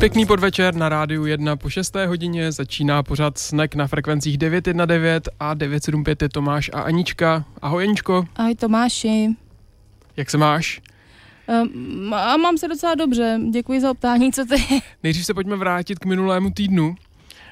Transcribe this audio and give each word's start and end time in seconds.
Pěkný 0.00 0.26
podvečer 0.26 0.74
na 0.74 0.88
rádiu 0.88 1.26
1 1.26 1.56
po 1.56 1.70
6. 1.70 1.96
hodině 2.06 2.52
začíná 2.52 3.02
pořád 3.02 3.38
snack 3.38 3.74
na 3.74 3.86
frekvencích 3.86 4.38
919 4.38 5.24
a 5.40 5.54
975 5.54 6.22
je 6.22 6.28
Tomáš 6.28 6.70
a 6.74 6.80
Anička. 6.80 7.44
Ahoj 7.62 7.84
Aničko. 7.84 8.24
Ahoj 8.36 8.54
Tomáši. 8.54 9.28
Jak 10.16 10.30
se 10.30 10.38
máš? 10.38 10.80
Um, 11.62 12.14
a 12.14 12.36
mám 12.36 12.58
se 12.58 12.68
docela 12.68 12.94
dobře, 12.94 13.38
děkuji 13.50 13.80
za 13.80 13.90
optání, 13.90 14.32
co 14.32 14.44
ty? 14.44 14.82
Nejdřív 15.02 15.26
se 15.26 15.34
pojďme 15.34 15.56
vrátit 15.56 15.98
k 15.98 16.04
minulému 16.04 16.50
týdnu. 16.50 16.94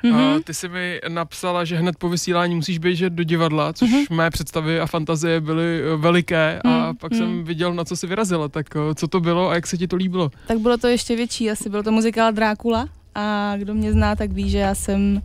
Mm-hmm. 0.05 0.37
A 0.37 0.41
ty 0.45 0.55
jsi 0.55 0.69
mi 0.69 1.01
napsala, 1.09 1.65
že 1.65 1.77
hned 1.77 1.97
po 1.97 2.09
vysílání 2.09 2.55
musíš 2.55 2.78
běžet 2.78 3.12
do 3.12 3.25
divadla, 3.25 3.72
což 3.72 3.91
mm-hmm. 3.91 4.14
mé 4.14 4.31
představy 4.31 4.81
a 4.81 4.86
fantazie 4.86 5.41
byly 5.41 5.83
eh, 5.83 5.97
veliké 5.97 6.61
a 6.64 6.69
mm-hmm. 6.69 6.97
pak 6.97 7.14
jsem 7.14 7.45
viděl, 7.45 7.75
na 7.75 7.84
co 7.84 7.97
jsi 7.97 8.06
vyrazila. 8.06 8.48
Tak 8.48 8.67
eh, 8.77 8.95
co 8.95 9.09
to 9.09 9.20
bylo 9.20 9.50
a 9.50 9.55
jak 9.55 9.67
se 9.67 9.78
ti 9.78 9.89
to 9.89 9.97
líbilo? 9.97 10.31
Tak 10.47 10.59
bylo 10.59 10.78
to 10.78 10.89
ještě 10.89 11.17
větší, 11.17 11.50
asi 11.50 11.70
bylo 11.70 11.83
to 11.83 11.92
muzikál 11.92 12.33
Drákula 12.33 12.89
a 13.14 13.56
kdo 13.56 13.75
mě 13.75 13.92
zná, 13.92 14.17
tak 14.17 14.33
ví, 14.33 14.50
že 14.50 14.59
já 14.59 14.75
jsem... 14.75 15.22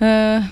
Uh, 0.00 0.44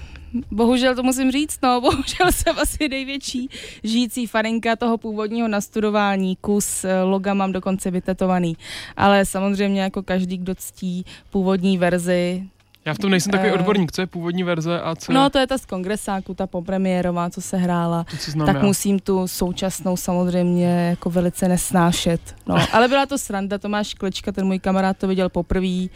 bohužel 0.50 0.94
to 0.94 1.02
musím 1.02 1.30
říct, 1.30 1.58
no, 1.62 1.80
bohužel 1.90 2.32
jsem 2.32 2.58
asi 2.58 2.88
největší 2.88 3.48
žijící 3.84 4.26
farinka 4.26 4.76
toho 4.76 4.98
původního 4.98 5.48
nastudování, 5.48 6.36
kus 6.36 6.86
loga 7.04 7.34
mám 7.34 7.52
dokonce 7.52 7.90
vytetovaný, 7.90 8.56
ale 8.96 9.26
samozřejmě 9.26 9.82
jako 9.82 10.02
každý, 10.02 10.38
kdo 10.38 10.54
ctí 10.54 11.04
původní 11.30 11.78
verzi, 11.78 12.48
já 12.88 12.94
v 12.94 12.98
tom 12.98 13.10
nejsem 13.10 13.30
takový 13.30 13.50
eh, 13.50 13.52
odborník, 13.52 13.92
co 13.92 14.00
je 14.00 14.06
původní 14.06 14.42
verze 14.42 14.80
a 14.80 14.94
co 14.94 15.12
No 15.12 15.30
to 15.30 15.38
je 15.38 15.46
ta 15.46 15.58
z 15.58 15.66
kongresáku, 15.66 16.34
ta 16.34 16.46
popremiérová, 16.46 17.30
co 17.30 17.40
se 17.40 17.56
hrála. 17.56 18.04
To, 18.04 18.16
co 18.16 18.44
tak 18.46 18.56
já. 18.56 18.62
musím 18.62 18.98
tu 18.98 19.28
současnou 19.28 19.96
samozřejmě 19.96 20.86
jako 20.90 21.10
velice 21.10 21.48
nesnášet. 21.48 22.20
No, 22.46 22.56
ale 22.72 22.88
byla 22.88 23.06
to 23.06 23.18
sranda, 23.18 23.58
Tomáš 23.58 23.94
Klečka, 23.94 24.32
ten 24.32 24.46
můj 24.46 24.58
kamarád 24.58 24.96
to 24.98 25.08
viděl 25.08 25.28
poprvé 25.28 25.86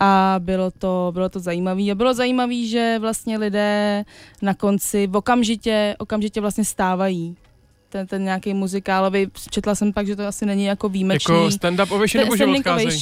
a 0.00 0.34
bylo 0.38 0.70
to, 0.70 1.10
bylo 1.14 1.28
to 1.28 1.40
zajímavé. 1.40 1.82
A 1.82 1.94
bylo 1.94 2.14
zajímavé, 2.14 2.66
že 2.66 2.98
vlastně 3.00 3.38
lidé 3.38 4.04
na 4.42 4.54
konci 4.54 5.08
okamžitě, 5.12 5.96
okamžitě 5.98 6.40
vlastně 6.40 6.64
stávají 6.64 7.36
ten, 7.92 8.06
ten 8.06 8.24
nějaký 8.24 8.54
muzikálový, 8.54 9.26
četla 9.50 9.74
jsem 9.74 9.92
pak, 9.92 10.06
že 10.06 10.16
to 10.16 10.26
asi 10.26 10.46
není 10.46 10.64
jako 10.64 10.88
výjimečný. 10.88 11.34
Jako 11.34 11.46
stand-up 11.46 11.94
ovation 11.94 12.24
nebo 12.24 12.36
že 12.36 12.46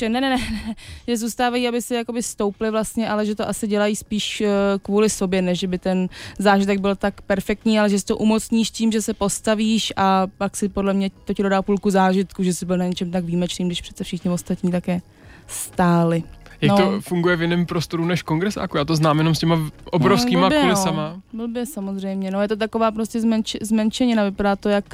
ne, 0.08 0.20
ne, 0.20 0.20
ne, 0.20 0.30
ne, 0.30 0.74
že 1.08 1.16
zůstávají, 1.16 1.69
aby 1.69 1.83
si 1.83 1.94
jakoby 1.94 2.22
stoupli 2.22 2.70
vlastně, 2.70 3.08
ale 3.08 3.27
že 3.27 3.34
to 3.34 3.48
asi 3.48 3.66
dělají 3.66 3.96
spíš 3.96 4.41
uh, 4.41 4.48
kvůli 4.83 5.11
sobě, 5.11 5.42
než 5.42 5.64
by 5.64 5.78
ten 5.78 6.08
zážitek 6.38 6.80
byl 6.80 6.96
tak 6.96 7.20
perfektní, 7.20 7.78
ale 7.78 7.91
že 7.91 7.98
si 7.98 8.05
to 8.05 8.16
umocníš 8.16 8.70
tím, 8.70 8.92
že 8.92 9.02
se 9.02 9.14
postavíš 9.14 9.92
a 9.96 10.27
pak 10.39 10.56
si 10.56 10.68
podle 10.68 10.95
mě 10.95 11.11
to 11.24 11.34
ti 11.34 11.42
dodá 11.42 11.62
půlku 11.62 11.90
zážitku, 11.90 12.42
že 12.42 12.55
jsi 12.55 12.67
byl 12.67 12.77
na 12.77 12.86
něčem 12.86 13.11
tak 13.11 13.24
výjimečným, 13.24 13.68
když 13.68 13.80
přece 13.80 14.05
všichni 14.05 14.30
ostatní 14.30 14.70
také 14.70 15.01
stáli. 15.46 16.22
Jak 16.60 16.70
no. 16.70 16.76
to 16.76 17.00
funguje 17.00 17.36
v 17.36 17.42
jiném 17.42 17.66
prostoru 17.66 18.04
než 18.04 18.22
kongresáku? 18.22 18.76
Já 18.76 18.84
to 18.84 18.96
znám 18.96 19.18
jenom 19.18 19.34
s 19.34 19.38
těma 19.38 19.70
obrovskýma 19.84 20.42
no, 20.42 20.48
blbě, 20.48 20.62
kulisama. 20.62 21.20
No. 21.32 21.46
Blbě 21.46 21.66
samozřejmě, 21.66 22.30
no 22.30 22.42
je 22.42 22.48
to 22.48 22.56
taková 22.56 22.90
prostě 22.90 23.20
zmenč, 23.20 23.56
zmenšenina, 23.62 24.24
vypadá 24.24 24.56
to 24.56 24.68
jak 24.68 24.84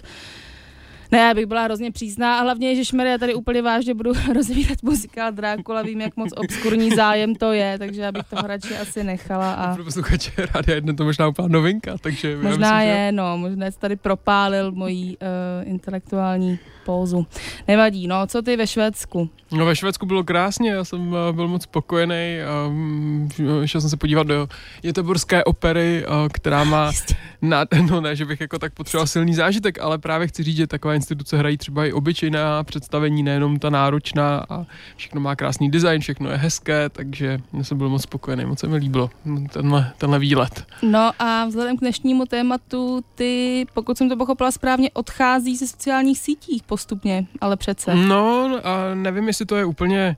ne, 1.13 1.19
já 1.19 1.35
bych 1.35 1.47
byla 1.47 1.63
hrozně 1.63 1.93
přísná 1.93 2.39
a 2.39 2.43
hlavně, 2.43 2.85
že 2.85 2.97
já 3.05 3.19
tady 3.19 3.35
úplně 3.35 3.63
vážně 3.63 3.95
budu 3.95 4.13
rozvíjet 4.35 4.83
muzikál 4.83 5.33
Drákula, 5.33 5.83
vím, 5.83 6.01
jak 6.01 6.17
moc 6.17 6.31
obskurní 6.37 6.91
zájem 6.91 7.35
to 7.35 7.53
je, 7.53 7.79
takže 7.79 8.03
já 8.03 8.13
bych 8.13 8.23
to 8.23 8.37
radši 8.37 8.77
asi 8.77 9.05
nechala. 9.05 9.55
A... 9.55 9.75
Pro 9.75 9.85
posluchače 9.85 10.31
rádia 10.55 10.75
jedna 10.75 10.93
to 10.93 11.05
možná 11.05 11.29
úplná 11.29 11.49
novinka, 11.49 11.99
takže... 12.01 12.37
Možná 12.37 12.77
myslím, 12.77 12.91
je, 12.91 13.09
že... 13.09 13.13
no, 13.13 13.39
možná 13.39 13.67
jsi 13.67 13.79
tady 13.79 13.97
propálil 13.97 14.73
mojí 14.73 15.17
uh, 15.17 15.69
intelektuální 15.69 16.59
pózu. 16.87 17.27
Nevadí, 17.69 18.07
no, 18.07 18.27
co 18.27 18.43
ty 18.43 18.57
ve 18.57 18.67
Švédsku? 18.67 19.31
No 19.53 19.67
ve 19.67 19.77
Švédsku 19.77 20.07
bylo 20.07 20.25
krásně, 20.25 20.71
já 20.71 20.85
jsem 20.85 21.09
uh, 21.09 21.15
byl 21.33 21.49
moc 21.49 21.63
spokojený 21.63 22.39
a 22.47 22.67
um, 22.67 23.29
šel 23.65 23.81
jsem 23.81 23.91
se 23.91 23.97
podívat 23.97 24.27
do 24.27 24.49
Jeteborské 24.83 25.45
opery, 25.45 26.05
uh, 26.07 26.29
která 26.33 26.65
má, 26.65 26.93
na, 27.43 27.65
no 27.91 28.01
ne, 28.01 28.17
že 28.17 28.25
bych 28.25 28.41
jako 28.41 28.59
tak 28.59 28.75
potřeboval 28.75 29.07
silný 29.07 29.35
zážitek, 29.35 29.79
ale 29.79 29.99
právě 29.99 30.29
chci 30.29 30.43
říct, 30.43 30.57
že 30.57 30.67
taková 30.67 30.95
instituce 30.95 31.39
hrají 31.39 31.59
třeba 31.59 31.87
i 31.87 31.93
obyčejná 31.93 32.65
představení, 32.65 33.23
nejenom 33.23 33.59
ta 33.59 33.71
náročná 33.71 34.47
a 34.49 34.67
všechno 34.97 35.21
má 35.21 35.37
krásný 35.37 35.71
design, 35.71 36.01
všechno 36.01 36.31
je 36.31 36.37
hezké, 36.37 36.89
takže 36.89 37.39
mě 37.53 37.65
jsem 37.65 37.79
byl 37.79 37.89
moc 37.89 38.03
spokojený, 38.03 38.45
moc 38.45 38.59
se 38.59 38.69
mi 38.69 38.77
líbilo 38.77 39.11
tenhle, 39.53 39.93
tenhle 39.99 40.19
výlet. 40.19 40.67
No 40.83 41.11
a 41.19 41.45
vzhledem 41.47 41.77
k 41.77 41.81
dnešnímu 41.81 42.27
tématu, 42.27 43.05
ty, 43.15 43.67
pokud 43.75 43.99
jsem 43.99 44.09
to 44.09 44.17
pochopila 44.17 44.51
správně, 44.51 44.91
odchází 44.91 45.57
ze 45.57 45.67
sociálních 45.67 46.19
sítích 46.19 46.63
postupně, 46.77 47.27
ale 47.41 47.57
přece. 47.57 47.95
No 47.95 48.51
a 48.65 48.95
nevím, 48.95 49.27
jestli 49.29 49.47
to 49.47 49.57
je 49.57 49.65
úplně 49.65 50.17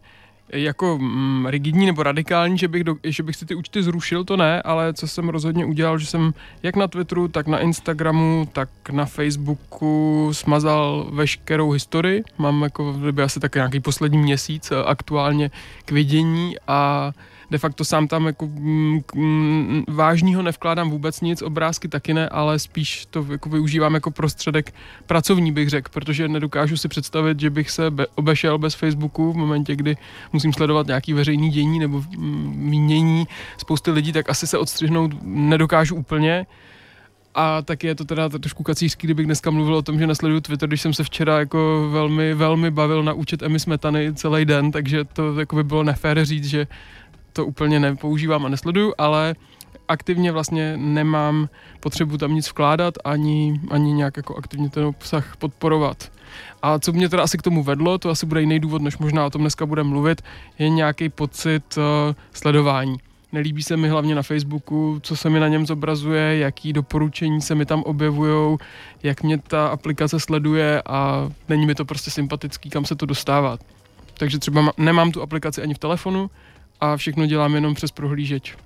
jako 0.53 0.99
mm, 0.99 1.47
rigidní 1.47 1.87
nebo 1.87 2.03
radikální, 2.03 2.59
že 2.59 2.69
bych, 2.69 2.85
do, 2.85 2.97
že 3.05 3.23
bych 3.23 3.37
si 3.37 3.47
ty 3.47 3.55
účty 3.55 3.83
zrušil, 3.83 4.25
to 4.25 4.37
ne, 4.37 4.63
ale 4.63 4.93
co 4.95 5.09
jsem 5.09 5.29
rozhodně 5.29 5.65
udělal, 5.65 5.99
že 5.99 6.07
jsem 6.07 6.35
jak 6.63 6.77
na 6.77 6.89
Twitteru, 6.89 7.29
tak 7.29 7.47
na 7.47 7.59
Instagramu, 7.59 8.49
tak 8.53 8.69
na 8.91 9.05
Facebooku 9.05 10.31
smazal 10.33 11.07
veškerou 11.13 11.71
historii. 11.71 12.25
Mám 12.39 12.63
jako 12.63 12.93
v 12.93 13.21
asi 13.23 13.41
tak 13.41 13.55
nějaký 13.55 13.81
poslední 13.81 14.19
měsíc 14.19 14.73
eh, 14.73 14.85
aktuálně 14.85 15.51
k 15.85 15.91
vidění 15.93 16.55
a 16.67 17.13
de 17.51 17.59
facto 17.59 17.85
sám 17.85 18.09
tam 18.09 18.27
jako 18.27 18.47
mm, 18.47 19.01
mm, 19.15 19.85
vážního 19.89 20.43
nevkládám 20.43 20.91
vůbec 20.91 21.21
nic, 21.21 21.43
obrázky 21.43 21.89
taky 21.89 22.15
ne, 22.15 22.29
ale 22.29 22.59
spíš 22.59 23.07
to 23.11 23.27
jako 23.31 23.49
využívám 23.49 23.95
jako 23.95 24.11
prostředek 24.11 24.75
pracovní 25.07 25.53
bych 25.53 25.69
řekl, 25.69 25.91
protože 25.93 26.29
nedokážu 26.29 26.77
si 26.77 26.89
představit, 26.89 27.41
že 27.41 27.51
bych 27.51 27.71
se 27.71 27.91
be, 27.91 28.07
obešel 28.15 28.59
bez 28.59 28.75
Facebooku 28.75 29.33
v 29.33 29.37
momentě, 29.37 29.77
kdy 29.77 29.97
musím 30.33 30.53
sledovat 30.53 30.87
nějaký 30.87 31.13
veřejný 31.13 31.51
dění 31.51 31.79
nebo 31.79 32.01
mm, 32.01 32.53
mínění 32.57 33.27
spousty 33.59 33.91
lidí, 33.91 34.13
tak 34.13 34.31
asi 34.31 34.47
se 34.47 34.59
odstřihnout 34.59 35.13
nedokážu 35.23 35.95
úplně. 35.95 36.47
A 37.35 37.63
tak 37.63 37.85
je 37.85 37.95
to 37.95 38.05
teda 38.05 38.29
trošku 38.29 38.63
kacířský, 38.63 39.07
kdybych 39.07 39.27
dneska 39.27 39.51
mluvil 39.51 39.75
o 39.75 39.83
tom, 39.83 39.99
že 39.99 40.07
nesleduju 40.07 40.41
Twitter, 40.41 40.69
když 40.69 40.81
jsem 40.81 40.95
se 40.95 41.05
včera 41.05 41.39
jako 41.39 41.89
velmi, 41.93 42.35
velmi 42.35 42.71
bavil 42.71 43.03
na 43.03 43.13
účet 43.13 43.43
Emy 43.43 43.61
Smetany 43.61 44.15
celý 44.15 44.45
den, 44.45 44.71
takže 44.71 45.05
to 45.05 45.41
jako 45.41 45.57
by 45.57 45.65
bylo 45.65 45.83
nefér 45.83 46.25
říct, 46.25 46.45
že 46.45 46.67
to 47.33 47.47
úplně 47.47 47.81
nepoužívám 47.81 48.47
a 48.47 48.49
nesleduju, 48.49 48.95
ale 48.99 49.35
aktivně 49.89 50.33
vlastně 50.33 50.77
nemám 50.77 51.49
potřebu 51.81 52.19
tam 52.19 52.35
nic 52.35 52.49
vkládat 52.49 52.95
ani, 53.05 53.61
ani 53.71 53.93
nějak 53.93 54.17
jako 54.17 54.37
aktivně 54.37 54.71
ten 54.71 54.85
obsah 54.85 55.37
podporovat. 55.37 56.13
A 56.63 56.79
co 56.79 56.93
mě 56.93 57.09
teda 57.09 57.23
asi 57.23 57.39
k 57.39 57.43
tomu 57.43 57.63
vedlo, 57.63 57.99
to 57.99 58.11
asi 58.11 58.27
bude 58.27 58.41
jiný 58.41 58.61
důvod, 58.61 58.83
než 58.83 58.99
možná 58.99 59.27
o 59.27 59.31
tom 59.31 59.41
dneska 59.41 59.67
budeme 59.67 59.91
mluvit, 59.91 60.23
je 60.59 60.69
nějaký 60.69 61.09
pocit 61.09 61.77
uh, 61.77 61.83
sledování. 62.33 62.97
Nelíbí 63.33 63.63
se 63.63 63.77
mi 63.77 63.89
hlavně 63.89 64.15
na 64.15 64.23
Facebooku, 64.23 65.01
co 65.03 65.17
se 65.17 65.31
mi 65.31 65.41
na 65.41 65.49
něm 65.49 65.67
zobrazuje, 65.67 66.39
jaký 66.39 66.73
doporučení 66.73 67.41
se 67.41 67.55
mi 67.55 67.67
tam 67.67 67.83
objevují, 67.83 68.59
jak 69.03 69.23
mě 69.23 69.39
ta 69.39 69.69
aplikace 69.69 70.21
sleduje 70.21 70.83
a 70.87 71.29
není 71.49 71.67
mi 71.67 71.75
to 71.75 71.85
prostě 71.85 72.11
sympatický, 72.11 72.71
kam 72.71 72.85
se 72.85 72.97
to 72.97 73.07
dostává. 73.07 73.59
Takže 74.19 74.39
třeba 74.39 74.73
nemám 74.77 75.13
tu 75.13 75.23
aplikaci 75.23 75.63
ani 75.63 75.75
v 75.75 75.79
telefonu, 75.79 76.31
a 76.81 76.97
všechno 76.97 77.27
dělám 77.27 77.55
jenom 77.55 77.75
přes 77.75 77.91
prohlížeč. 77.91 78.57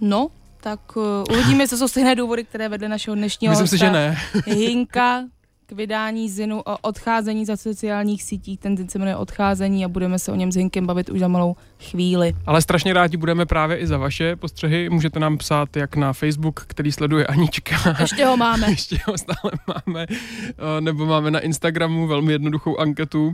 No, 0.00 0.28
tak 0.60 0.96
uh, 0.96 1.02
uvidíme, 1.30 1.68
co 1.68 1.76
jsou 1.76 1.88
stejné 1.88 2.14
důvody, 2.14 2.44
které 2.44 2.68
vedly 2.68 2.88
našeho 2.88 3.14
dnešního 3.14 3.50
Myslím 3.50 3.66
si, 3.66 3.78
že 3.78 3.90
ne. 3.90 4.18
Hinka 4.46 5.24
k 5.66 5.72
vydání 5.72 6.30
Zinu 6.30 6.60
o 6.60 6.78
odcházení 6.78 7.44
za 7.44 7.56
sociálních 7.56 8.22
sítích. 8.22 8.60
Ten 8.60 8.76
zin 8.76 8.88
se 8.88 8.98
jmenuje 8.98 9.16
Odcházení 9.16 9.84
a 9.84 9.88
budeme 9.88 10.18
se 10.18 10.32
o 10.32 10.34
něm 10.34 10.52
s 10.52 10.56
Hinkem 10.56 10.86
bavit 10.86 11.10
už 11.10 11.20
za 11.20 11.28
malou 11.28 11.56
chvíli. 11.80 12.34
Ale 12.46 12.62
strašně 12.62 12.92
rádi 12.92 13.16
budeme 13.16 13.46
právě 13.46 13.76
i 13.76 13.86
za 13.86 13.98
vaše 13.98 14.36
postřehy. 14.36 14.90
Můžete 14.90 15.20
nám 15.20 15.38
psát 15.38 15.76
jak 15.76 15.96
na 15.96 16.12
Facebook, 16.12 16.60
který 16.66 16.92
sleduje 16.92 17.26
Anička. 17.26 17.96
Ještě 18.00 18.24
ho 18.24 18.36
máme. 18.36 18.66
Ještě 18.70 18.98
ho 19.06 19.18
stále 19.18 19.52
máme. 19.66 20.06
Uh, 20.08 20.80
nebo 20.80 21.06
máme 21.06 21.30
na 21.30 21.40
Instagramu 21.40 22.06
velmi 22.06 22.32
jednoduchou 22.32 22.76
anketu 22.76 23.32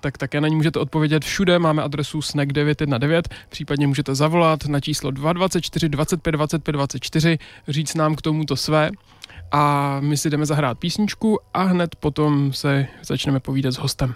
tak 0.00 0.18
také 0.18 0.40
na 0.40 0.48
ní 0.48 0.56
můžete 0.56 0.78
odpovědět 0.78 1.24
všude. 1.24 1.58
Máme 1.58 1.82
adresu 1.82 2.18
snack919, 2.18 3.22
případně 3.48 3.86
můžete 3.86 4.14
zavolat 4.14 4.66
na 4.66 4.80
číslo 4.80 5.10
224 5.10 5.88
25 5.88 6.32
25 6.32 6.72
24, 6.72 7.38
říct 7.68 7.94
nám 7.94 8.14
k 8.14 8.22
tomuto 8.22 8.56
své 8.56 8.90
a 9.52 9.96
my 10.00 10.16
si 10.16 10.30
jdeme 10.30 10.46
zahrát 10.46 10.78
písničku 10.78 11.38
a 11.54 11.62
hned 11.62 11.96
potom 11.96 12.52
se 12.52 12.86
začneme 13.02 13.40
povídat 13.40 13.74
s 13.74 13.78
hostem. 13.78 14.14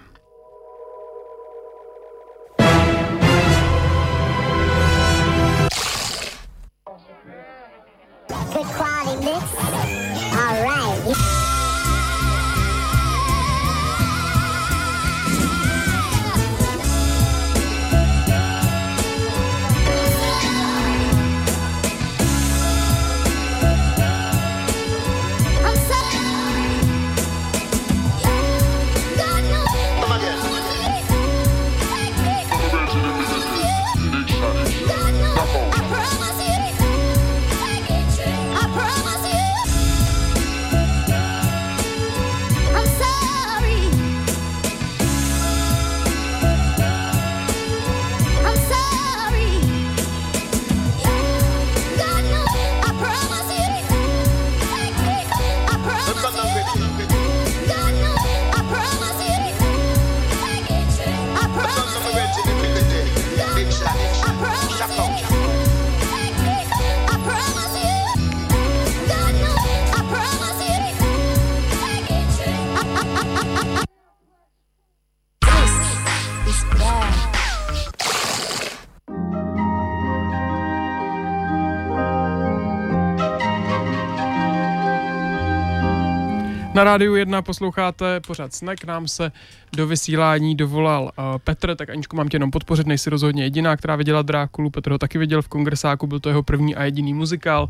Na 86.77 86.83
rádiu 86.83 87.15
1 87.15 87.41
posloucháte 87.41 88.19
pořád 88.19 88.53
Snack, 88.53 88.85
nám 88.85 89.07
se 89.07 89.31
do 89.75 89.87
vysílání 89.87 90.55
dovolal 90.55 91.03
uh, 91.03 91.37
Petr, 91.37 91.75
tak 91.75 91.89
Aničku 91.89 92.15
mám 92.15 92.29
tě 92.29 92.35
jenom 92.35 92.51
podpořit, 92.51 92.87
nejsi 92.87 93.09
rozhodně 93.09 93.43
jediná, 93.43 93.77
která 93.77 93.95
viděla 93.95 94.21
Drákulu, 94.21 94.69
Petr 94.69 94.91
ho 94.91 94.97
taky 94.97 95.17
viděl 95.17 95.41
v 95.41 95.47
kongresáku, 95.47 96.07
byl 96.07 96.19
to 96.19 96.29
jeho 96.29 96.43
první 96.43 96.75
a 96.75 96.83
jediný 96.83 97.13
muzikál 97.13 97.67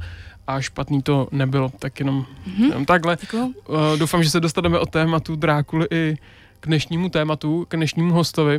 a 0.47 0.61
špatný 0.61 1.01
to 1.01 1.27
nebyl, 1.31 1.71
tak 1.79 1.99
jenom, 1.99 2.25
mm-hmm. 2.47 2.67
jenom 2.67 2.85
takhle. 2.85 3.17
Uh, 3.33 3.77
doufám, 3.97 4.23
že 4.23 4.29
se 4.29 4.39
dostaneme 4.39 4.79
od 4.79 4.89
tématu 4.89 5.35
Drákuly 5.35 5.87
i 5.91 6.15
k 6.59 6.67
dnešnímu 6.67 7.09
tématu, 7.09 7.65
k 7.67 7.75
dnešnímu 7.75 8.13
hostovi. 8.13 8.57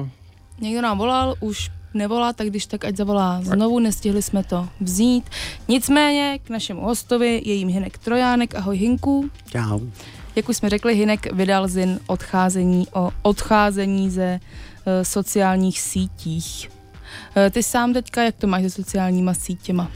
Uh, 0.00 0.08
Někdo 0.60 0.82
nám 0.82 0.98
volal, 0.98 1.34
už 1.40 1.70
nevolá, 1.94 2.32
tak 2.32 2.46
když 2.46 2.66
tak 2.66 2.84
ať 2.84 2.96
zavolá 2.96 3.40
znovu, 3.42 3.78
nestihli 3.78 4.22
jsme 4.22 4.44
to 4.44 4.68
vzít. 4.80 5.24
Nicméně 5.68 6.38
k 6.44 6.50
našemu 6.50 6.80
hostovi 6.80 7.42
je 7.44 7.54
jím 7.54 7.68
Hinek 7.68 7.98
Trojánek. 7.98 8.54
Ahoj 8.54 8.76
Hinku. 8.76 9.30
Čau. 9.50 9.80
Jak 10.36 10.48
už 10.48 10.56
jsme 10.56 10.70
řekli, 10.70 10.94
Hinek 10.94 11.32
vydal 11.32 11.68
zin 11.68 12.00
odcházení 12.06 12.86
o 12.92 13.10
odcházení 13.22 14.10
ze 14.10 14.40
uh, 14.40 14.92
sociálních 15.02 15.80
sítích. 15.80 16.70
Uh, 17.36 17.50
ty 17.50 17.62
sám 17.62 17.92
teďka, 17.92 18.22
jak 18.22 18.34
to 18.34 18.46
máš 18.46 18.62
se 18.62 18.70
sociálníma 18.70 19.34
sítěma? 19.34 19.90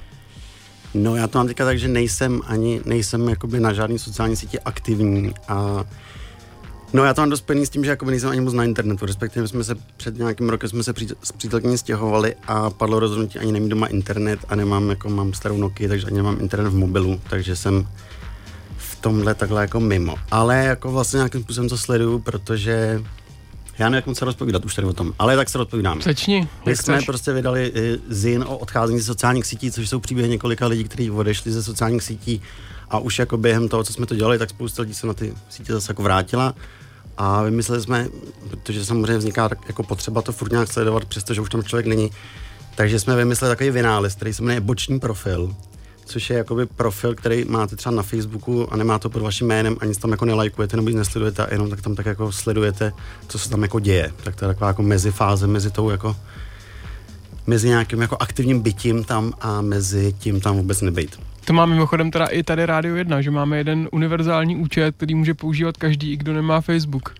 No 0.95 1.17
já 1.17 1.27
to 1.27 1.39
mám 1.39 1.47
teďka 1.47 1.65
tak, 1.65 1.79
že 1.79 1.89
nejsem 1.89 2.41
ani, 2.47 2.81
nejsem 2.85 3.29
jakoby 3.29 3.61
na 3.61 3.73
žádný 3.73 3.99
sociální 3.99 4.37
síti 4.37 4.61
aktivní 4.61 5.35
a 5.49 5.85
No 6.93 7.05
já 7.05 7.15
to 7.15 7.23
mám 7.23 7.31
dost 7.31 7.45
s 7.51 7.71
tím, 7.71 7.85
že 7.85 7.91
jako 7.91 8.05
nejsem 8.05 8.31
ani 8.31 8.41
moc 8.41 8.55
na 8.55 8.65
internetu, 8.65 9.07
respektive 9.07 9.49
jsme 9.49 9.65
se 9.65 9.75
před 9.97 10.19
nějakým 10.19 10.49
rokem 10.49 10.69
jsme 10.69 10.83
se 10.83 10.95
s 11.23 11.33
přítelkyní 11.33 11.79
stěhovali 11.79 12.35
a 12.47 12.71
padlo 12.71 13.01
rozhodnutí, 13.01 13.39
ani 13.39 13.53
nemám 13.53 13.69
doma 13.69 13.87
internet 13.87 14.41
a 14.49 14.55
nemám, 14.55 14.91
jako 14.91 15.09
mám 15.09 15.33
starou 15.33 15.57
Nokia, 15.57 15.89
takže 15.89 16.07
ani 16.07 16.17
nemám 16.17 16.41
internet 16.41 16.71
v 16.71 16.75
mobilu, 16.75 17.21
takže 17.31 17.57
jsem 17.57 17.89
v 18.77 18.97
tomhle 18.97 19.35
takhle 19.35 19.61
jako 19.61 19.81
mimo. 19.81 20.17
Ale 20.31 20.65
jako 20.65 20.93
vlastně 20.93 21.17
nějakým 21.17 21.43
způsobem 21.43 21.69
to 21.69 21.79
sleduju, 21.79 22.19
protože 22.19 23.03
já 23.79 23.89
nevím, 23.89 23.95
jak 23.95 24.07
moc 24.07 24.19
se 24.19 24.25
rozpovídat 24.25 24.65
už 24.65 24.75
tady 24.75 24.87
o 24.87 24.93
tom, 24.93 25.13
ale 25.19 25.37
tak 25.37 25.49
se 25.49 25.59
rozpovídám. 25.59 26.03
Začni. 26.03 26.49
My 26.67 26.77
jsme 26.77 26.95
chceš? 26.95 27.07
prostě 27.07 27.33
vydali 27.33 27.73
uh, 27.73 27.81
zin 28.09 28.43
o 28.43 28.59
odcházení 28.59 28.99
ze 28.99 29.05
sociálních 29.05 29.47
sítí, 29.47 29.71
což 29.71 29.89
jsou 29.89 30.01
příběhy 30.01 30.31
několika 30.31 30.67
lidí, 30.67 30.85
kteří 30.85 31.11
odešli 31.11 31.53
ze 31.53 31.63
sociálních 31.63 32.03
sítí 32.03 32.43
a 32.91 32.99
už 32.99 33.19
jako 33.19 33.37
během 33.37 33.69
toho, 33.69 33.85
co 33.85 33.93
jsme 33.93 34.07
to 34.07 34.15
dělali, 34.15 34.39
tak 34.39 34.51
spousta 34.51 34.83
lidí 34.83 34.95
se 34.95 35.07
na 35.07 35.15
ty 35.15 35.35
sítě 35.49 35.73
zase 35.73 35.91
jako 35.91 36.03
vrátila. 36.03 36.55
A 37.21 37.43
vymysleli 37.43 37.83
jsme, 37.83 38.09
protože 38.51 38.85
samozřejmě 38.85 39.19
vzniká 39.19 39.51
jako 39.67 39.83
potřeba 39.83 40.23
to 40.23 40.33
furt 40.33 40.53
nějak 40.53 40.73
sledovat, 40.73 41.05
přestože 41.05 41.41
už 41.41 41.51
tam 41.51 41.63
člověk 41.63 41.87
není, 41.87 42.11
takže 42.75 43.01
jsme 43.01 43.17
vymysleli 43.17 43.53
takový 43.53 43.71
vynález, 43.71 44.15
který 44.15 44.35
se 44.35 44.43
jmenuje 44.43 44.61
boční 44.61 45.01
profil, 45.01 45.55
což 46.05 46.31
je 46.31 46.37
jakoby 46.37 46.67
profil, 46.67 47.15
který 47.15 47.45
máte 47.45 47.77
třeba 47.77 47.95
na 47.97 48.03
Facebooku 48.03 48.73
a 48.73 48.77
nemá 48.77 48.99
to 48.99 49.11
pod 49.11 49.23
vaším 49.23 49.47
jménem, 49.47 49.77
ani 49.81 49.95
tam 49.95 50.11
jako 50.11 50.25
nelajkujete 50.25 50.77
nebo 50.77 50.89
nic 50.89 50.99
nesledujete 50.99 51.47
a 51.47 51.53
jenom 51.53 51.71
tak 51.71 51.81
tam 51.81 51.95
tak 51.95 52.07
jako 52.07 52.33
sledujete, 52.33 52.93
co 53.29 53.39
se 53.39 53.51
tam 53.51 53.63
jako 53.63 53.81
děje. 53.81 54.13
Tak 54.25 54.37
to 54.37 54.45
je 54.45 54.49
taková 54.49 54.69
jako 54.69 54.83
mezifáze 54.83 55.47
mezi 55.47 55.71
tou 55.71 55.91
jako 55.91 56.17
mezi 57.47 57.69
nějakým 57.69 58.01
jako 58.01 58.17
aktivním 58.21 58.61
bytím 58.61 59.05
tam 59.05 59.33
a 59.41 59.61
mezi 59.61 60.15
tím 60.19 60.41
tam 60.41 60.57
vůbec 60.57 60.81
nebejt. 60.81 61.28
To 61.49 61.55
má 61.55 61.67
mimochodem 61.67 62.11
teda 62.11 62.27
i 62.27 62.43
tady 62.43 62.67
Rádio 62.67 62.97
1, 62.97 63.23
že 63.23 63.31
máme 63.31 63.59
jeden 63.59 63.89
univerzální 63.93 64.57
účet, 64.57 64.97
který 64.97 65.15
může 65.15 65.35
používat 65.35 65.77
každý, 65.77 66.13
i 66.13 66.17
kdo 66.17 66.33
nemá 66.33 66.61
Facebook. 66.61 67.15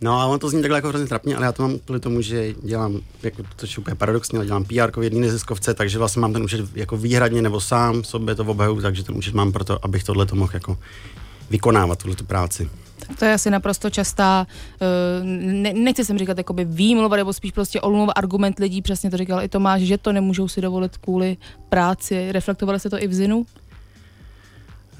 No 0.00 0.20
a 0.20 0.26
on 0.26 0.38
to 0.38 0.48
zní 0.48 0.62
takhle 0.62 0.78
jako 0.78 0.88
hrozně 0.88 1.06
trapně, 1.06 1.36
ale 1.36 1.46
já 1.46 1.52
to 1.52 1.62
mám 1.62 1.78
kvůli 1.78 2.00
tomu, 2.00 2.20
že 2.20 2.54
dělám, 2.62 3.00
jako 3.22 3.42
to 3.42 3.66
je 3.66 3.78
úplně 3.78 3.94
paradoxně, 3.94 4.38
ale 4.38 4.46
dělám 4.46 4.64
PR 4.64 5.00
v 5.00 5.02
jedné 5.02 5.20
neziskovce, 5.20 5.74
takže 5.74 5.98
vlastně 5.98 6.20
mám 6.20 6.32
ten 6.32 6.42
účet 6.42 6.60
jako 6.74 6.96
výhradně 6.96 7.42
nebo 7.42 7.60
sám 7.60 8.04
sobě 8.04 8.34
to 8.34 8.44
obhajuju, 8.44 8.80
takže 8.80 9.04
ten 9.04 9.16
účet 9.16 9.34
mám 9.34 9.52
proto, 9.52 9.84
abych 9.84 10.04
tohle 10.04 10.26
to 10.26 10.36
mohl 10.36 10.50
jako 10.54 10.78
vykonávat, 11.50 11.98
tuhle 11.98 12.16
tu 12.16 12.24
práci. 12.24 12.70
To 13.18 13.24
je 13.24 13.34
asi 13.34 13.50
naprosto 13.50 13.90
častá, 13.90 14.46
uh, 14.80 15.26
ne, 15.26 15.72
nechci 15.72 16.04
jsem 16.04 16.18
říkat 16.18 16.38
jakoby 16.38 16.64
výmluva, 16.64 17.16
nebo 17.16 17.32
spíš 17.32 17.52
prostě 17.52 17.80
olumova 17.80 18.12
argument 18.12 18.58
lidí, 18.58 18.82
přesně 18.82 19.10
to 19.10 19.16
říkal 19.16 19.42
i 19.42 19.48
Tomáš, 19.48 19.82
že 19.82 19.98
to 19.98 20.12
nemůžou 20.12 20.48
si 20.48 20.60
dovolit 20.60 20.96
kvůli 20.96 21.36
práci. 21.68 22.32
Reflektovali 22.32 22.80
se 22.80 22.90
to 22.90 23.02
i 23.02 23.06
v 23.06 23.14
Zinu? 23.14 23.46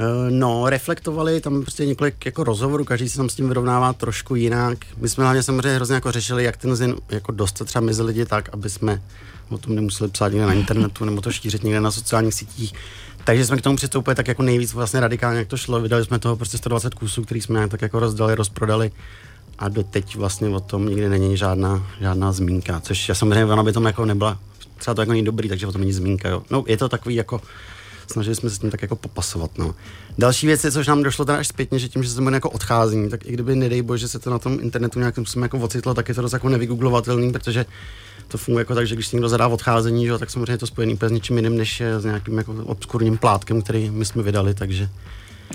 Eh, 0.01 0.31
no, 0.31 0.71
reflektovali 0.71 1.41
tam 1.41 1.63
prostě 1.63 1.87
několik 1.87 2.27
jako 2.27 2.45
rozhovorů, 2.45 2.85
každý 2.85 3.09
se 3.09 3.17
tam 3.17 3.29
s 3.29 3.35
tím 3.35 3.49
vyrovnává 3.49 3.93
trošku 3.93 4.35
jinak. 4.35 4.79
My 4.97 5.09
jsme 5.09 5.25
hlavně 5.25 5.43
samozřejmě 5.43 5.75
hrozně 5.77 5.95
jako 5.95 6.13
řešili, 6.13 6.45
jak 6.45 6.57
ten 6.57 6.77
zin 6.77 6.97
jako 7.11 7.33
dostat 7.33 7.65
třeba 7.65 7.85
mezi 7.85 8.03
lidi 8.03 8.27
tak, 8.27 8.49
aby 8.53 8.71
jsme 8.71 9.03
o 9.51 9.59
tom 9.59 9.75
nemuseli 9.75 10.11
psát 10.11 10.29
někde 10.29 10.47
na 10.47 10.53
internetu 10.53 11.05
nebo 11.05 11.21
to 11.21 11.33
šířit 11.33 11.65
někde 11.65 11.81
na 11.81 11.91
sociálních 11.91 12.35
sítích. 12.35 12.73
Takže 13.31 13.47
jsme 13.47 13.57
k 13.57 13.63
tomu 13.63 13.77
přistoupili 13.77 14.17
tak 14.17 14.29
jako 14.29 14.43
nejvíc 14.43 14.73
vlastně 14.73 15.01
radikálně, 15.01 15.39
jak 15.39 15.49
to 15.49 15.57
šlo. 15.57 15.81
Vydali 15.81 16.05
jsme 16.05 16.19
toho 16.19 16.37
prostě 16.37 16.59
120 16.59 16.95
kusů, 16.95 17.25
který 17.25 17.41
jsme 17.41 17.69
tak 17.69 17.83
jako 17.83 18.01
rozdali, 18.01 18.35
rozprodali 18.35 18.93
a 19.59 19.69
doteď 19.69 20.17
vlastně 20.17 20.49
o 20.49 20.61
tom 20.61 20.89
nikdy 20.89 21.09
není 21.09 21.37
žádná, 21.37 21.87
žádná 22.01 22.33
zmínka, 22.33 22.81
což 22.81 23.09
já 23.09 23.15
samozřejmě 23.15 23.45
ona 23.45 23.63
by 23.63 23.73
tom 23.73 23.85
jako 23.85 24.05
nebyla, 24.05 24.39
třeba 24.79 24.95
to 24.95 25.03
jako 25.03 25.13
není 25.13 25.25
dobrý, 25.25 25.49
takže 25.49 25.67
o 25.67 25.73
tom 25.73 25.81
není 25.81 25.93
zmínka, 25.93 26.29
jo. 26.29 26.43
No, 26.51 26.65
je 26.67 26.77
to 26.77 26.89
takový 26.89 27.15
jako, 27.15 27.41
snažili 28.07 28.37
jsme 28.37 28.51
se 28.51 28.57
s 28.57 28.59
tím 28.59 28.71
tak 28.71 28.83
jako 28.83 28.97
popasovat, 28.97 29.59
no. 29.59 29.75
Další 30.19 30.47
věc 30.47 30.65
je, 30.65 30.73
což 30.73 30.87
nám 30.87 31.03
došlo 31.03 31.25
teda 31.25 31.39
až 31.39 31.49
zpětně, 31.49 31.79
že 31.79 31.89
tím, 31.89 32.03
že 32.03 32.11
se 32.11 32.23
jako 32.33 32.51
odcházení, 32.51 33.11
tak 33.11 33.27
i 33.27 33.33
kdyby, 33.33 33.57
nedej 33.57 33.83
bože, 33.83 34.09
se 34.09 34.19
to 34.19 34.31
na 34.31 34.39
tom 34.39 34.59
internetu 34.63 34.99
nějakým 34.99 35.25
způsobem 35.25 35.43
jako 35.43 35.59
ocitlo, 35.59 35.95
tak 35.95 36.09
je 36.09 36.15
to 36.15 36.23
dost 36.23 36.33
jako 36.33 36.49
nevygooglovatelný, 36.49 37.33
protože 37.33 37.67
to 38.31 38.39
funguje 38.39 38.61
jako 38.61 38.75
tak, 38.75 38.87
že 38.87 38.95
když 38.95 39.07
si 39.07 39.17
někdo 39.17 39.29
zadá 39.29 39.49
odcházení, 39.49 40.07
že, 40.07 40.19
tak 40.19 40.31
samozřejmě 40.31 40.53
je 40.53 40.59
to 40.59 40.67
spojený 40.67 40.99
s 41.09 41.13
něčím 41.13 41.37
jiným, 41.37 41.57
než 41.57 41.83
s 41.99 42.05
nějakým 42.05 42.39
jako 42.39 42.55
obskurním 42.65 43.19
plátkem, 43.19 43.63
který 43.63 43.91
my 43.91 44.05
jsme 44.05 44.23
vydali, 44.23 44.55
takže 44.55 44.89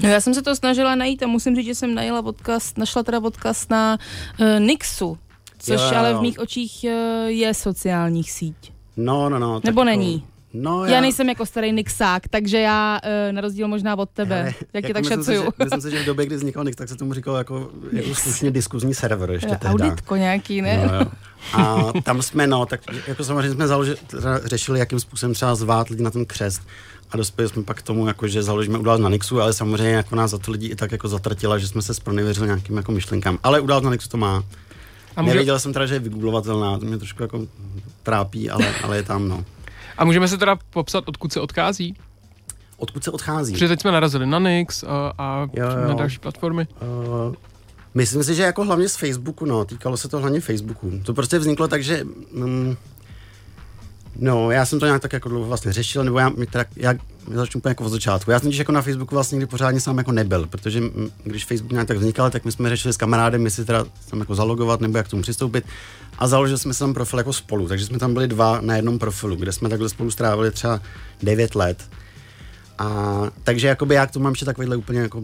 No 0.03 0.09
já 0.09 0.21
jsem 0.21 0.33
se 0.33 0.41
to 0.41 0.55
snažila 0.55 0.95
najít 0.95 1.23
a 1.23 1.27
musím 1.27 1.55
říct, 1.55 1.65
že 1.65 1.75
jsem 1.75 1.95
najela 1.95 2.21
podcast, 2.21 2.77
našla 2.77 3.03
teda 3.03 3.21
podcast 3.21 3.69
na 3.69 3.97
uh, 4.39 4.59
Nixu, 4.59 5.17
což 5.59 5.81
jo, 5.81 5.87
jo, 5.87 5.91
jo. 5.91 5.97
ale 5.99 6.13
v 6.13 6.21
mých 6.21 6.39
očích 6.39 6.85
uh, 6.87 6.91
je 7.27 7.53
sociálních 7.53 8.31
síť. 8.31 8.55
No, 8.97 9.29
no, 9.29 9.39
no. 9.39 9.61
Nebo 9.63 9.83
není? 9.83 10.23
No, 10.61 10.85
já... 10.85 10.95
já 10.95 11.01
nejsem 11.01 11.29
jako 11.29 11.45
starý 11.45 11.71
Nixák, 11.71 12.27
takže 12.27 12.59
já 12.59 12.99
uh, 13.03 13.35
na 13.35 13.41
rozdíl 13.41 13.67
možná 13.67 13.97
od 13.97 14.09
tebe, 14.09 14.35
Hele, 14.35 14.53
jak 14.73 14.85
tě 14.85 14.91
jako 14.91 14.93
tak 14.93 15.05
šacuju. 15.05 15.41
Si, 15.41 15.51
myslím 15.63 15.81
si, 15.81 15.91
že 15.91 16.03
v 16.03 16.05
době, 16.05 16.25
kdy 16.25 16.35
vznikal 16.35 16.63
Nix, 16.63 16.77
tak 16.77 16.89
se 16.89 16.95
tomu 16.95 17.13
říkal 17.13 17.35
jako, 17.35 17.69
jako 17.91 18.15
slušně 18.15 18.51
diskuzní 18.51 18.93
server 18.93 19.31
ještě 19.31 19.47
tehda. 19.47 19.69
Auditko 19.69 20.15
nějaký, 20.15 20.61
ne? 20.61 20.87
No, 20.87 20.99
jo. 20.99 21.11
A 21.53 21.93
tam 22.03 22.21
jsme, 22.21 22.47
no, 22.47 22.65
tak 22.65 22.81
jako 23.07 23.23
samozřejmě 23.23 23.51
jsme 23.51 23.67
založili, 23.67 23.97
řešili, 24.43 24.79
jakým 24.79 24.99
způsobem 24.99 25.33
třeba 25.33 25.55
zvát 25.55 25.89
lidi 25.89 26.03
na 26.03 26.11
ten 26.11 26.25
křest. 26.25 26.61
A 27.11 27.17
dospěli 27.17 27.49
jsme 27.49 27.63
pak 27.63 27.77
k 27.77 27.81
tomu, 27.81 28.07
jako, 28.07 28.27
že 28.27 28.43
založíme 28.43 28.77
událost 28.77 29.01
na 29.01 29.09
Nixu, 29.09 29.41
ale 29.41 29.53
samozřejmě 29.53 29.93
jako 29.93 30.15
nás 30.15 30.31
za 30.31 30.37
to 30.37 30.51
lidi 30.51 30.67
i 30.67 30.75
tak 30.75 30.91
jako 30.91 31.07
zatratila, 31.07 31.57
že 31.57 31.67
jsme 31.67 31.81
se 31.81 31.93
spronevěřili 31.93 32.47
nějakým 32.47 32.77
jako 32.77 32.91
myšlenkám. 32.91 33.39
Ale 33.43 33.59
událost 33.59 33.83
na 33.83 33.91
Nixu 33.91 34.09
to 34.09 34.17
má. 34.17 34.43
A 35.15 35.21
může... 35.21 35.33
Nevěděl 35.33 35.59
jsem 35.59 35.73
teda, 35.73 35.85
že 35.85 35.95
je 35.95 35.99
vygooglovatelná, 35.99 36.77
to 36.79 36.85
mě 36.85 36.97
trošku 36.97 37.23
jako 37.23 37.41
trápí, 38.03 38.49
ale, 38.49 38.73
ale 38.83 38.97
je 38.97 39.03
tam, 39.03 39.27
no. 39.27 39.45
A 39.97 40.05
můžeme 40.05 40.27
se 40.27 40.37
teda 40.37 40.57
popsat, 40.69 41.03
odkud 41.07 41.33
se 41.33 41.39
odchází? 41.39 41.95
Odkud 42.77 43.03
se 43.03 43.11
odchází? 43.11 43.53
Protože 43.53 43.67
teď 43.67 43.81
jsme 43.81 43.91
narazili 43.91 44.25
na 44.25 44.39
Nix 44.39 44.83
a, 44.83 45.13
a 45.17 45.47
jo, 45.53 45.65
jo. 45.65 45.87
na 45.87 45.93
další 45.93 46.19
platformy. 46.19 46.67
Uh, 46.81 47.35
myslím 47.93 48.23
si, 48.23 48.35
že 48.35 48.43
jako 48.43 48.63
hlavně 48.63 48.89
z 48.89 48.95
Facebooku, 48.95 49.45
no, 49.45 49.65
týkalo 49.65 49.97
se 49.97 50.07
to 50.07 50.19
hlavně 50.19 50.41
Facebooku. 50.41 50.91
To 51.05 51.13
prostě 51.13 51.39
vzniklo 51.39 51.67
tak, 51.67 51.83
že 51.83 52.03
um, 52.33 52.77
No, 54.19 54.51
já 54.51 54.65
jsem 54.65 54.79
to 54.79 54.85
nějak 54.85 55.01
tak 55.01 55.13
jako 55.13 55.29
dlouho 55.29 55.47
vlastně 55.47 55.73
řešil, 55.73 56.03
nebo 56.03 56.19
já, 56.19 56.31
teda, 56.51 56.65
já, 56.75 56.93
začnu 57.33 57.57
úplně 57.57 57.71
jako 57.71 57.83
od 57.83 57.89
začátku. 57.89 58.31
Já 58.31 58.39
jsem 58.39 58.49
když 58.49 58.59
jako 58.59 58.71
na 58.71 58.81
Facebooku 58.81 59.15
vlastně 59.15 59.35
nikdy 59.35 59.47
pořádně 59.47 59.81
sám 59.81 59.97
jako 59.97 60.11
nebyl, 60.11 60.47
protože 60.47 60.81
když 61.23 61.45
Facebook 61.45 61.71
nějak 61.71 61.87
tak 61.87 61.97
vznikal, 61.97 62.29
tak 62.29 62.45
my 62.45 62.51
jsme 62.51 62.69
řešili 62.69 62.93
s 62.93 62.97
kamarádem, 62.97 63.45
jestli 63.45 63.65
teda 63.65 63.85
tam 64.09 64.19
jako 64.19 64.35
zalogovat 64.35 64.81
nebo 64.81 64.97
jak 64.97 65.07
k 65.07 65.09
tomu 65.09 65.21
přistoupit. 65.21 65.65
A 66.19 66.27
založili 66.27 66.59
jsme 66.59 66.73
si 66.73 66.79
tam 66.79 66.93
profil 66.93 67.19
jako 67.19 67.33
spolu, 67.33 67.67
takže 67.67 67.85
jsme 67.85 67.99
tam 67.99 68.13
byli 68.13 68.27
dva 68.27 68.61
na 68.61 68.75
jednom 68.75 68.99
profilu, 68.99 69.35
kde 69.35 69.51
jsme 69.51 69.69
takhle 69.69 69.89
spolu 69.89 70.11
strávili 70.11 70.51
třeba 70.51 70.81
9 71.23 71.55
let. 71.55 71.89
A 72.77 73.21
takže 73.43 73.67
jakoby 73.67 73.95
já 73.95 74.05
k 74.05 74.11
tomu 74.11 74.23
mám 74.23 74.31
ještě 74.31 74.45
takovýhle 74.45 74.75
úplně 74.75 74.99
jako 74.99 75.23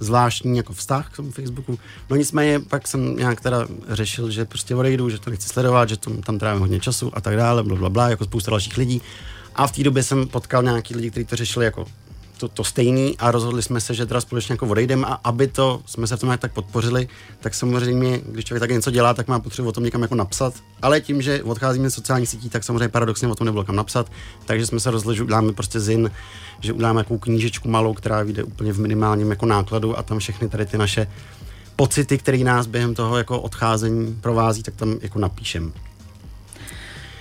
zvláštní 0.00 0.56
jako 0.56 0.72
vztah 0.72 1.12
k 1.12 1.16
tomu 1.16 1.30
Facebooku. 1.30 1.78
No 2.10 2.16
nicméně 2.16 2.60
pak 2.60 2.88
jsem 2.88 3.16
nějak 3.16 3.40
teda 3.40 3.66
řešil, 3.88 4.30
že 4.30 4.44
prostě 4.44 4.74
odejdu, 4.74 5.10
že 5.10 5.18
to 5.18 5.30
nechci 5.30 5.48
sledovat, 5.48 5.88
že 5.88 5.96
to, 5.96 6.10
tam 6.10 6.38
trávím 6.38 6.60
hodně 6.60 6.80
času 6.80 7.10
a 7.16 7.20
tak 7.20 7.36
dále, 7.36 7.62
bla, 7.62 7.76
bla, 7.76 7.90
bla, 7.90 8.08
jako 8.08 8.24
spousta 8.24 8.50
dalších 8.50 8.76
lidí. 8.76 9.02
A 9.54 9.66
v 9.66 9.72
té 9.72 9.82
době 9.82 10.02
jsem 10.02 10.28
potkal 10.28 10.62
nějaký 10.62 10.94
lidi, 10.94 11.10
kteří 11.10 11.26
to 11.26 11.36
řešili 11.36 11.64
jako 11.64 11.86
to, 12.40 12.48
to 12.48 12.64
stejný 12.64 13.18
a 13.18 13.30
rozhodli 13.30 13.62
jsme 13.62 13.80
se, 13.80 13.94
že 13.94 14.06
teda 14.06 14.20
společně 14.20 14.52
jako 14.52 14.66
odejdeme 14.66 15.06
a 15.06 15.12
aby 15.24 15.46
to 15.46 15.82
jsme 15.86 16.06
se 16.06 16.16
v 16.16 16.20
tom 16.20 16.38
tak 16.38 16.52
podpořili, 16.52 17.08
tak 17.40 17.54
samozřejmě, 17.54 18.20
když 18.26 18.44
člověk 18.44 18.60
tak 18.60 18.70
něco 18.70 18.90
dělá, 18.90 19.14
tak 19.14 19.28
má 19.28 19.38
potřebu 19.38 19.68
o 19.68 19.72
tom 19.72 19.84
někam 19.84 20.02
jako 20.02 20.14
napsat. 20.14 20.54
Ale 20.82 21.00
tím, 21.00 21.22
že 21.22 21.42
odcházíme 21.42 21.90
z 21.90 21.94
sociálních 21.94 22.28
sítí, 22.28 22.48
tak 22.48 22.64
samozřejmě 22.64 22.88
paradoxně 22.88 23.28
o 23.28 23.34
tom 23.34 23.44
nebylo 23.44 23.64
kam 23.64 23.76
napsat, 23.76 24.12
takže 24.44 24.66
jsme 24.66 24.80
se 24.80 24.90
rozhodli, 24.90 25.16
že 25.16 25.22
uděláme 25.22 25.52
prostě 25.52 25.80
zin, 25.80 26.10
že 26.60 26.72
uděláme 26.72 27.00
jako 27.00 27.18
knížečku 27.18 27.68
malou, 27.68 27.94
která 27.94 28.22
vyjde 28.22 28.44
úplně 28.44 28.72
v 28.72 28.80
minimálním 28.80 29.30
jako 29.30 29.46
nákladu 29.46 29.98
a 29.98 30.02
tam 30.02 30.18
všechny 30.18 30.48
tady 30.48 30.66
ty 30.66 30.78
naše 30.78 31.06
pocity, 31.76 32.18
které 32.18 32.38
nás 32.38 32.66
během 32.66 32.94
toho 32.94 33.18
jako 33.18 33.40
odcházení 33.40 34.18
provází, 34.20 34.62
tak 34.62 34.74
tam 34.74 34.98
jako 35.02 35.18
napíšem. 35.18 35.72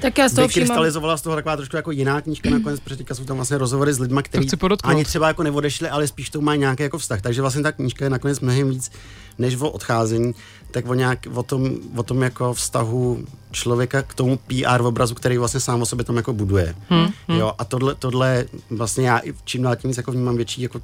Tak 0.01 0.17
já 0.17 0.29
z 0.29 0.33
toho 0.33 0.47
vykrystalizovala 0.47 1.17
z 1.17 1.21
toho 1.21 1.35
taková 1.35 1.55
trošku 1.55 1.75
jako 1.75 1.91
jiná 1.91 2.21
knížka 2.21 2.49
nakonec, 2.49 2.79
protože 2.79 2.97
teďka 2.97 3.15
jsou 3.15 3.25
tam 3.25 3.35
vlastně 3.35 3.57
rozhovory 3.57 3.93
s 3.93 3.99
lidmi, 3.99 4.21
kteří 4.23 4.47
ani 4.83 5.05
třeba 5.05 5.27
jako 5.27 5.43
neodešli, 5.43 5.89
ale 5.89 6.07
spíš 6.07 6.29
to 6.29 6.41
mají 6.41 6.59
nějaký 6.59 6.83
jako 6.83 6.97
vztah. 6.97 7.21
Takže 7.21 7.41
vlastně 7.41 7.63
ta 7.63 7.71
knížka 7.71 8.05
je 8.05 8.09
nakonec 8.09 8.39
mnohem 8.39 8.69
víc 8.69 8.91
než 9.37 9.55
o 9.55 9.69
odcházení, 9.69 10.35
tak 10.71 10.89
o, 10.89 10.93
nějak, 10.93 11.19
o, 11.33 11.43
tom, 11.43 11.71
o 11.95 12.03
tom 12.03 12.21
jako 12.21 12.53
vztahu 12.53 13.25
člověka 13.51 14.01
k 14.01 14.13
tomu 14.13 14.37
PR 14.37 14.81
obrazu, 14.81 15.15
který 15.15 15.37
vlastně 15.37 15.59
sám 15.59 15.81
o 15.81 15.85
sobě 15.85 16.05
tam 16.05 16.17
jako 16.17 16.33
buduje. 16.33 16.75
Hmm, 16.89 17.07
hmm. 17.27 17.39
Jo, 17.39 17.53
a 17.57 17.65
tohle, 17.65 17.95
tohle 17.95 18.45
vlastně 18.69 19.07
já 19.07 19.19
i 19.23 19.33
čím 19.43 19.61
dál 19.61 19.75
tím 19.75 19.89
víc 19.89 19.97
jako 19.97 20.11
vnímám 20.11 20.35
větší, 20.35 20.61
jako 20.61 20.81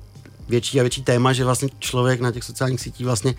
větší 0.50 0.80
a 0.80 0.84
větší 0.84 1.04
téma, 1.04 1.34
že 1.34 1.44
vlastně 1.44 1.70
člověk 1.80 2.22
na 2.22 2.32
těch 2.32 2.44
sociálních 2.44 2.82
sítích 2.82 3.06
vlastně 3.06 3.36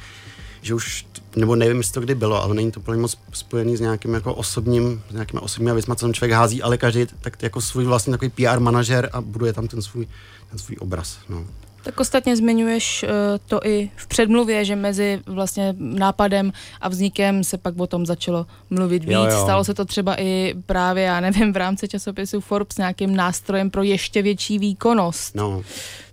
že 0.66 0.74
už, 0.74 1.06
nebo 1.36 1.56
nevím, 1.56 1.76
jestli 1.76 1.92
to 1.92 2.00
kdy 2.00 2.14
bylo, 2.14 2.42
ale 2.42 2.54
není 2.54 2.72
to 2.72 2.80
úplně 2.80 3.00
moc 3.00 3.18
spojený 3.32 3.76
s 3.76 3.80
nějakým 3.80 4.14
jako 4.14 4.34
osobním, 4.34 5.02
s 5.10 5.12
nějakými 5.12 5.40
osobními 5.40 5.72
věcmi, 5.72 5.94
co 5.96 6.06
ten 6.06 6.14
člověk 6.14 6.32
hází, 6.32 6.62
ale 6.62 6.78
každý 6.78 7.06
tak 7.20 7.42
jako 7.42 7.60
svůj 7.60 7.84
vlastně 7.84 8.10
takový 8.10 8.30
PR 8.30 8.60
manažer 8.60 9.10
a 9.12 9.20
buduje 9.20 9.52
tam 9.52 9.68
ten 9.68 9.82
svůj, 9.82 10.08
ten 10.50 10.58
svůj 10.58 10.76
obraz. 10.80 11.18
No. 11.28 11.46
Tak 11.86 12.00
ostatně 12.00 12.36
zmiňuješ 12.36 13.02
eh, 13.02 13.08
to 13.46 13.60
i 13.66 13.90
v 13.96 14.06
předmluvě, 14.06 14.64
že 14.64 14.76
mezi 14.76 15.20
vlastně 15.26 15.74
nápadem 15.78 16.52
a 16.80 16.88
vznikem 16.88 17.44
se 17.44 17.58
pak 17.58 17.74
o 17.78 17.86
tom 17.86 18.06
začalo 18.06 18.46
mluvit 18.70 19.04
víc. 19.04 19.12
Jo, 19.12 19.24
jo. 19.24 19.42
Stalo 19.42 19.64
se 19.64 19.74
to 19.74 19.84
třeba 19.84 20.20
i 20.20 20.54
právě, 20.66 21.04
já 21.04 21.20
nevím, 21.20 21.52
v 21.52 21.56
rámci 21.56 21.88
časopisu 21.88 22.40
Forbes 22.40 22.76
nějakým 22.76 23.16
nástrojem 23.16 23.70
pro 23.70 23.82
ještě 23.82 24.22
větší 24.22 24.58
výkonnost, 24.58 25.34
No. 25.34 25.62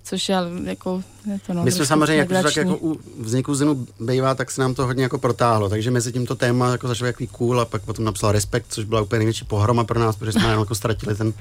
což 0.04 0.30
je 0.30 0.36
jako, 0.64 1.04
je 1.32 1.40
to 1.48 1.54
no, 1.54 1.64
My 1.64 1.72
jsme 1.72 1.86
samozřejmě, 1.86 2.16
jak 2.16 2.30
tak 2.44 2.56
jako 2.56 2.78
u 2.78 3.00
vzniku 3.20 3.56
Zenu 3.56 3.88
bývá, 4.00 4.36
tak 4.36 4.52
se 4.52 4.62
nám 4.62 4.74
to 4.74 4.86
hodně 4.86 5.04
jako 5.04 5.18
protáhlo, 5.18 5.70
takže 5.70 5.92
mezi 5.92 6.12
tím 6.12 6.26
to 6.26 6.36
téma 6.36 6.72
jako 6.72 6.88
začalo 6.88 7.08
takový 7.12 7.28
cool 7.28 7.62
a 7.62 7.66
pak 7.66 7.82
potom 7.82 8.06
napsal 8.06 8.32
Respekt, 8.32 8.66
což 8.70 8.86
byla 8.86 9.02
úplně 9.02 9.20
největší 9.20 9.46
pohroma 9.46 9.84
pro 9.84 10.00
nás, 10.00 10.16
protože 10.16 10.32
jsme 10.32 10.50
jako 10.50 10.76
ztratili 10.76 11.16
ten 11.16 11.34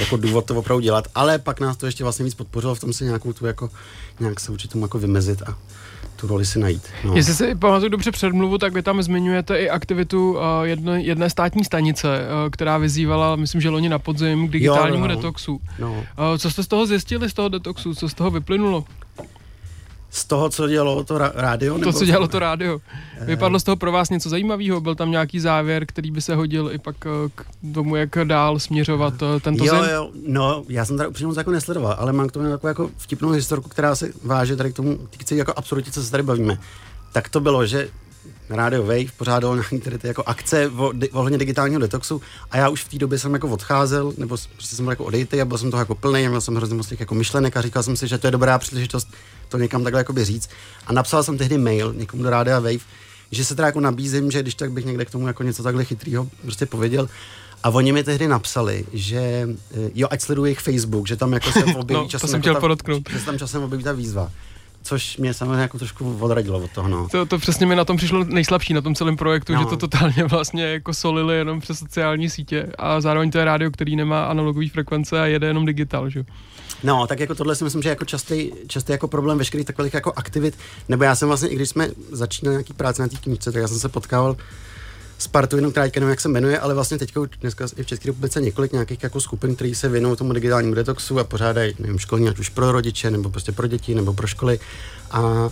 jako 0.00 0.16
důvod 0.16 0.44
to 0.44 0.54
opravdu 0.54 0.80
dělat, 0.80 1.08
ale 1.14 1.38
pak 1.38 1.60
nás 1.60 1.76
to 1.76 1.86
ještě 1.86 2.04
vlastně 2.04 2.24
víc 2.24 2.34
podpořilo 2.34 2.74
v 2.74 2.80
tom 2.80 2.92
se 2.92 3.04
nějakou 3.04 3.32
tu 3.32 3.46
jako, 3.46 3.70
nějak 4.20 4.40
se 4.40 4.52
určitě 4.52 4.78
jako 4.78 4.98
vymezit 4.98 5.42
a 5.42 5.56
tu 6.16 6.26
roli 6.26 6.46
si 6.46 6.58
najít. 6.58 6.82
No. 7.04 7.16
Jestli 7.16 7.34
si 7.34 7.54
pamatuju 7.54 7.90
dobře 7.90 8.10
předmluvu, 8.10 8.58
tak 8.58 8.72
vy 8.72 8.82
tam 8.82 9.02
zmiňujete 9.02 9.58
i 9.58 9.70
aktivitu 9.70 10.32
uh, 10.32 10.40
jedné, 10.62 11.02
jedné 11.02 11.30
státní 11.30 11.64
stanice, 11.64 12.08
uh, 12.08 12.50
která 12.50 12.78
vyzývala, 12.78 13.36
myslím, 13.36 13.60
že 13.60 13.68
loni 13.68 13.88
na 13.88 13.98
podzim 13.98 14.48
k 14.48 14.50
digitálnímu 14.50 15.04
Jo, 15.04 15.08
no. 15.08 15.16
detoxu. 15.16 15.60
No. 15.78 15.92
Uh, 15.92 16.04
co 16.38 16.50
jste 16.50 16.62
z 16.62 16.66
toho 16.66 16.86
zjistili, 16.86 17.30
z 17.30 17.34
toho 17.34 17.48
detoxu? 17.48 17.94
Co 17.94 18.08
z 18.08 18.14
toho 18.14 18.30
vyplynulo? 18.30 18.84
Z 20.10 20.24
toho, 20.24 20.48
co 20.50 20.68
dělalo 20.68 21.04
to 21.04 21.18
ra- 21.18 21.32
rádio? 21.34 21.74
To, 21.74 21.78
nebo 21.80 21.92
co 21.92 22.04
dělalo 22.04 22.28
to 22.28 22.38
rádio. 22.38 22.80
Vypadlo 23.20 23.60
z 23.60 23.62
toho 23.62 23.76
pro 23.76 23.92
vás 23.92 24.10
něco 24.10 24.28
zajímavého? 24.28 24.80
Byl 24.80 24.94
tam 24.94 25.10
nějaký 25.10 25.40
závěr, 25.40 25.86
který 25.86 26.10
by 26.10 26.20
se 26.20 26.34
hodil 26.34 26.70
i 26.72 26.78
pak 26.78 26.96
uh, 27.04 27.10
k 27.34 27.44
tomu, 27.74 27.96
jak 27.96 28.10
dál 28.24 28.58
směřovat 28.58 29.22
uh, 29.22 29.40
tento 29.40 29.64
Jo, 29.64 29.74
zen? 29.80 29.90
jo, 29.94 30.10
no, 30.26 30.62
já 30.68 30.84
jsem 30.84 30.96
tady 30.96 31.08
upřímně 31.08 31.26
moc 31.26 31.36
jako 31.36 31.50
nesledoval, 31.50 31.96
ale 31.98 32.12
mám 32.12 32.28
k 32.28 32.32
tomu 32.32 32.50
takovou 32.50 32.68
jako 32.68 32.90
vtipnou 32.96 33.30
historku, 33.30 33.68
která 33.68 33.94
se 33.94 34.10
váže 34.24 34.56
tady 34.56 34.72
k 34.72 34.76
tomu, 34.76 34.98
k 35.26 35.32
jako 35.32 35.52
absurditě, 35.56 35.90
co 35.90 36.02
se 36.02 36.10
tady 36.10 36.22
bavíme. 36.22 36.58
Tak 37.12 37.28
to 37.28 37.40
bylo, 37.40 37.66
že 37.66 37.88
Radio 38.50 38.82
Wave 38.82 39.12
pořádal 39.16 39.54
nějaký 39.54 39.80
tady 39.80 39.98
ty 39.98 40.08
jako 40.08 40.22
akce 40.26 40.70
ohledně 41.12 41.38
digitálního 41.38 41.80
detoxu 41.80 42.22
a 42.50 42.56
já 42.56 42.68
už 42.68 42.84
v 42.84 42.88
té 42.88 42.98
době 42.98 43.18
jsem 43.18 43.34
jako 43.34 43.48
odcházel, 43.48 44.12
nebo 44.18 44.36
prostě 44.56 44.76
jsem 44.76 44.84
byl 44.84 44.92
jako 44.92 45.04
odejty 45.04 45.40
a 45.40 45.44
byl 45.44 45.58
jsem 45.58 45.70
toho 45.70 45.80
jako 45.80 45.94
plný, 45.94 46.28
měl 46.28 46.40
jsem 46.40 46.54
hrozně 46.56 46.74
moc 46.76 46.86
těch 46.88 47.00
jako 47.00 47.14
myšlenek 47.14 47.56
a 47.56 47.62
říkal 47.62 47.82
jsem 47.82 47.96
si, 47.96 48.08
že 48.08 48.18
to 48.18 48.26
je 48.26 48.30
dobrá 48.30 48.58
příležitost 48.58 49.08
to 49.48 49.58
někam 49.58 49.84
takhle 49.84 50.00
jako 50.00 50.14
říct. 50.24 50.50
A 50.86 50.92
napsal 50.92 51.22
jsem 51.22 51.38
tehdy 51.38 51.58
mail 51.58 51.94
někomu 51.96 52.22
do 52.22 52.30
Rádia 52.30 52.58
Wave, 52.60 52.78
že 53.30 53.44
se 53.44 53.54
teda 53.54 53.66
jako 53.66 53.80
nabízím, 53.80 54.30
že 54.30 54.42
když 54.42 54.54
tak 54.54 54.72
bych 54.72 54.84
někde 54.84 55.04
k 55.04 55.10
tomu 55.10 55.26
jako 55.26 55.42
něco 55.42 55.62
takhle 55.62 55.84
chytrýho 55.84 56.28
prostě 56.42 56.66
pověděl. 56.66 57.08
A 57.62 57.70
oni 57.70 57.92
mi 57.92 58.04
tehdy 58.04 58.28
napsali, 58.28 58.84
že 58.92 59.48
eh, 59.74 59.90
jo, 59.94 60.08
ať 60.10 60.20
sleduji 60.20 60.44
jejich 60.44 60.58
Facebook, 60.60 61.08
že 61.08 61.16
tam 61.16 61.32
jako 61.32 61.52
se 61.52 61.64
objeví 61.64 61.94
No, 61.94 62.02
to 62.02 62.08
časem, 62.08 62.28
jsem 62.28 62.36
jako 62.36 62.42
chtěl 62.42 62.54
ta, 62.54 62.60
podotknout. 62.60 63.02
že 63.12 63.18
se 63.18 63.24
tam 63.26 63.38
časem 63.38 63.62
objeví 63.62 63.84
ta 63.84 63.92
výzva. 63.92 64.30
Což 64.82 65.16
mě 65.16 65.34
samozřejmě 65.34 65.62
jako 65.62 65.78
trošku 65.78 66.16
odradilo 66.20 66.58
od 66.58 66.70
toho, 66.70 66.88
no. 66.88 67.08
To, 67.08 67.26
to 67.26 67.38
přesně 67.38 67.66
mi 67.66 67.76
na 67.76 67.84
tom 67.84 67.96
přišlo 67.96 68.24
nejslabší 68.24 68.74
na 68.74 68.80
tom 68.80 68.94
celém 68.94 69.16
projektu, 69.16 69.54
No. 69.54 69.60
že 69.60 69.66
to 69.66 69.76
totálně 69.76 70.24
vlastně 70.24 70.64
jako 70.64 70.94
solili 70.94 71.36
jenom 71.36 71.60
přes 71.60 71.78
sociální 71.78 72.30
sítě 72.30 72.66
a 72.78 73.00
zároveň 73.00 73.30
to 73.30 73.38
je 73.38 73.44
rádio, 73.44 73.70
který 73.70 73.96
nemá 73.96 74.24
analogový 74.24 74.68
frekvence 74.68 75.20
a 75.20 75.26
jede 75.26 75.46
jenom 75.46 75.66
digital, 75.66 76.10
že? 76.10 76.18
jo? 76.18 76.24
No, 76.84 77.06
tak 77.06 77.20
jako 77.20 77.34
tohle 77.34 77.54
si 77.54 77.64
myslím, 77.64 77.82
že 77.82 77.88
je 77.88 77.90
jako 77.90 78.04
častý, 78.04 78.50
častý 78.66 78.92
jako 78.92 79.08
problém 79.08 79.38
veškerých 79.38 79.66
takových 79.66 79.94
jako 79.94 80.12
aktivit, 80.16 80.58
nebo 80.88 81.04
já 81.04 81.14
jsem 81.14 81.28
vlastně, 81.28 81.48
i 81.48 81.56
když 81.56 81.68
jsme 81.68 81.88
začínali 82.12 82.54
nějaký 82.54 82.72
práce 82.72 83.02
na 83.02 83.08
té 83.08 83.16
knížce, 83.16 83.52
tak 83.52 83.62
já 83.62 83.68
jsem 83.68 83.78
se 83.78 83.88
potkával 83.88 84.36
s 85.20 85.26
partou 85.26 85.56
jenom, 85.56 85.70
která 85.70 85.86
nevím, 85.94 86.08
jak 86.08 86.20
se 86.20 86.28
jmenuje, 86.28 86.58
ale 86.58 86.74
vlastně 86.74 86.98
už 87.18 87.28
dneska 87.40 87.66
je 87.76 87.84
v 87.84 87.86
České 87.86 88.08
republice 88.08 88.40
několik 88.40 88.72
nějakých 88.72 89.02
jako 89.02 89.20
skupin, 89.20 89.54
které 89.54 89.74
se 89.74 89.88
věnují 89.88 90.16
tomu 90.16 90.32
digitálnímu 90.32 90.74
detoxu 90.74 91.18
a 91.18 91.24
pořádají, 91.24 91.74
nevím, 91.78 91.98
školní, 91.98 92.28
ať 92.28 92.38
už 92.38 92.48
pro 92.48 92.72
rodiče, 92.72 93.10
nebo 93.10 93.30
prostě 93.30 93.52
pro 93.52 93.66
děti, 93.66 93.94
nebo 93.94 94.12
pro 94.14 94.26
školy. 94.26 94.60
A 95.10 95.50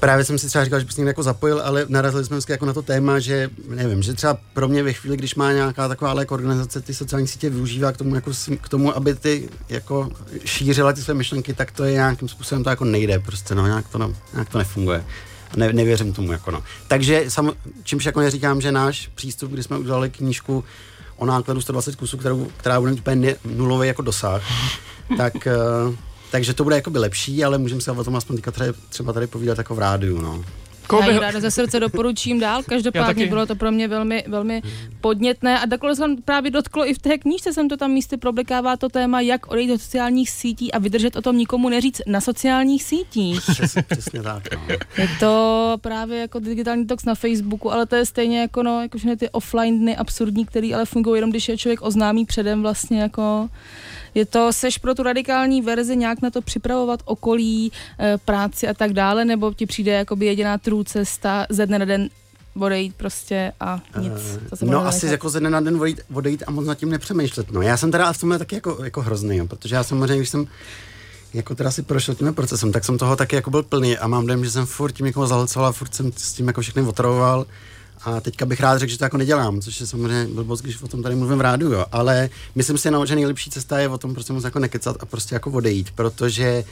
právě 0.00 0.24
jsem 0.24 0.38
si 0.38 0.46
třeba 0.46 0.64
říkal, 0.64 0.80
že 0.80 0.84
bych 0.84 0.94
se 0.94 1.00
někde 1.00 1.10
jako 1.10 1.22
zapojil, 1.22 1.60
ale 1.64 1.86
narazili 1.88 2.24
jsme 2.24 2.36
vždycky 2.36 2.52
jako 2.52 2.66
na 2.66 2.72
to 2.72 2.82
téma, 2.82 3.18
že 3.18 3.50
nevím, 3.68 4.02
že 4.02 4.14
třeba 4.14 4.38
pro 4.54 4.68
mě 4.68 4.82
ve 4.82 4.92
chvíli, 4.92 5.16
když 5.16 5.34
má 5.34 5.52
nějaká 5.52 5.88
taková 5.88 6.20
jako 6.20 6.34
organizace 6.34 6.80
ty 6.80 6.94
sociální 6.94 7.28
sítě 7.28 7.50
využívá 7.50 7.92
k 7.92 7.96
tomu, 7.96 8.14
jako, 8.14 8.30
k 8.60 8.68
tomu, 8.68 8.96
aby 8.96 9.14
ty 9.14 9.48
jako 9.68 10.10
šířila 10.44 10.92
ty 10.92 11.02
své 11.02 11.14
myšlenky, 11.14 11.54
tak 11.54 11.70
to 11.70 11.84
je 11.84 11.92
nějakým 11.92 12.28
způsobem 12.28 12.64
to 12.64 12.70
jako 12.70 12.84
nejde, 12.84 13.18
prostě 13.18 13.54
no, 13.54 13.66
nějak 13.66 13.88
to, 13.88 13.98
no, 13.98 14.14
nějak 14.32 14.48
to 14.48 14.58
nefunguje. 14.58 15.04
Ne, 15.56 15.72
nevěřím 15.72 16.12
tomu, 16.12 16.32
jako 16.32 16.50
no. 16.50 16.62
Takže 16.88 17.24
sam, 17.28 17.52
čímž 17.84 18.04
jako 18.04 18.20
neříkám, 18.20 18.60
že 18.60 18.72
náš 18.72 19.10
přístup, 19.14 19.50
kdy 19.50 19.62
jsme 19.62 19.78
udělali 19.78 20.10
knížku 20.10 20.64
o 21.16 21.26
nákladu 21.26 21.60
120 21.60 21.96
kusů, 21.96 22.16
kterou, 22.16 22.48
která 22.56 22.80
bude 22.80 22.92
úplně 22.92 23.16
ne- 23.16 23.36
nulový 23.44 23.88
jako 23.88 24.02
dosah, 24.02 24.42
tak, 25.16 25.46
eh, 25.46 25.56
takže 26.30 26.54
to 26.54 26.64
bude 26.64 26.76
jakoby 26.76 26.98
lepší, 26.98 27.44
ale 27.44 27.58
můžeme 27.58 27.80
se 27.80 27.92
o 27.92 28.04
tom 28.04 28.16
aspoň 28.16 28.36
teďka 28.36 28.52
třeba 28.88 29.12
tady 29.12 29.26
povídat 29.26 29.58
jako 29.58 29.74
v 29.74 29.78
rádiu, 29.78 30.20
no. 30.20 30.44
Koho 30.86 31.02
Já 31.02 31.08
by- 31.08 31.12
ji 31.14 31.18
ráda 31.20 31.40
ze 31.40 31.50
srdce 31.50 31.80
doporučím 31.80 32.40
dál, 32.40 32.58
Já 32.60 32.62
každopádně 32.62 33.26
bylo 33.26 33.46
to 33.46 33.56
pro 33.56 33.72
mě 33.72 33.88
velmi, 33.88 34.24
velmi 34.28 34.62
podnětné 35.00 35.60
a 35.60 35.66
takhle 35.66 35.96
jsem 35.96 36.16
právě 36.16 36.50
dotklo 36.50 36.88
i 36.88 36.94
v 36.94 36.98
té 36.98 37.18
knížce, 37.18 37.52
jsem 37.52 37.68
to 37.68 37.76
tam 37.76 37.90
místy 37.90 38.16
problikává 38.16 38.76
to 38.76 38.88
téma, 38.88 39.20
jak 39.20 39.50
odejít 39.50 39.68
do 39.68 39.78
sociálních 39.78 40.30
sítí 40.30 40.72
a 40.72 40.78
vydržet 40.78 41.16
o 41.16 41.22
tom 41.22 41.38
nikomu 41.38 41.68
neříct 41.68 42.02
na 42.06 42.20
sociálních 42.20 42.82
sítích. 42.82 43.40
Přesně, 43.50 43.82
přesně 43.82 44.22
tak, 44.22 44.42
no. 44.54 44.74
Je 44.98 45.08
to 45.20 45.76
právě 45.80 46.18
jako 46.20 46.38
digitální 46.38 46.86
tox 46.86 47.04
na 47.04 47.14
Facebooku, 47.14 47.72
ale 47.72 47.86
to 47.86 47.96
je 47.96 48.06
stejně 48.06 48.40
jako, 48.40 48.62
no, 48.62 48.82
jako 48.82 48.98
všechny 48.98 49.16
ty 49.16 49.30
offline 49.30 49.78
dny 49.78 49.96
absurdní, 49.96 50.46
který 50.46 50.74
ale 50.74 50.84
fungují 50.84 51.18
jenom, 51.18 51.30
když 51.30 51.48
je 51.48 51.58
člověk 51.58 51.82
oznámí 51.82 52.24
předem 52.24 52.62
vlastně 52.62 53.00
jako 53.00 53.48
je 54.14 54.26
to, 54.26 54.52
seš 54.52 54.78
pro 54.78 54.94
tu 54.94 55.02
radikální 55.02 55.62
verzi 55.62 55.96
nějak 55.96 56.22
na 56.22 56.30
to 56.30 56.42
připravovat 56.42 57.00
okolí, 57.04 57.72
e, 58.00 58.18
práci 58.18 58.68
a 58.68 58.74
tak 58.74 58.92
dále, 58.92 59.24
nebo 59.24 59.54
ti 59.54 59.66
přijde 59.66 59.92
jakoby 59.92 60.26
jediná 60.26 60.58
trů 60.58 60.84
cesta 60.84 61.46
ze 61.50 61.66
dne 61.66 61.78
na 61.78 61.84
den 61.84 62.08
odejít 62.60 62.94
prostě 62.96 63.52
a 63.60 63.80
nic. 64.00 64.12
To 64.50 64.56
se 64.56 64.64
no 64.64 64.86
asi 64.86 65.06
nechat. 65.06 65.12
jako 65.12 65.30
ze 65.30 65.40
dne 65.40 65.50
na 65.50 65.60
den 65.60 65.76
odejít, 65.76 66.00
odejít 66.14 66.42
a 66.46 66.50
moc 66.50 66.66
nad 66.66 66.74
tím 66.74 66.90
nepřemýšlet. 66.90 67.50
No. 67.50 67.62
Já 67.62 67.76
jsem 67.76 67.90
teda 67.90 68.12
v 68.12 68.20
tomhle 68.20 68.38
taky 68.38 68.54
jako, 68.54 68.84
jako 68.84 69.02
hrozný, 69.02 69.36
jo, 69.36 69.46
protože 69.46 69.74
já 69.74 69.84
samozřejmě, 69.84 70.16
když 70.16 70.28
jsem 70.28 70.46
jako 71.34 71.54
teda 71.54 71.70
si 71.70 71.82
prošel 71.82 72.14
tím 72.14 72.34
procesem, 72.34 72.72
tak 72.72 72.84
jsem 72.84 72.98
toho 72.98 73.16
taky 73.16 73.36
jako 73.36 73.50
byl 73.50 73.62
plný 73.62 73.98
a 73.98 74.06
mám 74.06 74.26
dojem, 74.26 74.44
že 74.44 74.50
jsem 74.50 74.66
furt 74.66 74.92
tím 74.92 75.06
někoho 75.06 75.26
zahlcoval 75.26 75.68
a 75.68 75.72
furt 75.72 75.94
jsem 75.94 76.12
s 76.16 76.32
tím 76.32 76.46
jako 76.46 76.60
všechny 76.60 76.82
otravoval. 76.82 77.46
A 78.04 78.20
teďka 78.20 78.46
bych 78.46 78.60
rád 78.60 78.78
řekl, 78.78 78.90
že 78.90 78.98
to 78.98 79.04
jako 79.04 79.16
nedělám, 79.16 79.60
což 79.60 79.80
je 79.80 79.86
samozřejmě 79.86 80.34
blbost, 80.34 80.60
když 80.60 80.82
o 80.82 80.88
tom 80.88 81.02
tady 81.02 81.14
mluvím 81.14 81.38
v 81.38 81.40
rádiu, 81.40 81.72
jo. 81.72 81.86
ale 81.92 82.30
myslím 82.54 82.78
si, 82.78 82.88
že 83.04 83.14
nejlepší 83.14 83.50
cesta 83.50 83.78
je 83.78 83.88
o 83.88 83.98
tom 83.98 84.14
prostě 84.14 84.32
moc 84.32 84.44
jako 84.44 84.58
nekecat 84.58 84.96
a 85.00 85.06
prostě 85.06 85.34
jako 85.34 85.50
odejít, 85.50 85.90
protože 85.90 86.64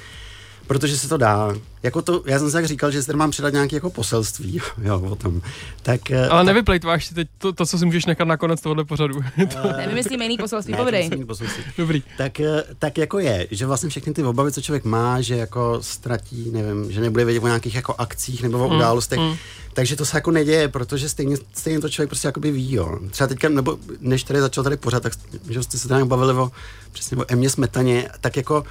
protože 0.67 0.99
se 0.99 1.09
to 1.09 1.17
dá. 1.17 1.55
Jako 1.83 2.03
to, 2.03 2.23
já 2.27 2.39
jsem 2.39 2.49
si 2.49 2.53
tak 2.53 2.67
říkal, 2.67 2.91
že 2.91 3.01
si 3.01 3.07
tady 3.07 3.19
mám 3.19 3.31
předat 3.31 3.53
nějaké 3.53 3.77
jako 3.77 3.91
poselství, 3.91 4.61
jo, 4.83 5.01
o 5.01 5.15
tom. 5.17 5.43
Tak, 5.83 6.11
eh, 6.11 6.29
Ale 6.29 6.41
tak, 6.41 6.47
nevyplejtváš 6.47 7.07
si 7.07 7.15
teď 7.15 7.29
to, 7.39 7.53
to, 7.53 7.67
co 7.67 7.79
si 7.79 7.87
můžeš 7.87 8.07
nechat 8.07 8.25
na 8.29 8.37
konec 8.37 8.61
tohohle 8.61 8.85
pořadu. 8.85 9.21
Nevymyslíme 9.77 10.25
jiný 10.25 10.37
poselství, 10.39 10.73
ne, 10.73 10.77
to 10.77 10.83
povidej. 10.83 11.05
musím 11.05 11.19
mít 11.19 11.27
poselství. 11.27 11.65
Dobrý. 11.79 12.03
tak, 12.19 12.41
eh, 12.41 12.63
tak 12.79 12.99
jako 12.99 13.19
je, 13.19 13.47
že 13.51 13.67
vlastně 13.67 13.89
všechny 13.89 14.13
ty 14.13 14.23
obavy, 14.23 14.53
co 14.53 14.61
člověk 14.63 14.85
má, 14.85 15.21
že 15.21 15.37
jako 15.37 15.79
ztratí, 15.83 16.51
nevím, 16.53 16.93
že 16.93 17.01
nebude 17.01 17.25
vědět 17.25 17.41
o 17.43 17.47
nějakých 17.47 17.75
jako 17.75 17.95
akcích 17.99 18.43
nebo 18.43 18.59
o 18.67 18.69
Mm, 18.71 18.77
událostech, 18.77 19.19
mm. 19.19 19.35
takže 19.75 19.97
to 19.97 20.05
se 20.05 20.17
jako 20.17 20.31
neděje, 20.31 20.69
protože 20.69 21.09
stejně, 21.09 21.37
stejně 21.53 21.81
to 21.81 21.89
člověk 21.89 22.09
prostě 22.09 22.29
jakoby 22.29 22.51
ví, 22.51 22.73
jo. 22.73 22.99
Třeba 23.11 23.27
teďka, 23.29 23.49
nebo 23.49 23.79
než 24.01 24.25
tady 24.25 24.41
začal 24.41 24.65
tady 24.65 24.77
pořád, 24.77 25.03
tak 25.03 25.13
že 25.49 25.63
jste 25.63 25.79
se 25.79 25.89
tady 25.89 26.05
bavili 26.05 26.33
o, 26.35 26.51
přesně 26.93 27.17
o 27.17 27.25
Emě 27.29 27.51
Smetaně, 27.51 28.09
tak 28.21 28.37
jako 28.37 28.65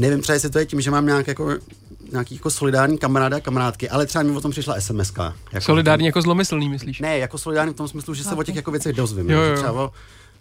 nevím 0.00 0.20
třeba, 0.20 0.34
jestli 0.34 0.50
to 0.50 0.58
je 0.58 0.66
tím, 0.66 0.80
že 0.80 0.90
mám 0.90 1.06
nějak 1.06 1.26
jako 1.26 1.50
nějaký 2.12 2.34
jako 2.34 2.50
solidární 2.50 2.98
kamarády 2.98 3.36
a 3.36 3.40
kamarádky, 3.40 3.88
ale 3.88 4.06
třeba 4.06 4.24
mi 4.24 4.36
o 4.36 4.40
tom 4.40 4.50
přišla 4.50 4.80
SMS. 4.80 5.12
Jako, 5.52 5.64
Solidární 5.64 6.06
jako 6.06 6.22
zlomyslný, 6.22 6.68
myslíš? 6.68 7.00
Ne, 7.00 7.18
jako 7.18 7.38
solidární 7.38 7.72
v 7.74 7.76
tom 7.76 7.88
smyslu, 7.88 8.14
že 8.14 8.24
se 8.24 8.34
o 8.34 8.42
těch 8.42 8.56
jako 8.56 8.70
věcech 8.70 8.96
dozvím. 8.96 9.30
Jo, 9.30 9.40
Jo, 9.40 9.44
jo. 9.50 9.56
Třeba 9.56 9.72
o, 9.72 9.90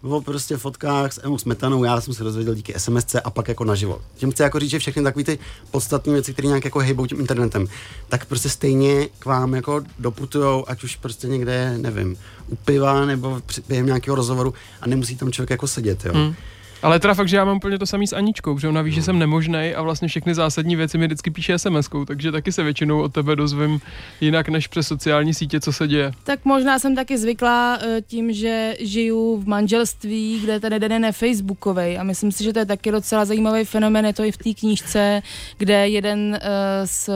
o 0.01 0.21
prostě 0.21 0.57
fotkách 0.57 1.13
s 1.13 1.21
Emou 1.23 1.37
Smetanou, 1.37 1.83
já 1.83 2.01
jsem 2.01 2.13
se 2.13 2.23
dozvěděl 2.23 2.55
díky 2.55 2.73
SMSC 2.77 3.15
a 3.23 3.29
pak 3.29 3.47
jako 3.47 3.63
naživo. 3.65 4.01
Tím 4.15 4.31
chci 4.31 4.43
jako 4.43 4.59
říct, 4.59 4.69
že 4.69 4.79
všechny 4.79 5.03
takové 5.03 5.23
ty 5.23 5.39
podstatné 5.71 6.13
věci, 6.13 6.33
které 6.33 6.47
nějak 6.47 6.65
jako 6.65 6.79
hejbou 6.79 7.05
tím 7.05 7.19
internetem, 7.19 7.67
tak 8.09 8.25
prostě 8.25 8.49
stejně 8.49 9.07
k 9.19 9.25
vám 9.25 9.53
jako 9.53 9.81
doputujou, 9.99 10.65
ať 10.67 10.83
už 10.83 10.95
prostě 10.95 11.27
někde, 11.27 11.77
nevím, 11.77 12.17
u 12.47 12.55
piva 12.55 13.05
nebo 13.05 13.41
při- 13.45 13.61
během 13.67 13.85
nějakého 13.85 14.15
rozhovoru 14.15 14.53
a 14.81 14.87
nemusí 14.87 15.15
tam 15.15 15.31
člověk 15.31 15.49
jako 15.49 15.67
sedět, 15.67 16.05
jo. 16.05 16.11
Hmm. 16.13 16.33
Ale 16.83 16.99
teda 16.99 17.13
fakt, 17.13 17.27
že 17.27 17.37
já 17.37 17.45
mám 17.45 17.57
úplně 17.57 17.79
to 17.79 17.85
samý 17.85 18.07
s 18.07 18.13
Aničkou, 18.13 18.59
že 18.59 18.67
ona 18.67 18.81
ví, 18.81 18.91
že 18.91 19.01
jsem 19.01 19.19
nemožnej 19.19 19.75
a 19.75 19.81
vlastně 19.81 20.07
všechny 20.07 20.35
zásadní 20.35 20.75
věci 20.75 20.97
mi 20.97 21.05
vždycky 21.05 21.31
píše 21.31 21.55
SMS-kou, 21.55 22.05
takže 22.05 22.31
taky 22.31 22.51
se 22.51 22.63
většinou 22.63 23.01
od 23.01 23.13
tebe 23.13 23.35
dozvím 23.35 23.81
jinak 24.21 24.49
než 24.49 24.67
přes 24.67 24.87
sociální 24.87 25.33
sítě, 25.33 25.59
co 25.59 25.73
se 25.73 25.87
děje. 25.87 26.11
Tak 26.23 26.45
možná 26.45 26.79
jsem 26.79 26.95
taky 26.95 27.17
zvyklá 27.17 27.77
eh, 27.81 28.01
tím, 28.01 28.33
že 28.33 28.75
žiju 28.79 29.37
v 29.37 29.47
manželství, 29.47 30.39
kde 30.43 30.59
ten 30.59 30.73
jeden 30.73 31.05
je 31.05 31.11
Facebookovej 31.11 31.99
a 31.99 32.03
myslím 32.03 32.31
si, 32.31 32.43
že 32.43 32.53
to 32.53 32.59
je 32.59 32.65
taky 32.65 32.91
docela 32.91 33.25
zajímavý 33.25 33.65
fenomén, 33.65 34.05
je 34.05 34.13
to 34.13 34.23
i 34.23 34.31
v 34.31 34.37
té 34.37 34.53
knížce, 34.53 35.21
kde 35.57 35.89
jeden 35.89 36.39
eh, 36.41 36.87
z, 36.87 37.09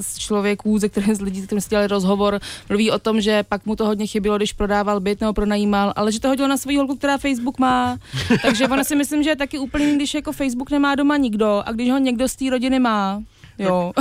z 0.00 0.18
člověků, 0.18 0.78
ze 0.78 0.88
kterých 0.88 1.16
z 1.16 1.20
lidí, 1.20 1.40
s 1.40 1.46
kterým 1.46 1.60
jsme 1.60 1.70
dělali 1.70 1.88
rozhovor, 1.88 2.40
mluví 2.68 2.90
o 2.90 2.98
tom, 2.98 3.20
že 3.20 3.42
pak 3.42 3.66
mu 3.66 3.76
to 3.76 3.86
hodně 3.86 4.06
chybilo, 4.06 4.36
když 4.36 4.52
prodával 4.52 5.00
byt 5.00 5.20
nebo 5.20 5.32
pronajímal, 5.32 5.92
ale 5.96 6.12
že 6.12 6.20
to 6.20 6.28
hodil 6.28 6.48
na 6.48 6.56
svou 6.56 6.76
holku, 6.76 6.96
která 6.96 7.18
Facebook 7.18 7.58
má. 7.58 7.98
Takže 8.52 8.68
ona 8.68 8.84
si 8.84 8.96
myslím, 8.96 9.22
že 9.22 9.30
je 9.30 9.36
taky 9.36 9.58
úplně, 9.58 9.94
když 9.94 10.14
jako 10.14 10.32
Facebook 10.32 10.70
nemá 10.70 10.94
doma 10.94 11.16
nikdo 11.16 11.62
a 11.66 11.72
když 11.72 11.90
ho 11.90 11.98
někdo 11.98 12.28
z 12.28 12.36
té 12.36 12.50
rodiny 12.50 12.78
má, 12.78 13.22
Jo. 13.58 13.92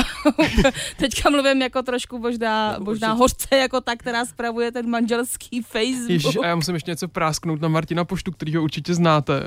Teďka 0.98 1.30
mluvím 1.30 1.62
jako 1.62 1.82
trošku 1.82 2.20
možná, 2.20 2.76
možná 2.80 3.14
hořce 3.14 3.56
jako 3.56 3.82
ta, 3.82 3.96
která 3.96 4.26
spravuje 4.26 4.72
ten 4.72 4.90
manželský 4.90 5.62
Facebook. 5.62 6.10
Ježiš, 6.10 6.38
a 6.44 6.48
já 6.48 6.56
musím 6.56 6.74
ještě 6.74 6.92
něco 6.92 7.08
prásknout 7.08 7.62
na 7.62 7.68
Martina 7.68 8.06
Poštu, 8.06 8.32
kterýho 8.32 8.64
určitě 8.64 8.94
znáte 8.94 9.40
uh, 9.40 9.46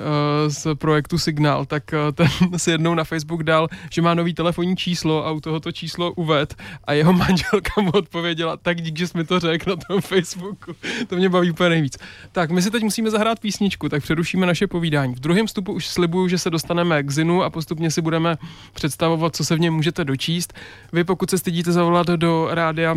z 0.48 0.66
projektu 0.74 1.18
Signál, 1.18 1.64
tak 1.64 1.82
uh, 1.92 2.12
ten 2.12 2.28
si 2.56 2.70
jednou 2.70 2.94
na 2.94 3.04
Facebook 3.04 3.42
dal, 3.42 3.68
že 3.90 4.02
má 4.02 4.14
nový 4.14 4.34
telefonní 4.34 4.76
číslo 4.76 5.26
a 5.26 5.30
u 5.30 5.40
tohoto 5.40 5.72
číslo 5.72 6.12
uved 6.12 6.54
a 6.84 6.92
jeho 6.92 7.12
manželka 7.24 7.80
mu 7.80 7.90
odpověděla, 7.90 8.56
tak 8.56 8.80
dík, 8.80 8.98
že 8.98 9.06
jsi 9.06 9.18
mi 9.18 9.24
to 9.24 9.40
řekl 9.40 9.70
na 9.70 9.76
tom 9.76 10.00
Facebooku. 10.00 10.74
To 11.06 11.16
mě 11.16 11.28
baví 11.28 11.50
úplně 11.50 11.68
nejvíc. 11.68 11.98
Tak, 12.32 12.50
my 12.50 12.62
si 12.62 12.70
teď 12.70 12.82
musíme 12.82 13.10
zahrát 13.10 13.40
písničku, 13.40 13.88
tak 13.88 14.02
přerušíme 14.02 14.46
naše 14.46 14.66
povídání. 14.66 15.14
V 15.14 15.20
druhém 15.20 15.46
vstupu 15.46 15.72
už 15.72 15.86
slibuju, 15.86 16.28
že 16.28 16.38
se 16.38 16.50
dostaneme 16.50 17.02
k 17.02 17.10
Zinu 17.10 17.42
a 17.42 17.50
postupně 17.50 17.90
si 17.90 18.02
budeme 18.02 18.36
představovat, 18.72 19.36
co 19.36 19.44
se 19.44 19.56
v 19.56 19.60
něm 19.60 19.74
můžete 19.94 20.04
dočíst. 20.04 20.54
Vy 20.92 21.04
pokud 21.04 21.30
se 21.30 21.38
stydíte 21.38 21.72
zavolat 21.72 22.06
do 22.06 22.48
rádia 22.50 22.96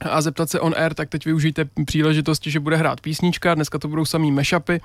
a 0.00 0.20
zeptat 0.20 0.50
se 0.50 0.60
on 0.60 0.74
air, 0.76 0.94
tak 0.94 1.08
teď 1.08 1.24
využijte 1.24 1.64
příležitosti, 1.86 2.50
že 2.50 2.60
bude 2.60 2.76
hrát 2.76 3.00
písnička, 3.00 3.54
dneska 3.54 3.78
to 3.78 3.88
budou 3.88 4.04
samý 4.04 4.32
mashupy 4.32 4.80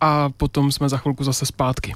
a 0.00 0.30
potom 0.30 0.72
jsme 0.72 0.88
za 0.88 0.96
chvilku 0.98 1.24
zase 1.24 1.46
zpátky. 1.46 1.94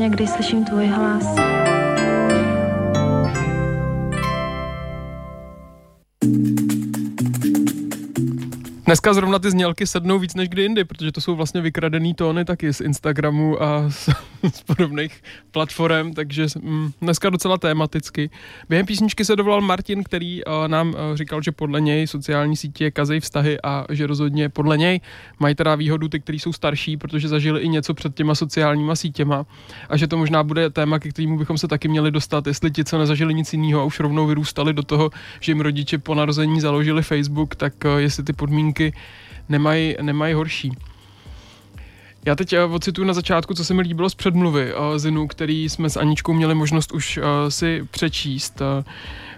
Mě, 0.00 0.10
když 0.10 0.30
slyším 0.30 0.64
tvůj 0.64 0.86
hlas. 0.86 1.59
Dneska 8.90 9.14
zrovna 9.14 9.38
ty 9.38 9.50
znělky 9.50 9.86
sednou 9.86 10.18
víc 10.18 10.34
než 10.34 10.48
kdy 10.48 10.62
jindy, 10.62 10.84
protože 10.84 11.12
to 11.12 11.20
jsou 11.20 11.36
vlastně 11.36 11.60
vykradený 11.60 12.14
tóny 12.14 12.44
taky 12.44 12.72
z 12.72 12.80
Instagramu 12.80 13.62
a 13.62 13.90
z, 13.90 14.08
z 14.54 14.62
podobných 14.62 15.22
platform, 15.50 16.12
takže 16.12 16.46
mm, 16.60 16.90
dneska 17.00 17.30
docela 17.30 17.58
tématicky. 17.58 18.30
Během 18.68 18.86
písničky 18.86 19.24
se 19.24 19.36
dovolal 19.36 19.60
Martin, 19.60 20.04
který 20.04 20.44
uh, 20.44 20.52
nám 20.68 20.88
uh, 20.88 20.94
říkal, 21.14 21.42
že 21.42 21.52
podle 21.52 21.80
něj 21.80 22.06
sociální 22.06 22.56
sítě 22.56 22.90
kazej 22.90 23.20
vztahy 23.20 23.58
a 23.62 23.86
že 23.90 24.06
rozhodně 24.06 24.48
podle 24.48 24.78
něj 24.78 25.00
mají 25.38 25.54
teda 25.54 25.74
výhodu 25.74 26.08
ty, 26.08 26.20
kteří 26.20 26.38
jsou 26.38 26.52
starší, 26.52 26.96
protože 26.96 27.28
zažili 27.28 27.60
i 27.60 27.68
něco 27.68 27.94
před 27.94 28.14
těma 28.14 28.34
sociálníma 28.34 28.96
sítěma 28.96 29.46
a 29.88 29.96
že 29.96 30.06
to 30.06 30.16
možná 30.16 30.42
bude 30.42 30.70
téma, 30.70 30.98
ke 30.98 31.08
kterému 31.08 31.38
bychom 31.38 31.58
se 31.58 31.68
taky 31.68 31.88
měli 31.88 32.10
dostat, 32.10 32.46
jestli 32.46 32.70
ti, 32.70 32.84
co 32.84 32.98
nezažili 32.98 33.34
nic 33.34 33.52
jiného 33.52 33.80
a 33.80 33.84
už 33.84 34.00
rovnou 34.00 34.26
vyrůstali 34.26 34.72
do 34.72 34.82
toho, 34.82 35.10
že 35.40 35.52
jim 35.52 35.60
rodiče 35.60 35.98
po 35.98 36.14
narození 36.14 36.60
založili 36.60 37.02
Facebook, 37.02 37.54
tak 37.54 37.72
uh, 37.84 37.96
jestli 37.96 38.24
ty 38.24 38.32
podmínky 38.32 38.79
nemají, 39.48 39.94
nemají 40.02 40.34
horší. 40.34 40.72
Já 42.24 42.36
teď 42.36 42.56
uh, 42.58 42.74
ocituju 42.74 43.06
na 43.06 43.14
začátku, 43.14 43.54
co 43.54 43.64
se 43.64 43.74
mi 43.74 43.82
líbilo 43.82 44.10
z 44.10 44.14
předmluvy 44.14 44.74
uh, 44.74 44.98
Zinu, 44.98 45.26
který 45.26 45.68
jsme 45.68 45.90
s 45.90 45.96
Aničkou 45.96 46.32
měli 46.32 46.54
možnost 46.54 46.92
už 46.92 47.16
uh, 47.16 47.24
si 47.48 47.88
přečíst. 47.90 48.62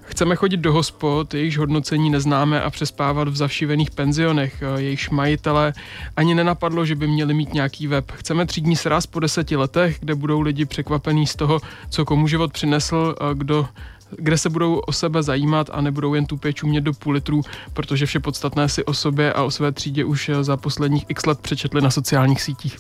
Chceme 0.02 0.37
chodit 0.37 0.57
do 0.57 0.72
hospod, 0.72 1.35
jejichž 1.35 1.59
hodnocení 1.59 2.11
neznáme 2.11 2.61
a 2.61 2.70
přespávat 2.70 3.28
v 3.28 3.37
zavšivených 3.37 3.90
penzionech. 3.90 4.62
Jejichž 4.76 5.11
majitele 5.11 5.72
ani 6.16 6.35
nenapadlo, 6.35 6.87
že 6.87 6.94
by 6.94 7.07
měli 7.07 7.35
mít 7.35 7.55
nějaký 7.55 7.87
web. 7.87 8.11
Chceme 8.11 8.46
třídní 8.46 8.76
sraz 8.76 9.07
po 9.07 9.20
deseti 9.20 9.57
letech, 9.57 9.96
kde 10.00 10.14
budou 10.14 10.40
lidi 10.40 10.64
překvapení 10.64 11.26
z 11.26 11.37
toho, 11.37 11.61
co 11.90 12.05
komu 12.05 12.26
život 12.26 12.52
přinesl, 12.52 13.14
kdo 13.35 13.68
kde 14.18 14.38
se 14.38 14.51
budou 14.51 14.79
o 14.79 14.92
sebe 14.92 15.22
zajímat 15.22 15.70
a 15.72 15.81
nebudou 15.81 16.14
jen 16.14 16.27
tupě 16.27 16.53
čumět 16.53 16.85
do 16.85 16.92
půl 16.92 17.12
litrů, 17.12 17.42
protože 17.72 18.07
vše 18.07 18.20
podstatné 18.20 18.68
si 18.68 18.85
o 18.85 18.94
sobě 18.94 19.33
a 19.33 19.42
o 19.42 19.51
své 19.51 19.72
třídě 19.72 20.05
už 20.05 20.31
za 20.40 20.57
posledních 20.57 21.05
x 21.09 21.27
let 21.27 21.40
přečetli 21.40 21.81
na 21.81 21.90
sociálních 21.90 22.42
sítích. 22.42 22.79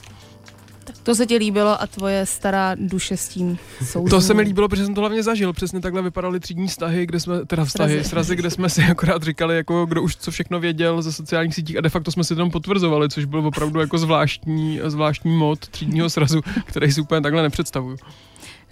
Tak 0.84 0.98
to 0.98 1.14
se 1.14 1.26
ti 1.26 1.36
líbilo 1.36 1.82
a 1.82 1.86
tvoje 1.86 2.26
stará 2.26 2.74
duše 2.74 3.16
s 3.16 3.28
tím 3.28 3.58
souzní. 3.84 4.10
To 4.10 4.20
se 4.20 4.34
mi 4.34 4.42
líbilo, 4.42 4.68
protože 4.68 4.84
jsem 4.84 4.94
to 4.94 5.00
hlavně 5.00 5.22
zažil. 5.22 5.52
Přesně 5.52 5.80
takhle 5.80 6.02
vypadaly 6.02 6.40
třídní 6.40 6.68
vztahy, 6.68 7.06
kde 7.06 7.20
jsme, 7.20 7.46
teda 7.46 7.64
vztahy, 7.64 7.94
srazy, 7.94 8.08
srazy 8.08 8.36
kde 8.36 8.50
jsme 8.50 8.70
si 8.70 8.82
akorát 8.90 9.22
říkali, 9.22 9.56
jako 9.56 9.86
kdo 9.86 10.02
už 10.02 10.16
co 10.16 10.30
všechno 10.30 10.60
věděl 10.60 11.02
ze 11.02 11.12
sociálních 11.12 11.54
sítích 11.54 11.76
a 11.76 11.80
de 11.80 11.88
facto 11.88 12.10
jsme 12.10 12.24
si 12.24 12.36
tam 12.36 12.50
potvrzovali, 12.50 13.08
což 13.08 13.24
byl 13.24 13.46
opravdu 13.46 13.80
jako 13.80 13.98
zvláštní, 13.98 14.80
zvláštní 14.84 15.36
mod 15.36 15.68
třídního 15.68 16.10
srazu, 16.10 16.40
který 16.64 16.92
si 16.92 17.00
úplně 17.00 17.20
takhle 17.20 17.42
nepředstavuju. 17.42 17.96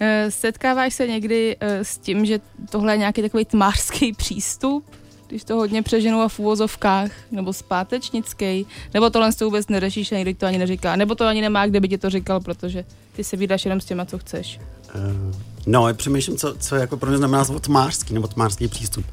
Eh, 0.03 0.31
setkáváš 0.31 0.93
se 0.93 1.07
někdy 1.07 1.57
eh, 1.59 1.85
s 1.85 1.97
tím, 1.97 2.25
že 2.25 2.39
tohle 2.69 2.93
je 2.93 2.97
nějaký 2.97 3.21
takový 3.21 3.45
tmářský 3.45 4.13
přístup, 4.13 4.85
když 5.27 5.43
to 5.43 5.55
hodně 5.55 5.81
přeženu 5.81 6.21
a 6.21 6.27
v 6.27 6.39
úvozovkách, 6.39 7.11
nebo 7.31 7.53
zpátečnický, 7.53 8.65
nebo 8.93 9.09
tohle 9.09 9.33
to 9.33 9.45
vůbec 9.45 9.67
neřešíš 9.67 10.11
a 10.11 10.15
někdy 10.15 10.33
to 10.33 10.45
ani 10.45 10.57
neříká, 10.57 10.95
nebo 10.95 11.15
to 11.15 11.25
ani 11.25 11.41
nemá, 11.41 11.67
kde 11.67 11.79
by 11.79 11.89
ti 11.89 11.97
to 11.97 12.09
říkal, 12.09 12.39
protože 12.39 12.85
ty 13.15 13.23
se 13.23 13.37
vydáš 13.37 13.65
jenom 13.65 13.81
s 13.81 13.85
těma, 13.85 14.05
co 14.05 14.17
chceš. 14.17 14.59
Uh, 14.95 15.35
no, 15.65 15.93
přemýšlím, 15.93 16.37
co, 16.37 16.55
co 16.59 16.75
jako 16.75 16.97
pro 16.97 17.09
mě 17.09 17.17
znamená 17.17 17.45
tmářský, 17.45 18.13
nebo 18.13 18.27
tmářský 18.27 18.67
přístup. 18.67 19.05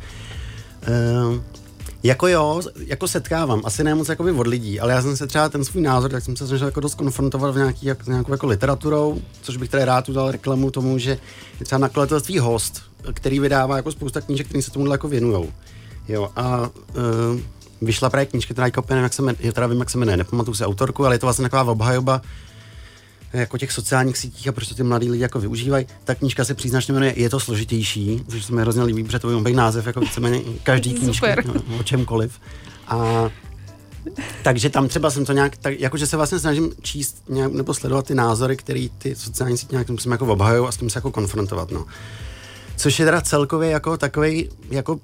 Jako 2.02 2.28
jo, 2.28 2.60
jako 2.86 3.08
setkávám, 3.08 3.62
asi 3.64 3.84
ne 3.84 3.94
moc 3.94 4.08
jakoby 4.08 4.30
od 4.32 4.46
lidí, 4.46 4.80
ale 4.80 4.92
já 4.92 5.02
jsem 5.02 5.16
se 5.16 5.26
třeba 5.26 5.48
ten 5.48 5.64
svůj 5.64 5.82
názor, 5.82 6.10
tak 6.10 6.24
jsem 6.24 6.36
se 6.36 6.46
snažil 6.46 6.66
jako 6.66 6.80
dost 6.80 6.94
konfrontovat 6.94 7.54
v 7.54 7.58
nějaký, 7.58 7.86
jak, 7.86 8.06
nějakou 8.06 8.32
jako 8.32 8.46
literaturou, 8.46 9.18
což 9.42 9.56
bych 9.56 9.70
tady 9.70 9.84
rád 9.84 10.08
udělal 10.08 10.30
reklamu 10.30 10.70
tomu, 10.70 10.98
že 10.98 11.10
je 11.60 11.66
třeba 11.66 11.78
nakladatelství 11.78 12.38
Host, 12.38 12.82
který 13.12 13.40
vydává 13.40 13.76
jako 13.76 13.92
spousta 13.92 14.20
knížek, 14.20 14.48
které 14.48 14.62
se 14.62 14.70
tomu 14.70 14.92
jako 14.92 15.08
věnují. 15.08 15.52
Jo, 16.08 16.30
a 16.36 16.58
uh, 16.60 17.40
vyšla 17.82 18.10
právě 18.10 18.26
knížka, 18.26 18.54
která 18.54 18.66
jako 18.66 18.84
jak 18.88 19.12
se 19.12 19.22
jmenuje, 19.22 19.52
teda 19.52 19.66
vím, 19.66 19.78
jak 19.78 19.90
se 19.90 19.98
jmenuje, 19.98 20.16
nepamatuju 20.16 20.54
si 20.54 20.64
autorku, 20.64 21.06
ale 21.06 21.14
je 21.14 21.18
to 21.18 21.26
vlastně 21.26 21.42
taková 21.42 21.72
obhajoba 21.72 22.22
jako 23.32 23.58
těch 23.58 23.72
sociálních 23.72 24.18
sítích 24.18 24.48
a 24.48 24.52
proč 24.52 24.68
to 24.68 24.74
ty 24.74 24.82
mladí 24.82 25.10
lidi 25.10 25.22
jako 25.22 25.40
využívají. 25.40 25.86
Ta 26.04 26.14
knížka 26.14 26.44
se 26.44 26.54
příznačně 26.54 26.94
jmenuje 26.94 27.12
Je 27.16 27.30
to 27.30 27.40
složitější, 27.40 28.24
což 28.28 28.44
se 28.44 28.52
mi 28.52 28.60
hrozně 28.60 28.82
líbí, 28.82 29.04
protože 29.04 29.18
to 29.18 29.40
by 29.40 29.52
název 29.52 29.86
jako 29.86 30.00
víceméně 30.00 30.40
každý 30.62 30.94
knížky, 30.94 31.26
no, 31.46 31.78
o 31.80 31.82
čemkoliv. 31.82 32.40
A 32.88 33.30
takže 34.42 34.70
tam 34.70 34.88
třeba 34.88 35.10
jsem 35.10 35.24
to 35.24 35.32
nějak, 35.32 35.56
tak, 35.56 35.80
jakože 35.80 36.06
se 36.06 36.16
vlastně 36.16 36.38
snažím 36.38 36.72
číst 36.82 37.22
nějak, 37.28 37.52
nebo 37.52 37.74
sledovat 37.74 38.06
ty 38.06 38.14
názory, 38.14 38.56
které 38.56 38.86
ty 38.98 39.14
sociální 39.14 39.58
sítě 39.58 39.74
nějakým 39.74 39.96
způsobem 39.96 40.12
jako 40.12 40.26
obhajují 40.26 40.68
a 40.68 40.72
s 40.72 40.76
tím 40.76 40.90
se 40.90 40.98
jako 40.98 41.10
konfrontovat, 41.10 41.70
no. 41.70 41.86
Což 42.76 42.98
je 42.98 43.04
teda 43.04 43.20
celkově 43.20 43.70
jako 43.70 43.96
takový, 43.96 44.48
jako, 44.70 45.00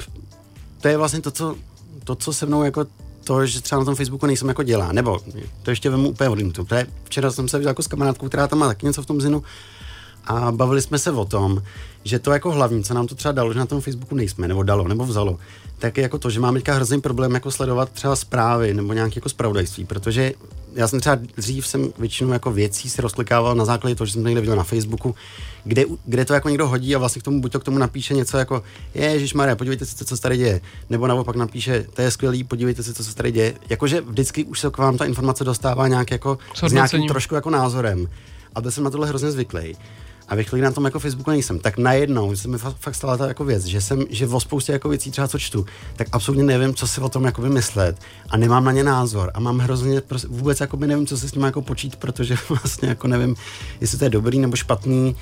to 0.81 0.89
je 0.89 0.97
vlastně 0.97 1.21
to, 1.21 1.31
co, 1.31 1.57
to, 2.05 2.15
co 2.15 2.33
se 2.33 2.47
mnou 2.47 2.63
jako 2.63 2.87
to, 3.25 3.47
že 3.47 3.61
třeba 3.61 3.79
na 3.79 3.85
tom 3.85 3.95
Facebooku 3.95 4.27
nejsem 4.27 4.49
jako 4.49 4.63
dělá, 4.63 4.93
nebo 4.93 5.21
to 5.63 5.71
ještě 5.71 5.91
vemu 5.91 6.09
úplně 6.09 6.31
odjimtu. 6.31 6.67
Včera 7.05 7.31
jsem 7.31 7.49
se 7.49 7.59
viděl 7.59 7.71
jako 7.71 7.83
s 7.83 7.87
kamarádkou, 7.87 8.29
která 8.29 8.49
tam 8.49 8.59
má 8.59 8.67
taky 8.67 8.87
něco 8.87 9.03
v 9.03 9.07
tom 9.07 9.21
zinu 9.21 9.43
a 10.25 10.53
bavili 10.53 10.83
jsme 10.83 10.99
se 10.99 11.11
o 11.11 11.25
tom, 11.25 11.63
že 12.05 12.19
to 12.19 12.33
jako 12.33 12.53
hlavní, 12.53 12.85
co 12.85 12.95
nám 12.95 13.07
to 13.07 13.15
třeba 13.15 13.33
dalo, 13.33 13.53
že 13.53 13.59
na 13.59 13.67
tom 13.67 13.81
Facebooku 13.81 14.15
nejsme, 14.15 14.49
nebo 14.49 14.63
dalo, 14.63 14.89
nebo 14.89 15.05
vzalo, 15.05 15.39
tak 15.79 15.97
je 15.97 16.03
jako 16.03 16.19
to, 16.19 16.31
že 16.31 16.41
máme 16.41 16.59
teďka 16.59 16.75
hrozný 16.75 17.01
problém 17.01 17.35
jako 17.35 17.51
sledovat 17.51 17.91
třeba 17.91 18.17
zprávy 18.17 18.75
nebo 18.75 18.93
nějaké 18.93 19.13
jako 19.17 19.29
spravodajství, 19.29 19.85
protože 19.85 20.33
já 20.75 20.89
jsem 20.89 21.01
třeba 21.01 21.19
dřív 21.37 21.67
jsem 21.67 21.93
většinu 21.99 22.33
jako 22.33 22.53
věcí 22.53 22.91
si 22.91 23.03
rozklikával 23.03 23.55
na 23.55 23.65
základě 23.65 23.95
toho, 23.97 24.07
že 24.07 24.13
jsem 24.13 24.23
to 24.23 24.29
někde 24.29 24.41
viděl 24.41 24.57
na 24.57 24.65
Facebooku, 24.65 25.15
kde, 25.65 25.85
kde 26.05 26.25
to 26.25 26.35
jako 26.35 26.49
někdo 26.49 26.69
hodí 26.69 26.95
a 26.95 26.99
vlastně 26.99 27.21
k 27.21 27.25
tomu 27.25 27.41
buď 27.41 27.53
to 27.53 27.61
k 27.61 27.65
tomu 27.65 27.79
napíše 27.79 28.15
něco 28.15 28.39
jako 28.39 28.63
Ježíš 28.95 29.35
Maria, 29.35 29.57
podívejte 29.57 29.87
se, 29.87 30.05
co 30.05 30.17
se 30.17 30.23
tady 30.23 30.37
děje. 30.37 30.61
Nebo 30.91 31.07
naopak 31.07 31.37
napíše, 31.37 31.87
to 31.95 32.03
je 32.03 32.11
skvělý, 32.11 32.45
podívejte 32.45 32.83
se, 32.83 32.95
co 32.95 33.05
se 33.05 33.15
tady 33.15 33.33
děje. 33.33 33.55
Jakože 33.69 34.01
vždycky 34.01 34.45
už 34.45 34.61
se 34.61 34.71
k 34.71 34.79
vám 34.79 34.97
ta 34.97 35.05
informace 35.05 35.45
dostává 35.45 35.89
nějak 35.89 36.11
jako 36.11 36.39
s 36.69 36.73
nějakým 36.73 37.09
trošku 37.09 37.35
jako 37.35 37.51
názorem. 37.51 38.09
A 38.55 38.61
byl 38.61 38.71
jsem 38.71 38.85
na 38.85 38.91
tohle 38.91 39.09
hrozně 39.09 39.31
zvyklý 39.31 39.77
a 40.29 40.35
ve 40.35 40.43
chvíli 40.45 40.65
na 40.65 40.71
tom 40.71 40.85
jako 40.85 40.99
Facebooku 40.99 41.31
nejsem, 41.31 41.59
tak 41.59 41.79
najednou 41.79 42.37
se 42.37 42.49
mi 42.49 42.59
fakt, 42.59 42.95
stala 42.95 43.17
ta 43.17 43.29
jako 43.29 43.45
věc, 43.45 43.65
že 43.65 43.81
jsem, 43.81 44.05
že 44.11 44.27
o 44.27 44.41
spoustě 44.41 44.73
jako 44.73 44.89
věcí 44.89 45.11
třeba 45.11 45.29
co 45.29 45.39
čtu, 45.39 45.67
tak 45.97 46.09
absolutně 46.13 46.45
nevím, 46.45 46.75
co 46.75 46.87
si 46.87 47.01
o 47.01 47.09
tom 47.09 47.25
jako 47.25 47.43
vymyslet 47.43 47.99
a 48.31 48.37
nemám 48.37 48.65
na 48.65 48.73
ně 48.73 48.85
názor 48.85 49.31
a 49.35 49.41
mám 49.41 49.59
hrozně, 49.59 50.01
prostě 50.01 50.29
vůbec 50.29 50.61
jako 50.61 50.77
by 50.77 50.87
nevím, 50.87 51.07
co 51.07 51.19
se 51.19 51.29
s 51.29 51.33
tím 51.33 51.43
jako 51.43 51.63
počít, 51.63 51.97
protože 51.97 52.37
vlastně 52.49 52.89
jako 52.89 53.09
nevím, 53.09 53.37
jestli 53.81 53.99
to 53.99 54.05
je 54.05 54.11
dobrý 54.11 54.39
nebo 54.39 54.57
špatný. 54.57 55.17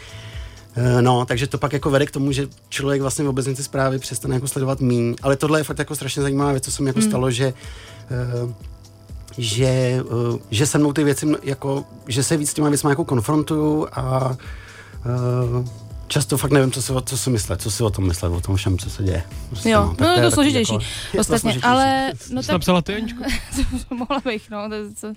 Eh, 0.76 1.02
no, 1.02 1.24
takže 1.24 1.46
to 1.46 1.58
pak 1.58 1.72
jako 1.72 1.90
vede 1.90 2.06
k 2.06 2.10
tomu, 2.10 2.32
že 2.32 2.48
člověk 2.68 3.00
vlastně 3.00 3.24
vůbec 3.24 3.46
ty 3.46 3.62
zprávy 3.62 3.98
přestane 3.98 4.34
jako 4.34 4.48
sledovat 4.48 4.80
míň, 4.80 5.14
ale 5.22 5.36
tohle 5.36 5.60
je 5.60 5.64
fakt 5.64 5.78
jako 5.78 5.94
strašně 5.94 6.22
zajímavá 6.22 6.52
věc, 6.52 6.64
co 6.64 6.70
se 6.70 6.82
mi 6.82 6.88
jako 6.88 7.00
mm. 7.00 7.06
stalo, 7.08 7.30
že 7.30 7.54
uh, 8.44 8.52
že, 9.38 10.02
uh, 10.04 10.38
že 10.50 10.66
se 10.66 10.78
mnou 10.78 10.92
ty 10.92 11.04
věci 11.04 11.26
jako, 11.42 11.84
že 12.08 12.22
se 12.22 12.36
víc 12.36 12.50
s 12.50 12.54
těma 12.54 12.68
věcmi 12.68 12.90
jako 12.90 13.04
konfrontuju 13.04 13.86
a 13.92 14.36
Uh, 15.04 15.66
často 16.12 16.38
fakt 16.38 16.50
nevím, 16.50 16.72
co 16.72 16.82
si, 16.82 16.92
co 17.04 17.18
si 17.18 17.30
myslet, 17.30 17.62
co 17.62 17.70
si 17.70 17.82
o 17.82 17.90
tom 17.90 18.06
myslet, 18.06 18.28
o 18.28 18.40
tom 18.40 18.56
všem, 18.56 18.78
co 18.78 18.90
se 18.90 19.02
děje. 19.02 19.22
Prostě, 19.48 19.70
jo, 19.70 19.96
no, 20.00 20.06
no 20.06 20.12
je 20.12 20.22
to 20.22 20.30
složitější. 20.30 20.72
Jako, 20.72 21.20
Ostatně, 21.20 21.58
ale... 21.62 22.12
No 22.30 22.42
tak, 22.42 22.52
napsala 22.52 22.82
ty, 22.82 22.94
Aničko? 22.94 23.24
mohla 23.90 24.22
bych, 24.24 24.50
no, 24.50 24.68
to 24.68 24.74
je 24.74 25.14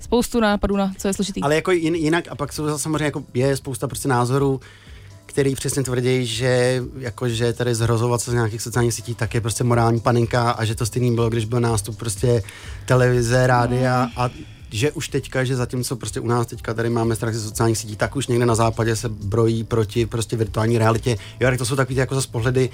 spoustu 0.00 0.40
nápadů 0.40 0.76
na 0.76 0.92
co 0.98 1.08
je 1.08 1.14
složitý. 1.14 1.42
Ale 1.42 1.54
jako 1.54 1.70
jinak, 1.72 2.24
a 2.30 2.34
pak 2.34 2.52
jsou 2.52 2.78
samozřejmě 2.78 3.04
jako 3.04 3.24
je 3.34 3.56
spousta 3.56 3.88
prostě 3.88 4.08
názorů, 4.08 4.60
který 5.26 5.54
přesně 5.54 5.82
tvrdí, 5.82 6.26
že 6.26 6.82
jako, 6.98 7.28
že 7.28 7.52
tady 7.52 7.74
zhrozovat 7.74 8.20
se 8.20 8.30
z 8.30 8.34
nějakých 8.34 8.62
sociálních 8.62 8.94
sítí 8.94 9.14
tak 9.14 9.34
je 9.34 9.40
prostě 9.40 9.64
morální 9.64 10.00
paninka 10.00 10.50
a 10.50 10.64
že 10.64 10.74
to 10.74 10.86
stejný 10.86 11.14
bylo, 11.14 11.30
když 11.30 11.44
byl 11.44 11.60
nástup 11.60 11.98
prostě 11.98 12.42
televize, 12.86 13.46
rádia 13.46 14.04
mm. 14.04 14.12
a 14.16 14.30
že 14.70 14.92
už 14.92 15.08
teďka, 15.08 15.44
že 15.44 15.56
zatímco 15.56 15.96
prostě 15.96 16.20
u 16.20 16.26
nás 16.26 16.46
teďka 16.46 16.74
tady 16.74 16.90
máme 16.90 17.16
strach 17.16 17.34
ze 17.34 17.40
sociálních 17.40 17.78
sítí, 17.78 17.96
tak 17.96 18.16
už 18.16 18.26
někde 18.26 18.46
na 18.46 18.54
západě 18.54 18.96
se 18.96 19.08
brojí 19.08 19.64
proti 19.64 20.06
prostě 20.06 20.36
virtuální 20.36 20.78
realitě. 20.78 21.16
Jo, 21.40 21.50
to 21.58 21.64
jsou 21.64 21.76
takové 21.76 22.00
jako 22.00 22.14
zase 22.14 22.28
pohledy, 22.28 22.70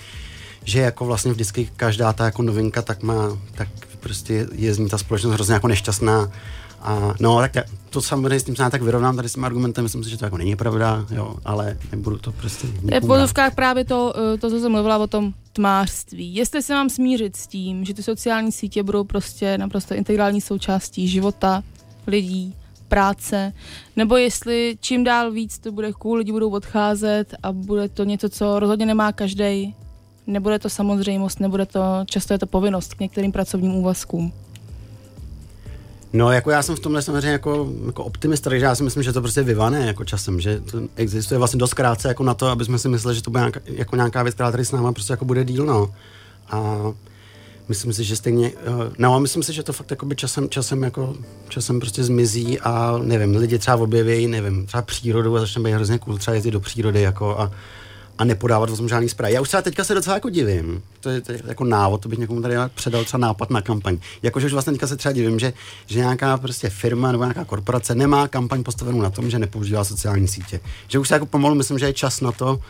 že 0.64 0.80
jako 0.80 1.04
vlastně 1.04 1.32
vždycky 1.32 1.70
každá 1.76 2.12
ta 2.12 2.24
jako 2.24 2.42
novinka 2.42 2.82
tak 2.82 3.02
má, 3.02 3.38
tak 3.54 3.68
prostě 4.00 4.46
je 4.52 4.74
z 4.74 4.78
ní 4.78 4.88
ta 4.88 4.98
společnost 4.98 5.34
hrozně 5.34 5.54
jako 5.54 5.68
nešťastná. 5.68 6.30
A 6.84 7.14
no, 7.20 7.38
tak 7.38 7.56
to 7.90 8.02
samozřejmě 8.02 8.40
s 8.40 8.44
tím 8.44 8.56
se 8.56 8.70
tak 8.70 8.82
vyrovnám 8.82 9.16
tady 9.16 9.28
s 9.28 9.34
tím 9.34 9.44
argumentem, 9.44 9.82
myslím 9.82 10.04
si, 10.04 10.10
že 10.10 10.16
to 10.16 10.24
jako 10.24 10.36
není 10.36 10.56
pravda, 10.56 11.06
jo, 11.10 11.36
ale 11.44 11.76
nebudu 11.92 12.18
to 12.18 12.32
prostě... 12.32 12.66
Je 12.92 13.00
v 13.00 13.06
podovkách 13.06 13.54
právě 13.54 13.84
to, 13.84 14.14
eh, 14.34 14.38
to, 14.38 14.50
co 14.50 14.60
jsem 14.60 14.72
mluvila 14.72 14.98
o 14.98 15.06
tom 15.06 15.32
tmářství. 15.52 16.34
Jestli 16.34 16.62
se 16.62 16.74
mám 16.74 16.90
smířit 16.90 17.36
s 17.36 17.46
tím, 17.46 17.84
že 17.84 17.94
ty 17.94 18.02
sociální 18.02 18.52
sítě 18.52 18.82
budou 18.82 19.04
prostě 19.04 19.58
naprosto 19.58 19.94
integrální 19.94 20.40
součástí 20.40 21.08
života, 21.08 21.62
lidí, 22.06 22.54
práce, 22.88 23.52
nebo 23.96 24.16
jestli 24.16 24.76
čím 24.80 25.04
dál 25.04 25.30
víc 25.30 25.58
to 25.58 25.72
bude 25.72 25.92
cool, 25.92 26.16
lidi 26.16 26.32
budou 26.32 26.50
odcházet 26.50 27.34
a 27.42 27.52
bude 27.52 27.88
to 27.88 28.04
něco, 28.04 28.28
co 28.28 28.60
rozhodně 28.60 28.86
nemá 28.86 29.12
každý. 29.12 29.74
Nebude 30.26 30.58
to 30.58 30.68
samozřejmost, 30.68 31.40
nebude 31.40 31.66
to, 31.66 31.80
často 32.06 32.34
je 32.34 32.38
to 32.38 32.46
povinnost 32.46 32.94
k 32.94 33.00
některým 33.00 33.32
pracovním 33.32 33.74
úvazkům. 33.74 34.32
No, 36.12 36.32
jako 36.32 36.50
já 36.50 36.62
jsem 36.62 36.76
v 36.76 36.80
tomhle 36.80 37.02
samozřejmě 37.02 37.28
jako, 37.28 37.72
jako 37.86 38.04
optimista, 38.04 38.50
takže 38.50 38.66
já 38.66 38.74
si 38.74 38.82
myslím, 38.82 39.02
že 39.02 39.12
to 39.12 39.20
prostě 39.20 39.42
vyvané 39.42 39.86
jako 39.86 40.04
časem, 40.04 40.40
že 40.40 40.60
to 40.60 40.80
existuje 40.96 41.38
vlastně 41.38 41.58
dost 41.58 41.74
krátce 41.74 42.08
jako 42.08 42.24
na 42.24 42.34
to, 42.34 42.46
aby 42.46 42.64
jsme 42.64 42.78
si 42.78 42.88
mysleli, 42.88 43.16
že 43.16 43.22
to 43.22 43.30
bude 43.30 43.40
nějaká, 43.40 43.60
jako 43.66 43.96
nějaká 43.96 44.22
věc, 44.22 44.34
která 44.34 44.50
tady 44.50 44.64
s 44.64 44.72
náma 44.72 44.92
prostě 44.92 45.12
jako 45.12 45.24
bude 45.24 45.44
díl, 45.44 45.66
no. 45.66 45.94
A 46.50 46.76
myslím 47.68 47.92
si, 47.92 48.04
že 48.04 48.16
stejně, 48.16 48.50
uh, 48.50 48.92
no 48.98 49.20
myslím 49.20 49.42
si, 49.42 49.52
že 49.52 49.62
to 49.62 49.72
fakt 49.72 49.90
jakoby 49.90 50.16
časem, 50.16 50.48
časem 50.48 50.82
jako, 50.82 51.16
časem 51.48 51.80
prostě 51.80 52.04
zmizí 52.04 52.60
a 52.60 52.98
nevím, 53.02 53.36
lidi 53.36 53.58
třeba 53.58 53.76
objeví, 53.76 54.26
nevím, 54.26 54.66
třeba 54.66 54.82
přírodu 54.82 55.36
a 55.36 55.40
začne 55.40 55.62
být 55.62 55.72
hrozně 55.72 55.98
cool, 55.98 56.18
třeba 56.18 56.34
jezdit 56.34 56.50
do 56.50 56.60
přírody 56.60 57.02
jako 57.02 57.38
a, 57.40 57.50
a 58.18 58.24
nepodávat 58.24 58.76
tom 58.76 58.88
žádný 58.88 59.08
zprávy. 59.08 59.34
Já 59.34 59.40
už 59.40 59.48
třeba 59.48 59.62
teďka 59.62 59.84
se 59.84 59.94
docela 59.94 60.16
jako 60.16 60.30
divím, 60.30 60.82
to 61.00 61.10
je, 61.10 61.20
to 61.20 61.32
je 61.32 61.42
jako 61.46 61.64
návod, 61.64 62.00
to 62.00 62.08
bych 62.08 62.18
někomu 62.18 62.42
tady 62.42 62.54
předal 62.74 63.04
třeba 63.04 63.18
nápad 63.18 63.50
na 63.50 63.62
kampaň. 63.62 63.98
Jakože 64.22 64.46
už 64.46 64.52
vlastně 64.52 64.72
teďka 64.72 64.86
se 64.86 64.96
třeba 64.96 65.12
divím, 65.12 65.38
že, 65.38 65.52
že 65.86 65.98
nějaká 65.98 66.36
prostě 66.36 66.70
firma 66.70 67.12
nebo 67.12 67.24
nějaká 67.24 67.44
korporace 67.44 67.94
nemá 67.94 68.28
kampaň 68.28 68.62
postavenou 68.62 69.00
na 69.00 69.10
tom, 69.10 69.30
že 69.30 69.38
nepoužívá 69.38 69.84
sociální 69.84 70.28
sítě. 70.28 70.60
Že 70.88 70.98
už 70.98 71.08
se 71.08 71.14
jako 71.14 71.26
pomalu 71.26 71.54
myslím, 71.54 71.78
že 71.78 71.86
je 71.86 71.92
čas 71.92 72.20
na 72.20 72.32
to, 72.32 72.60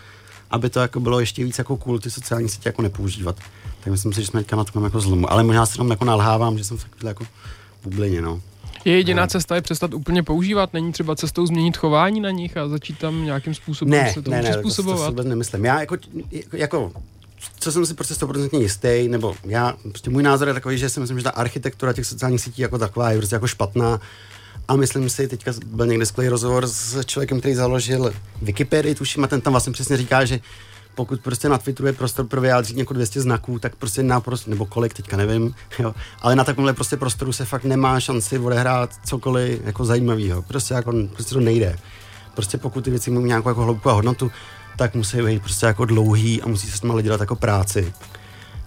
aby 0.50 0.70
to 0.70 0.80
jako 0.80 1.00
bylo 1.00 1.20
ještě 1.20 1.44
víc 1.44 1.58
jako 1.58 1.76
cool 1.76 1.98
ty 1.98 2.10
sociální 2.10 2.48
sítě 2.48 2.68
jako 2.68 2.82
nepoužívat. 2.82 3.36
Tak 3.84 3.90
myslím 3.90 4.12
si, 4.12 4.20
že 4.20 4.26
jsme 4.26 4.40
teďka 4.40 4.56
na 4.56 4.64
tom 4.64 4.84
jako 4.84 5.00
zlomu. 5.00 5.32
Ale 5.32 5.42
možná 5.42 5.66
se 5.66 5.76
tam 5.76 5.90
jako 5.90 6.04
nalhávám, 6.04 6.58
že 6.58 6.64
jsem 6.64 6.76
fakt 6.76 7.04
jako 7.04 7.24
v 7.24 7.28
bublině, 7.84 8.22
no. 8.22 8.40
Je 8.84 8.96
jediná 8.96 9.22
no. 9.22 9.28
cesta 9.28 9.54
je 9.54 9.60
přestat 9.60 9.94
úplně 9.94 10.22
používat? 10.22 10.72
Není 10.72 10.92
třeba 10.92 11.16
cestou 11.16 11.46
změnit 11.46 11.76
chování 11.76 12.20
na 12.20 12.30
nich 12.30 12.56
a 12.56 12.68
začít 12.68 12.98
tam 12.98 13.24
nějakým 13.24 13.54
způsobem 13.54 13.90
ne, 13.90 14.12
se 14.14 14.22
tomu 14.22 14.36
ne, 14.36 14.42
ne, 14.42 14.50
přizpůsobovat? 14.50 14.96
To, 14.96 15.02
to 15.02 15.06
si 15.06 15.10
vůbec 15.10 15.26
nemyslím. 15.26 15.64
Já 15.64 15.80
jako, 15.80 15.96
jako 16.52 16.92
co 17.58 17.72
jsem 17.72 17.86
si 17.86 17.94
prostě 17.94 18.14
100% 18.14 18.60
jistý, 18.60 19.08
nebo 19.08 19.34
já, 19.44 19.74
prostě 19.82 20.10
můj 20.10 20.22
názor 20.22 20.48
je 20.48 20.54
takový, 20.54 20.78
že 20.78 20.88
si 20.88 21.00
myslím, 21.00 21.18
že 21.18 21.24
ta 21.24 21.30
architektura 21.30 21.92
těch 21.92 22.06
sociálních 22.06 22.40
sítí 22.40 22.62
jako 22.62 22.78
taková 22.78 23.10
je 23.10 23.18
prostě 23.18 23.34
jako 23.34 23.46
špatná 23.46 24.00
a 24.68 24.76
myslím 24.76 25.10
si, 25.10 25.28
teďka 25.28 25.52
byl 25.66 25.86
někde 25.86 26.06
skvělý 26.06 26.28
rozhovor 26.28 26.66
s 26.66 27.04
člověkem, 27.04 27.40
který 27.40 27.54
založil 27.54 28.12
Wikipedii, 28.42 28.94
tuším, 28.94 29.24
a 29.24 29.26
ten 29.26 29.40
tam 29.40 29.52
vlastně 29.52 29.72
přesně 29.72 29.96
říká, 29.96 30.24
že 30.24 30.40
pokud 30.94 31.20
prostě 31.20 31.48
na 31.48 31.58
Twitteru 31.58 31.86
je 31.86 31.92
prostor 31.92 32.26
pro 32.26 32.40
vyjádřit 32.40 32.76
jako 32.76 32.94
200 32.94 33.20
znaků, 33.20 33.58
tak 33.58 33.76
prostě 33.76 34.02
na 34.02 34.20
prostě, 34.20 34.50
nebo 34.50 34.66
kolik, 34.66 34.94
teďka 34.94 35.16
nevím, 35.16 35.54
jo, 35.78 35.94
ale 36.20 36.36
na 36.36 36.44
takovémhle 36.44 36.72
prostě 36.72 36.96
prostoru 36.96 37.32
se 37.32 37.44
fakt 37.44 37.64
nemá 37.64 38.00
šanci 38.00 38.38
odehrát 38.38 38.90
cokoliv 39.04 39.60
jako 39.64 39.84
zajímavého. 39.84 40.42
Prostě 40.42 40.74
jako, 40.74 40.92
prostě 41.12 41.34
to 41.34 41.40
nejde. 41.40 41.76
Prostě 42.34 42.58
pokud 42.58 42.84
ty 42.84 42.90
věci 42.90 43.10
mají 43.10 43.26
nějakou 43.26 43.48
jako 43.48 43.62
hloubku 43.62 43.90
a 43.90 43.92
hodnotu, 43.92 44.30
tak 44.76 44.94
musí 44.94 45.22
být 45.22 45.42
prostě 45.42 45.66
jako 45.66 45.84
dlouhý 45.84 46.42
a 46.42 46.48
musí 46.48 46.70
se 46.70 46.78
s 46.78 46.82
nimi 46.82 47.02
dělat 47.02 47.20
jako 47.20 47.36
práci. 47.36 47.92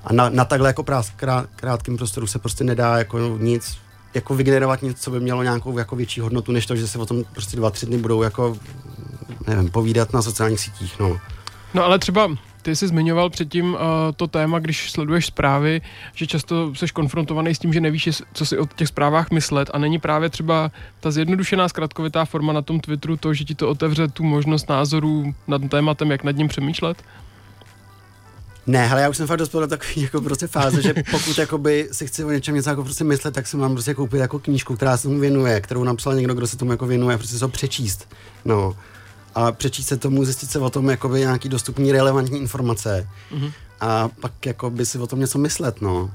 A 0.04 0.14
na, 0.14 0.30
na 0.30 0.46
takhle 0.46 0.70
jako 0.70 0.84
prás, 0.84 1.12
krát, 1.16 1.50
krátkém 1.56 1.98
prostoru 1.98 2.28
se 2.28 2.40
prostě 2.40 2.64
nedá 2.64 2.98
jako 2.98 3.38
nic 3.38 3.78
jako 4.14 4.36
vygenerovat 4.36 4.82
něco, 4.82 5.04
co 5.04 5.12
by 5.12 5.20
mělo 5.20 5.44
nějakou 5.44 5.78
jako 5.78 5.96
větší 5.96 6.22
hodnotu, 6.22 6.52
než 6.52 6.66
to, 6.66 6.76
že 6.76 6.88
se 6.88 6.98
o 6.98 7.06
tom 7.06 7.24
prostě 7.24 7.58
dva, 7.58 7.70
tři 7.70 7.86
dny 7.86 7.98
budou 7.98 8.22
jako, 8.22 8.58
nevím, 9.48 9.70
povídat 9.70 10.14
na 10.14 10.22
sociálních 10.22 10.60
sítích, 10.60 11.00
no. 11.00 11.20
No 11.78 11.84
ale 11.84 12.00
třeba 12.00 12.38
ty 12.62 12.76
jsi 12.76 12.88
zmiňoval 12.88 13.30
předtím 13.30 13.74
uh, 13.74 13.80
to 14.16 14.28
téma, 14.28 14.60
když 14.60 14.92
sleduješ 14.92 15.26
zprávy, 15.26 15.82
že 16.16 16.28
často 16.28 16.76
jsi 16.76 16.88
konfrontovaný 16.88 17.56
s 17.56 17.60
tím, 17.60 17.74
že 17.74 17.82
nevíš, 17.82 18.10
co 18.34 18.46
si 18.46 18.58
o 18.58 18.66
těch 18.66 18.88
zprávách 18.88 19.32
myslet 19.32 19.70
a 19.74 19.78
není 19.78 20.00
právě 20.00 20.30
třeba 20.30 20.72
ta 21.00 21.12
zjednodušená 21.12 21.70
zkratkovitá 21.70 22.26
forma 22.26 22.54
na 22.54 22.62
tom 22.62 22.80
Twitteru 22.80 23.18
to, 23.18 23.34
že 23.34 23.44
ti 23.44 23.56
to 23.56 23.70
otevře 23.70 24.08
tu 24.08 24.24
možnost 24.24 24.70
názorů 24.70 25.34
nad 25.48 25.62
tématem, 25.70 26.12
jak 26.12 26.24
nad 26.24 26.32
ním 26.32 26.48
přemýšlet? 26.48 27.04
Ne, 28.68 28.90
ale 28.90 29.02
já 29.02 29.10
už 29.10 29.18
jsem 29.18 29.28
fakt 29.28 29.40
dospěl 29.40 29.62
do 29.62 29.68
takové 29.68 29.92
jako 29.96 30.22
prostě 30.22 30.48
fáze, 30.48 30.82
že 30.82 30.94
pokud 31.12 31.38
jakoby 31.38 31.90
si 31.92 32.08
chci 32.08 32.24
o 32.24 32.32
něčem 32.32 32.56
něco 32.56 32.70
jako 32.70 32.84
prostě 32.84 33.04
myslet, 33.04 33.34
tak 33.34 33.48
si 33.48 33.58
mám 33.58 33.74
prostě 33.74 33.94
koupit 33.94 34.20
jako 34.20 34.40
knížku, 34.40 34.76
která 34.76 34.98
se 34.98 35.04
tomu 35.04 35.20
věnuje, 35.20 35.62
kterou 35.62 35.84
napsal 35.84 36.16
někdo, 36.16 36.34
kdo 36.34 36.48
se 36.48 36.58
tomu 36.58 36.72
jako 36.72 36.88
věnuje, 36.88 37.18
prostě 37.18 37.46
ho 37.46 37.50
přečíst. 37.50 38.10
No. 38.46 38.76
A 39.38 39.52
přečíst 39.52 39.88
se 39.88 39.98
tomu, 39.98 40.26
zjistit 40.26 40.52
se 40.52 40.60
o 40.60 40.70
tom 40.70 40.90
jakoby 40.90 41.20
nějaký 41.20 41.50
dostupný 41.50 41.92
relevantní 41.92 42.40
informace. 42.40 43.10
Mm-hmm. 43.32 43.52
A 43.80 44.10
pak 44.20 44.46
jakoby 44.46 44.86
si 44.86 45.00
o 45.00 45.08
tom 45.08 45.20
něco 45.20 45.38
myslet, 45.38 45.82
no. 45.82 46.12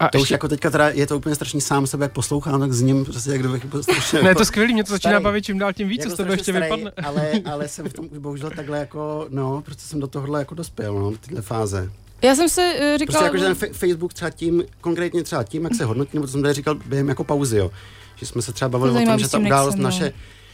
A 0.00 0.08
to 0.08 0.18
ještě... 0.18 0.22
už 0.22 0.30
jako 0.30 0.48
teďka 0.48 0.70
teda 0.70 0.88
je 0.88 1.06
to 1.06 1.16
úplně 1.16 1.34
strašný 1.34 1.60
sám 1.60 1.86
sebe, 1.86 2.04
jak 2.04 2.12
poslouchám, 2.12 2.60
tak 2.60 2.72
s 2.72 2.80
ním 2.80 3.04
prostě 3.04 3.30
jak 3.30 3.40
kdybych 3.40 3.64
byl 3.64 3.82
strašně... 3.82 4.22
ne, 4.22 4.30
je 4.30 4.34
to 4.34 4.44
skvělý, 4.44 4.74
mě 4.74 4.84
to 4.84 4.90
začíná 4.90 5.10
starý, 5.10 5.24
bavit 5.24 5.44
čím 5.44 5.58
dál 5.58 5.72
tím 5.72 5.88
víc, 5.88 6.02
co 6.02 6.10
z 6.10 6.14
tebe 6.14 6.34
ještě 6.34 6.52
starý, 6.52 6.64
vypadne. 6.64 6.92
ale, 7.04 7.32
ale 7.52 7.68
jsem 7.68 7.88
v 7.88 7.92
tom 7.92 8.08
už 8.10 8.18
bohužel 8.18 8.50
takhle 8.56 8.78
jako, 8.78 9.26
no, 9.30 9.62
prostě 9.62 9.82
jsem 9.82 10.00
do 10.00 10.06
tohohle 10.06 10.38
jako 10.38 10.54
dospěl, 10.54 10.94
no, 10.94 11.12
tyhle 11.20 11.42
fáze. 11.42 11.90
Já 12.22 12.34
jsem 12.34 12.48
se 12.48 12.72
uh, 12.74 12.98
říkal... 12.98 13.06
Prostě 13.06 13.24
jako, 13.24 13.36
že 13.36 13.44
ten 13.44 13.56
f- 13.70 13.76
Facebook 13.76 14.14
třeba 14.14 14.30
tím, 14.30 14.64
konkrétně 14.80 15.22
třeba 15.22 15.42
tím, 15.42 15.64
jak 15.64 15.74
se 15.74 15.84
hodnotí, 15.84 16.10
nebo 16.14 16.26
to 16.26 16.32
jsem 16.32 16.42
tady 16.42 16.54
říkal 16.54 16.74
během 16.74 17.08
jako 17.08 17.24
pauzy, 17.24 17.56
jo. 17.56 17.70
Že 18.16 18.26
jsme 18.26 18.42
se 18.42 18.52
třeba 18.52 18.68
bavili 18.68 19.02
o 19.02 19.06
tom, 19.06 19.18
že 19.18 19.28
ta 19.28 19.38
událost 19.38 19.76
no. 19.76 19.90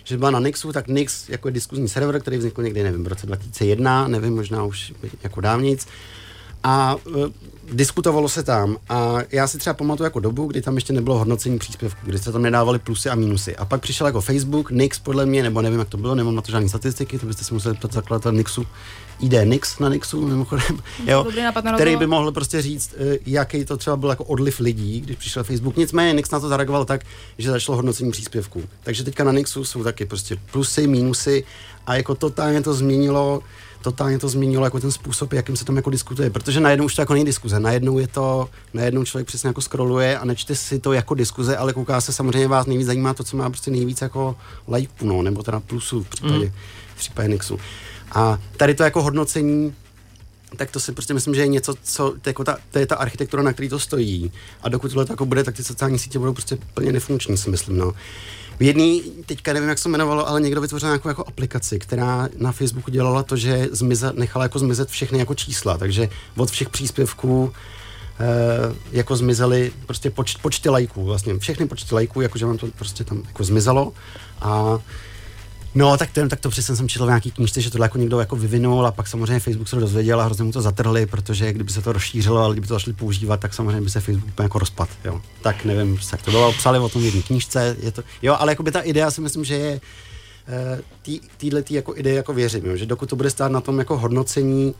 Že 0.08 0.18
byla 0.18 0.30
na 0.30 0.40
Nixu, 0.40 0.72
tak 0.72 0.88
Nix 0.88 1.28
jako 1.28 1.50
diskuzní 1.50 1.88
server, 1.88 2.20
který 2.20 2.38
vznikl 2.38 2.62
někdy, 2.62 2.82
nevím, 2.82 3.04
v 3.04 3.06
roce 3.06 3.26
2001, 3.26 4.08
nevím, 4.08 4.34
možná 4.34 4.64
už 4.64 4.92
jako 5.22 5.40
dávnic. 5.40 5.86
A 6.62 6.96
uh, 7.06 7.26
diskutovalo 7.72 8.28
se 8.28 8.42
tam 8.42 8.76
a 8.88 9.18
já 9.32 9.46
si 9.46 9.58
třeba 9.58 9.74
pamatuju 9.74 10.04
jako 10.04 10.20
dobu, 10.20 10.46
kdy 10.46 10.62
tam 10.62 10.74
ještě 10.74 10.92
nebylo 10.92 11.18
hodnocení 11.18 11.58
příspěvků, 11.58 12.00
kdy 12.06 12.18
se 12.18 12.32
tam 12.32 12.42
nedávali 12.42 12.78
plusy 12.78 13.08
a 13.08 13.14
minusy. 13.14 13.56
A 13.56 13.64
pak 13.64 13.80
přišel 13.80 14.06
jako 14.06 14.20
Facebook, 14.20 14.70
Nix 14.70 14.98
podle 14.98 15.26
mě, 15.26 15.42
nebo 15.42 15.62
nevím, 15.62 15.78
jak 15.78 15.88
to 15.88 15.96
bylo, 15.96 16.14
nemám 16.14 16.34
na 16.34 16.42
to 16.42 16.50
žádné 16.50 16.68
statistiky, 16.68 17.18
to 17.18 17.26
byste 17.26 17.44
si 17.44 17.54
museli 17.54 17.74
ptat 17.74 17.92
zakladatel 17.92 18.32
Nixu, 18.32 18.66
ID 19.20 19.34
Nix 19.44 19.78
na 19.78 19.88
Nixu, 19.88 20.26
mimochodem, 20.28 20.78
jo, 21.06 21.26
který 21.74 21.96
by 21.96 22.06
mohl 22.06 22.32
prostě 22.32 22.62
říct, 22.62 22.94
eh, 22.98 23.18
jaký 23.26 23.64
to 23.64 23.76
třeba 23.76 23.96
byl 23.96 24.10
jako 24.10 24.24
odliv 24.24 24.60
lidí, 24.60 25.00
když 25.00 25.16
přišel 25.16 25.44
Facebook. 25.44 25.76
Nicméně 25.76 26.12
Nix 26.12 26.30
na 26.30 26.40
to 26.40 26.48
zareagoval 26.48 26.84
tak, 26.84 27.04
že 27.38 27.50
začalo 27.50 27.76
hodnocení 27.76 28.10
příspěvků. 28.10 28.62
Takže 28.82 29.04
teďka 29.04 29.24
na 29.24 29.32
Nixu 29.32 29.64
jsou 29.64 29.84
taky 29.84 30.04
prostě 30.04 30.36
plusy, 30.50 30.86
minusy 30.86 31.44
a 31.86 31.94
jako 31.94 32.14
totálně 32.14 32.62
to 32.62 32.74
změnilo 32.74 33.42
totálně 33.82 34.18
to 34.18 34.28
změnilo 34.28 34.64
jako 34.64 34.80
ten 34.80 34.90
způsob, 34.90 35.32
jakým 35.32 35.56
se 35.56 35.64
tam 35.64 35.76
jako 35.76 35.90
diskutuje, 35.90 36.30
protože 36.30 36.60
najednou 36.60 36.84
už 36.84 36.94
to 36.94 37.02
jako 37.02 37.12
není 37.12 37.24
diskuze, 37.24 37.60
najednou 37.60 37.98
je 37.98 38.06
to, 38.06 38.48
najednou 38.74 39.04
člověk 39.04 39.26
přesně 39.26 39.46
jako 39.46 39.60
scrolluje 39.60 40.18
a 40.18 40.24
nečte 40.24 40.54
si 40.54 40.78
to 40.78 40.92
jako 40.92 41.14
diskuze, 41.14 41.56
ale 41.56 41.72
kouká 41.72 42.00
se 42.00 42.12
samozřejmě 42.12 42.48
vás 42.48 42.66
nejvíc 42.66 42.86
zajímá 42.86 43.14
to, 43.14 43.24
co 43.24 43.36
má 43.36 43.50
prostě 43.50 43.70
nejvíc 43.70 44.00
jako 44.00 44.36
lajků, 44.68 45.06
no, 45.06 45.22
nebo 45.22 45.42
teda 45.42 45.60
plusů 45.60 46.02
v 46.02 46.08
případě, 46.08 46.44
mm. 46.44 46.52
v 46.94 46.98
případě 46.98 47.28
Nixu. 47.28 47.58
A 48.12 48.38
tady 48.56 48.74
to 48.74 48.82
jako 48.82 49.02
hodnocení 49.02 49.74
tak 50.56 50.70
to 50.70 50.80
si 50.80 50.92
prostě 50.92 51.14
myslím, 51.14 51.34
že 51.34 51.40
je 51.40 51.48
něco, 51.48 51.74
co, 51.82 52.14
to, 52.22 52.30
jako 52.30 52.44
ta, 52.44 52.56
to 52.70 52.78
je 52.78 52.86
ta 52.86 52.96
architektura, 52.96 53.42
na 53.42 53.52
který 53.52 53.68
to 53.68 53.78
stojí. 53.78 54.32
A 54.62 54.68
dokud 54.68 54.88
tohle 54.88 55.06
jako 55.10 55.26
bude, 55.26 55.44
tak 55.44 55.56
ty 55.56 55.64
sociální 55.64 55.98
sítě 55.98 56.18
budou 56.18 56.32
prostě 56.32 56.58
plně 56.74 56.92
nefunkční, 56.92 57.36
si 57.36 57.50
myslím. 57.50 57.76
No. 57.76 57.92
V 58.58 58.62
jedný, 58.62 59.02
teďka 59.26 59.52
nevím, 59.52 59.68
jak 59.68 59.78
se 59.78 59.88
jmenovalo, 59.88 60.28
ale 60.28 60.40
někdo 60.40 60.60
vytvořil 60.60 60.88
nějakou 60.88 61.08
jako 61.08 61.24
aplikaci, 61.28 61.78
která 61.78 62.28
na 62.38 62.52
Facebooku 62.52 62.90
dělala 62.90 63.22
to, 63.22 63.36
že 63.36 63.68
zmize, 63.72 64.12
nechala 64.14 64.44
jako 64.44 64.58
zmizet 64.58 64.88
všechny 64.88 65.18
jako 65.18 65.34
čísla, 65.34 65.78
takže 65.78 66.08
od 66.36 66.50
všech 66.50 66.68
příspěvků 66.68 67.52
e, 68.20 68.26
jako 68.92 69.16
zmizely 69.16 69.72
prostě 69.86 70.10
poč, 70.10 70.36
počty 70.36 70.68
lajků, 70.68 71.04
vlastně 71.04 71.38
všechny 71.38 71.66
počty 71.66 71.94
lajků, 71.94 72.20
jakože 72.20 72.46
vám 72.46 72.58
to 72.58 72.66
prostě 72.66 73.04
tam 73.04 73.22
jako 73.26 73.44
zmizelo 73.44 73.92
a 74.40 74.78
No, 75.74 75.96
tak 75.96 76.10
to, 76.12 76.28
tak 76.28 76.40
to 76.40 76.48
přesně 76.48 76.76
jsem 76.76 76.88
četl 76.88 77.04
v 77.04 77.08
nějaký 77.08 77.30
knížce, 77.30 77.60
že 77.60 77.70
to 77.70 77.82
jako 77.82 77.98
někdo 77.98 78.20
jako 78.20 78.36
vyvinul 78.36 78.86
a 78.86 78.92
pak 78.92 79.08
samozřejmě 79.08 79.40
Facebook 79.40 79.68
se 79.68 79.76
to 79.76 79.80
dozvěděl 79.80 80.20
a 80.20 80.24
hrozně 80.24 80.44
mu 80.44 80.52
to 80.52 80.62
zatrhli, 80.62 81.06
protože 81.06 81.52
kdyby 81.52 81.72
se 81.72 81.82
to 81.82 81.92
rozšířilo 81.92 82.44
a 82.44 82.52
kdyby 82.52 82.66
to 82.66 82.74
začali 82.74 82.94
používat, 82.94 83.40
tak 83.40 83.54
samozřejmě 83.54 83.80
by 83.80 83.90
se 83.90 84.00
Facebook 84.00 84.28
úplně 84.28 84.44
jako 84.44 84.58
rozpad. 84.58 84.88
Jo. 85.04 85.20
Tak 85.42 85.64
nevím, 85.64 85.98
jak 86.12 86.22
to 86.22 86.30
bylo, 86.30 86.52
psali 86.52 86.78
o 86.78 86.88
tom 86.88 87.02
v 87.02 87.04
jedné 87.04 87.22
knížce, 87.22 87.76
je 87.80 87.92
to, 87.92 88.02
jo, 88.22 88.36
ale 88.38 88.52
jako 88.52 88.62
by 88.62 88.70
ta 88.70 88.80
idea 88.80 89.10
si 89.10 89.20
myslím, 89.20 89.44
že 89.44 89.54
je 89.54 89.80
eh, 90.48 91.18
týhle 91.36 91.62
tý 91.62 91.74
jako 91.74 91.96
idea 91.96 92.14
jako 92.14 92.32
věřím, 92.32 92.66
jo, 92.66 92.76
že 92.76 92.86
dokud 92.86 93.10
to 93.10 93.16
bude 93.16 93.30
stát 93.30 93.52
na 93.52 93.60
tom 93.60 93.78
jako 93.78 93.98
hodnocení 93.98 94.74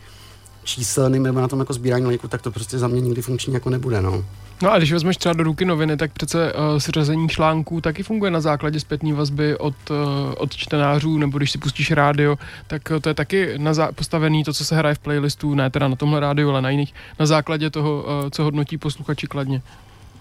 číselným 0.68 1.22
nebo 1.22 1.40
na 1.40 1.48
tom 1.48 1.58
jako 1.58 1.72
sbírání 1.72 2.06
lajku, 2.06 2.28
tak 2.28 2.42
to 2.42 2.50
prostě 2.50 2.78
za 2.78 2.88
mě 2.88 3.00
nikdy 3.00 3.22
funkční 3.22 3.54
jako 3.54 3.70
nebude, 3.70 4.02
no. 4.02 4.24
No 4.62 4.72
a 4.72 4.78
když 4.78 4.92
vezmeš 4.92 5.16
třeba 5.16 5.32
do 5.32 5.44
ruky 5.44 5.64
noviny, 5.64 5.96
tak 5.96 6.12
přece 6.12 6.52
uh, 6.52 6.78
seřazení 6.78 7.28
článků 7.28 7.80
taky 7.80 8.02
funguje 8.02 8.30
na 8.30 8.40
základě 8.40 8.80
zpětné 8.80 9.14
vazby 9.14 9.56
od, 9.56 9.74
uh, 9.90 9.96
od 10.36 10.56
čtenářů, 10.56 11.18
nebo 11.18 11.38
když 11.38 11.50
si 11.50 11.58
pustíš 11.58 11.90
rádio, 11.90 12.38
tak 12.66 12.82
uh, 12.90 12.98
to 12.98 13.08
je 13.08 13.14
taky 13.14 13.58
na 13.58 13.72
zá- 13.72 13.92
postavený 13.92 14.44
to, 14.44 14.52
co 14.52 14.64
se 14.64 14.76
hraje 14.76 14.94
v 14.94 14.98
playlistu, 14.98 15.54
ne 15.54 15.70
teda 15.70 15.88
na 15.88 15.96
tomhle 15.96 16.20
rádiu, 16.20 16.50
ale 16.50 16.62
na 16.62 16.70
jiných, 16.70 16.94
na 17.18 17.26
základě 17.26 17.70
toho, 17.70 18.02
uh, 18.02 18.30
co 18.30 18.42
hodnotí 18.42 18.78
posluchači 18.78 19.26
kladně. 19.26 19.62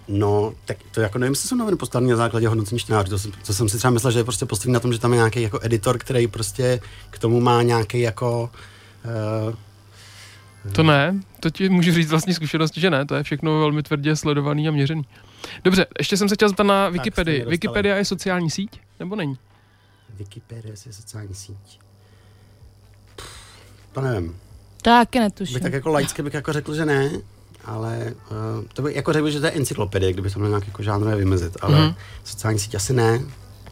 No, 0.08 0.54
tak 0.66 0.78
to 0.92 1.02
jako 1.02 1.18
nevím, 1.18 1.32
jestli 1.32 1.48
jsou 1.50 1.56
noviny 1.56 1.78
postavené 1.78 2.12
na 2.12 2.18
základě 2.18 2.48
hodnocení 2.48 2.80
čtenářů. 2.80 3.10
To, 3.10 3.32
to, 3.48 3.54
jsem 3.54 3.70
si 3.70 3.78
třeba 3.78 3.92
myslel, 3.92 4.12
že 4.12 4.20
je 4.20 4.24
prostě 4.24 4.46
postavený 4.46 4.74
na 4.74 4.80
tom, 4.80 4.94
že 4.94 5.00
tam 5.00 5.14
je 5.14 5.18
nějaký 5.18 5.42
jako 5.42 5.60
editor, 5.62 5.98
který 5.98 6.28
prostě 6.28 6.80
k 7.10 7.20
tomu 7.20 7.40
má 7.40 7.62
nějaký 7.62 8.00
jako 8.00 8.50
uh, 9.50 9.54
to 10.72 10.84
ne, 10.84 11.20
to 11.40 11.50
ti 11.50 11.70
můžu 11.70 11.92
říct 11.92 12.10
vlastní 12.10 12.34
zkušenosti, 12.34 12.82
že 12.82 12.90
ne, 12.90 13.06
to 13.06 13.16
je 13.16 13.24
všechno 13.24 13.60
velmi 13.60 13.84
tvrdě 13.84 14.16
sledovaný 14.16 14.68
a 14.68 14.72
měřený. 14.72 15.02
Dobře, 15.64 15.86
ještě 16.00 16.18
jsem 16.18 16.30
se 16.30 16.36
chtěl 16.36 16.50
zeptat 16.50 16.64
na 16.64 16.90
Wikipedii. 16.90 17.46
Wikipedia 17.46 17.96
je 17.96 18.06
sociální 18.06 18.50
síť, 18.50 18.82
nebo 19.00 19.16
není? 19.16 19.38
Wikipedia 20.18 20.72
je 20.86 20.94
sociální 20.94 21.36
síť. 21.36 21.80
to 23.92 24.02
nevím. 24.02 24.36
Taky 24.82 25.20
netuším. 25.20 25.54
Bych 25.54 25.64
tak 25.64 25.74
jako 25.74 25.90
laicky 25.90 26.22
bych 26.22 26.34
jako 26.34 26.54
řekl, 26.54 26.76
že 26.76 26.86
ne, 26.86 27.12
ale 27.66 28.14
uh, 28.32 28.66
to 28.74 28.82
bych 28.82 28.96
jako 28.96 29.14
řekl, 29.14 29.30
že 29.30 29.40
to 29.40 29.46
je 29.46 29.52
encyklopedie, 29.52 30.14
kdyby 30.14 30.30
to 30.30 30.40
měl 30.40 30.50
nějak 30.50 30.68
jako 30.68 30.84
žánrové 30.84 31.16
vymezit, 31.16 31.58
ale 31.62 31.80
mm. 31.80 31.96
sociální 32.24 32.60
síť 32.60 32.76
asi 32.76 32.94
ne. 32.94 33.22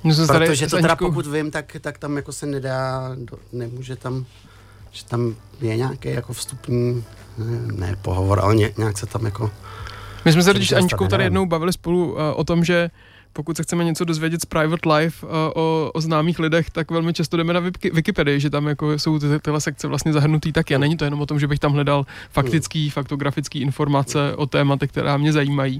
No, 0.03 0.27
protože 0.27 0.67
to 0.67 0.77
teda 0.77 0.95
pokud 0.95 1.27
vím, 1.27 1.51
tak, 1.51 1.75
tak 1.81 1.97
tam 1.97 2.15
jako 2.15 2.31
se 2.31 2.45
nedá, 2.45 3.11
do, 3.15 3.37
nemůže 3.51 3.95
tam 3.95 4.25
že 4.95 5.05
tam 5.05 5.35
je 5.61 5.77
nějaký 5.77 6.09
jako 6.09 6.33
vstupní, 6.33 7.03
ne, 7.37 7.87
ne 7.87 7.95
pohovor, 8.01 8.39
ale 8.39 8.55
ně, 8.55 8.71
nějak 8.77 8.97
se 8.97 9.05
tam 9.05 9.25
jako 9.25 9.51
My 10.25 10.31
jsme 10.31 10.43
se 10.43 10.53
totiž 10.53 10.69
s 10.69 10.73
Aničkou 10.73 11.07
tady 11.07 11.23
jednou 11.23 11.45
bavili 11.45 11.73
spolu 11.73 12.11
uh, 12.11 12.19
o 12.35 12.43
tom, 12.43 12.63
že 12.63 12.89
pokud 13.33 13.57
se 13.57 13.63
chceme 13.63 13.83
něco 13.83 14.05
dozvědět 14.05 14.41
z 14.41 14.45
private 14.45 14.89
life 14.89 15.25
uh, 15.25 15.31
o, 15.55 15.91
o 15.93 16.01
známých 16.01 16.39
lidech, 16.39 16.69
tak 16.69 16.91
velmi 16.91 17.13
často 17.13 17.37
jdeme 17.37 17.53
na 17.53 17.61
Wiki- 17.61 17.93
Wikipedii, 17.93 18.39
že 18.39 18.49
tam 18.49 18.67
jako 18.67 18.99
jsou 18.99 19.19
ty, 19.19 19.39
tyhle 19.39 19.61
sekce 19.61 19.87
vlastně 19.87 20.13
zahrnutý 20.13 20.51
taky. 20.51 20.75
A 20.75 20.77
není 20.77 20.97
to 20.97 21.05
jenom 21.05 21.21
o 21.21 21.25
tom, 21.25 21.39
že 21.39 21.47
bych 21.47 21.59
tam 21.59 21.73
hledal 21.73 22.05
faktický, 22.31 22.89
faktografický 22.89 23.61
informace 23.61 24.35
o 24.35 24.45
tématech, 24.45 24.91
která 24.91 25.17
mě 25.17 25.33
zajímají. 25.33 25.79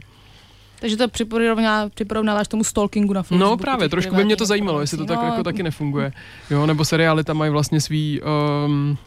Takže 0.86 0.98
to 0.98 1.08
připorovná, 1.08 1.90
připorovnáváš 1.90 2.48
tomu 2.48 2.64
stalkingu 2.64 3.14
na 3.14 3.24
Facebooku. 3.24 3.52
No 3.52 3.58
právě, 3.58 3.90
trošku 3.90 4.16
by 4.16 4.26
mě 4.26 4.36
to 4.36 4.46
zajímalo, 4.46 4.82
jestli 4.82 4.98
to 4.98 5.06
tak 5.06 5.14
informací. 5.14 5.34
jako 5.34 5.44
taky 5.44 5.64
nefunguje. 5.64 6.12
Jo, 6.50 6.66
nebo 6.66 6.86
seriály 6.86 7.24
tam 7.24 7.38
mají 7.38 7.52
vlastně 7.52 7.82
svý 7.82 8.22
um, 8.66 8.98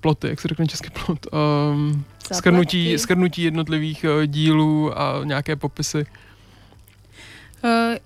ploty, 0.00 0.28
jak 0.28 0.40
se 0.40 0.48
řekne 0.48 0.66
český 0.66 0.88
plot, 0.90 1.26
um, 1.72 2.04
skrnutí, 2.32 2.98
skrnutí 2.98 3.42
jednotlivých 3.42 4.04
uh, 4.04 4.26
dílů 4.26 5.00
a 5.00 5.20
nějaké 5.24 5.56
popisy. 5.56 6.06
Eh, 7.64 7.98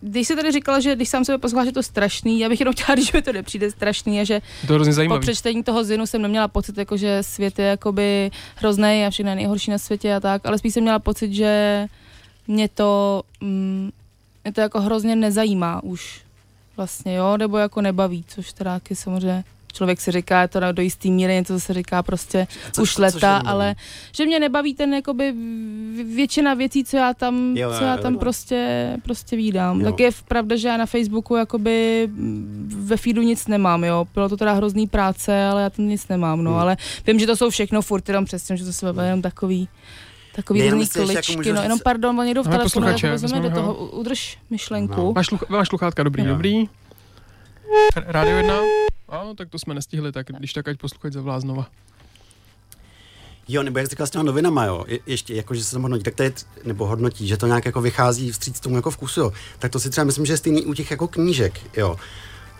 Když 0.00 0.26
jsi 0.26 0.36
tady 0.36 0.52
říkala, 0.52 0.80
že 0.80 0.96
když 0.96 1.08
sám 1.08 1.24
sebe 1.24 1.38
posloucháš, 1.38 1.66
je 1.66 1.72
to 1.72 1.82
strašný, 1.82 2.38
já 2.40 2.48
bych 2.48 2.60
jenom 2.60 2.74
chtěla 2.74 2.96
říct, 2.96 3.06
že 3.06 3.18
mi 3.18 3.22
to 3.22 3.32
nepřijde 3.32 3.70
strašný 3.70 4.20
a 4.20 4.24
že 4.24 4.34
Je 4.34 4.68
to 4.68 4.74
hrozně 4.74 5.08
po 5.08 5.18
přečtení 5.18 5.62
toho 5.62 5.84
zinu 5.84 6.06
jsem 6.06 6.22
neměla 6.22 6.48
pocit, 6.48 6.78
jako, 6.78 6.96
že 6.96 7.18
svět 7.22 7.58
je 7.58 7.64
jakoby 7.64 8.30
hrozný 8.56 9.04
a 9.06 9.10
všechno 9.10 9.30
je 9.30 9.36
nejhorší 9.36 9.70
na 9.70 9.78
světě 9.78 10.14
a 10.14 10.20
tak, 10.20 10.46
ale 10.46 10.58
spíš 10.58 10.74
jsem 10.74 10.82
měla 10.82 10.98
pocit, 10.98 11.32
že 11.32 11.86
mě 12.46 12.68
to, 12.68 13.22
mm, 13.40 13.90
mě 14.44 14.52
to 14.52 14.60
jako 14.60 14.80
hrozně 14.80 15.16
nezajímá 15.16 15.82
už 15.82 16.20
vlastně, 16.76 17.14
jo, 17.14 17.36
nebo 17.36 17.58
jako 17.58 17.80
nebaví, 17.80 18.24
což 18.28 18.52
teda 18.52 18.74
taky 18.74 18.96
samozřejmě 18.96 19.44
člověk 19.72 20.00
si 20.00 20.10
říká, 20.10 20.42
je 20.42 20.48
to 20.48 20.72
do 20.72 20.82
jistý 20.82 21.10
míry, 21.10 21.34
něco 21.34 21.60
se 21.60 21.74
říká 21.74 22.02
prostě 22.02 22.46
Co- 22.72 22.82
už 22.82 22.94
co- 22.94 23.02
leta, 23.02 23.32
nebaví. 23.38 23.46
ale 23.48 23.74
že 24.16 24.26
mě 24.26 24.40
nebaví 24.40 24.74
ten 24.74 24.94
jakoby 24.94 25.34
většina 26.14 26.54
věcí, 26.54 26.84
co 26.84 26.96
já 26.96 27.14
tam, 27.14 27.56
Jo, 27.56 27.72
co 27.78 27.84
já 27.84 27.96
tam 27.96 28.12
jo. 28.12 28.18
prostě, 28.18 28.88
prostě 29.02 29.36
vídám. 29.36 29.80
Jo. 29.80 29.90
Tak 29.90 30.00
je 30.00 30.10
pravda, 30.28 30.56
že 30.56 30.68
já 30.68 30.76
na 30.76 30.86
Facebooku 30.86 31.36
jakoby 31.36 32.08
ve 32.68 32.96
feedu 32.96 33.22
nic 33.22 33.46
nemám, 33.46 33.84
jo. 33.84 34.06
Bylo 34.14 34.28
to 34.28 34.36
teda 34.36 34.52
hrozný 34.52 34.86
práce, 34.86 35.44
ale 35.46 35.62
já 35.62 35.70
tam 35.70 35.88
nic 35.88 36.08
nemám, 36.08 36.44
no, 36.44 36.50
Hmm. 36.50 36.60
ale 36.60 36.76
vím, 37.06 37.18
že 37.18 37.26
to 37.26 37.36
jsou 37.36 37.50
všechno 37.50 37.82
furt 37.82 38.08
jenom 38.08 38.24
přesně, 38.24 38.56
že 38.56 38.64
to 38.64 38.72
jsou 38.72 38.86
jenom 39.00 39.22
takový 39.22 39.68
takový 40.34 40.60
Ne, 40.60 40.64
jenom 40.64 40.80
různý 40.80 41.00
jako 41.00 41.12
kličky, 41.12 41.36
můžu 41.36 41.52
no, 41.52 41.62
jenom 41.62 41.78
pardon, 41.84 42.20
on 42.20 42.26
někdo 42.26 42.42
v 42.42 42.44
telefonu, 42.44 42.64
posluchače, 42.64 43.06
tak 43.06 43.20
vezmeme 43.20 43.48
do 43.48 43.54
toho, 43.54 43.74
udrž 43.74 44.38
myšlenku. 44.50 45.00
No. 45.00 45.12
Máš, 45.12 45.26
sluch, 45.26 45.48
máš 45.48 45.68
sluchátka, 45.68 46.02
dobrý, 46.02 46.22
Jo. 46.22 46.28
dobrý. 46.28 46.68
Rádio 47.96 48.36
1? 48.36 48.54
Ano, 49.08 49.34
tak 49.34 49.48
to 49.48 49.58
jsme 49.58 49.74
nestihli, 49.74 50.12
tak 50.12 50.26
když 50.26 50.52
tak 50.52 50.68
ať 50.68 50.78
posluchač 50.78 51.12
zavlá 51.12 51.40
znova. 51.40 51.66
Jo, 53.48 53.62
nebo 53.62 53.78
jak 53.78 53.86
jsi 53.86 53.90
říkal 53.90 54.06
s 54.06 54.10
těma 54.10 54.24
novinama, 54.24 54.64
jo, 54.64 54.84
je, 54.88 54.98
ještě 55.06 55.34
jako, 55.34 55.54
že 55.54 55.64
se 55.64 55.72
tam 55.72 55.82
hodnotí, 55.82 56.02
tak 56.02 56.14
to 56.14 56.22
je, 56.22 56.32
nebo 56.64 56.86
hodnotí, 56.86 57.26
že 57.28 57.36
to 57.36 57.46
nějak 57.46 57.64
jako 57.64 57.80
vychází 57.80 58.32
vstříc 58.32 58.60
tomu 58.60 58.76
jako 58.76 58.90
vkusu, 58.90 59.20
jo. 59.20 59.32
Tak 59.58 59.72
to 59.72 59.80
si 59.80 59.90
třeba 59.90 60.04
myslím, 60.04 60.26
že 60.26 60.32
je 60.32 60.36
stejný 60.36 60.66
u 60.66 60.74
těch 60.74 60.90
jako 60.90 61.08
knížek, 61.08 61.60
jo. 61.76 61.96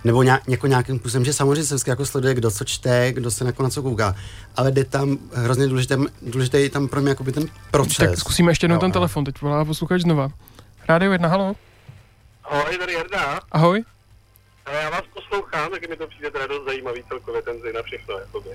Nebo 0.04 0.22
nějak, 0.22 0.42
jako 0.48 0.66
nějakým 0.66 0.98
způsobem, 0.98 1.24
že 1.24 1.32
samozřejmě 1.32 1.64
se 1.64 1.74
vždycky 1.74 1.90
jako 1.90 2.06
sleduje, 2.06 2.34
kdo 2.34 2.50
co 2.50 2.64
čte, 2.64 3.12
kdo 3.12 3.30
se 3.30 3.44
jako 3.44 3.62
na 3.62 3.70
co 3.70 3.82
kouká, 3.82 4.14
ale 4.56 4.72
jde 4.72 4.84
tam 4.84 5.18
hrozně 5.32 5.66
důležité, 5.66 5.96
důležité 6.22 6.60
je 6.60 6.70
tam 6.70 6.88
pro 6.88 7.00
mě 7.00 7.08
jakoby 7.08 7.32
ten 7.32 7.46
proces. 7.70 7.96
Tak 7.96 8.18
zkusíme 8.18 8.50
ještě 8.50 8.64
jednou 8.64 8.76
Jo, 8.76 8.80
ten 8.80 8.90
jo. 8.90 8.92
telefon, 8.92 9.24
teď 9.24 9.40
volá 9.40 9.64
posluchač 9.64 10.02
znova. 10.02 10.28
Rádio 10.88 11.12
1, 11.12 11.28
halo. 11.28 11.54
Ahoj, 12.44 12.78
tady 12.78 12.92
Jarda. 12.92 13.40
Ahoj. 13.52 13.84
A 14.66 14.72
já 14.72 14.90
vás 14.90 15.02
poslouchám, 15.14 15.70
taky 15.70 15.88
mi 15.88 15.96
to 15.96 16.06
přijde 16.06 16.30
teda 16.30 16.46
dost 16.46 16.64
zajímavý 16.64 17.02
celkově 17.08 17.42
ten 17.42 17.54
zin 17.62 17.78
a 17.78 17.82
všechno, 17.82 18.18
jakoby. 18.18 18.50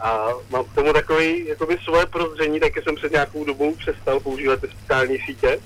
A 0.00 0.28
mám 0.50 0.64
k 0.64 0.74
tomu 0.74 0.92
takový, 0.92 1.46
jakoby 1.46 1.78
svoje 1.84 2.06
prozření, 2.06 2.60
taky 2.60 2.82
jsem 2.82 2.94
před 2.94 3.12
nějakou 3.12 3.44
dobou 3.44 3.74
přestal 3.74 4.20
používat 4.20 4.60
ty 4.60 4.68
sociální 4.80 5.18
sítě. 5.26 5.58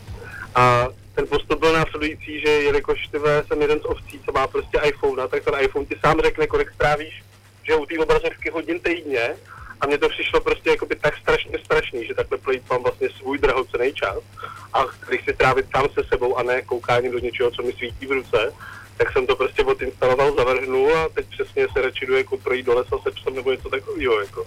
A 0.55 0.87
ten 1.15 1.27
postup 1.27 1.61
byl 1.61 1.73
následující, 1.73 2.41
že 2.41 2.49
jelikož 2.49 3.07
ty 3.07 3.19
vole, 3.19 3.45
jsem 3.47 3.63
jeden 3.63 3.81
z 3.81 3.85
ovcí, 3.85 4.21
co 4.25 4.33
má 4.33 4.47
prostě 4.47 4.81
iPhone, 4.85 5.29
tak 5.29 5.45
ten 5.45 5.55
iPhone 5.61 5.87
ti 5.87 5.97
sám 6.01 6.21
řekne, 6.21 6.47
kolik 6.47 6.71
strávíš, 6.71 7.23
že 7.63 7.75
u 7.75 7.87
té 7.87 7.99
obrazovky 7.99 8.51
hodin 8.51 8.81
týdně. 8.81 9.37
A 9.81 9.87
mně 9.87 9.99
to 9.99 10.09
přišlo 10.09 10.41
prostě 10.41 10.71
jakoby 10.71 10.97
tak 10.97 11.17
strašně 11.17 11.59
strašný, 11.65 12.07
že 12.07 12.15
takhle 12.15 12.39
plýtvám 12.39 12.83
vlastně 12.83 13.09
svůj 13.11 13.39
drahocený 13.39 13.93
čas 13.93 14.19
a 14.73 14.85
když 15.09 15.25
si 15.25 15.33
trávit 15.33 15.67
sám 15.71 15.87
se 15.95 16.05
sebou 16.09 16.39
a 16.39 16.43
ne 16.43 16.63
koukáním 16.63 17.13
do 17.13 17.19
něčeho, 17.19 17.51
co 17.51 17.63
mi 17.63 17.73
svítí 17.73 18.07
v 18.07 18.13
ruce, 18.13 18.53
tak 18.97 19.13
jsem 19.13 19.27
to 19.27 19.37
prostě 19.37 19.65
odinstaloval, 19.65 20.37
zavrhnul 20.37 20.97
a 20.97 21.09
teď 21.09 21.27
přesně 21.27 21.67
se 21.73 21.83
radši 21.83 22.07
jdu 22.07 22.17
jako 22.17 22.37
projít 22.39 22.67
do 22.67 22.75
lesa 22.75 22.97
se 23.03 23.11
psem 23.11 23.35
nebo 23.35 23.53
něco 23.53 23.69
takového. 23.69 24.21
Jako. 24.21 24.47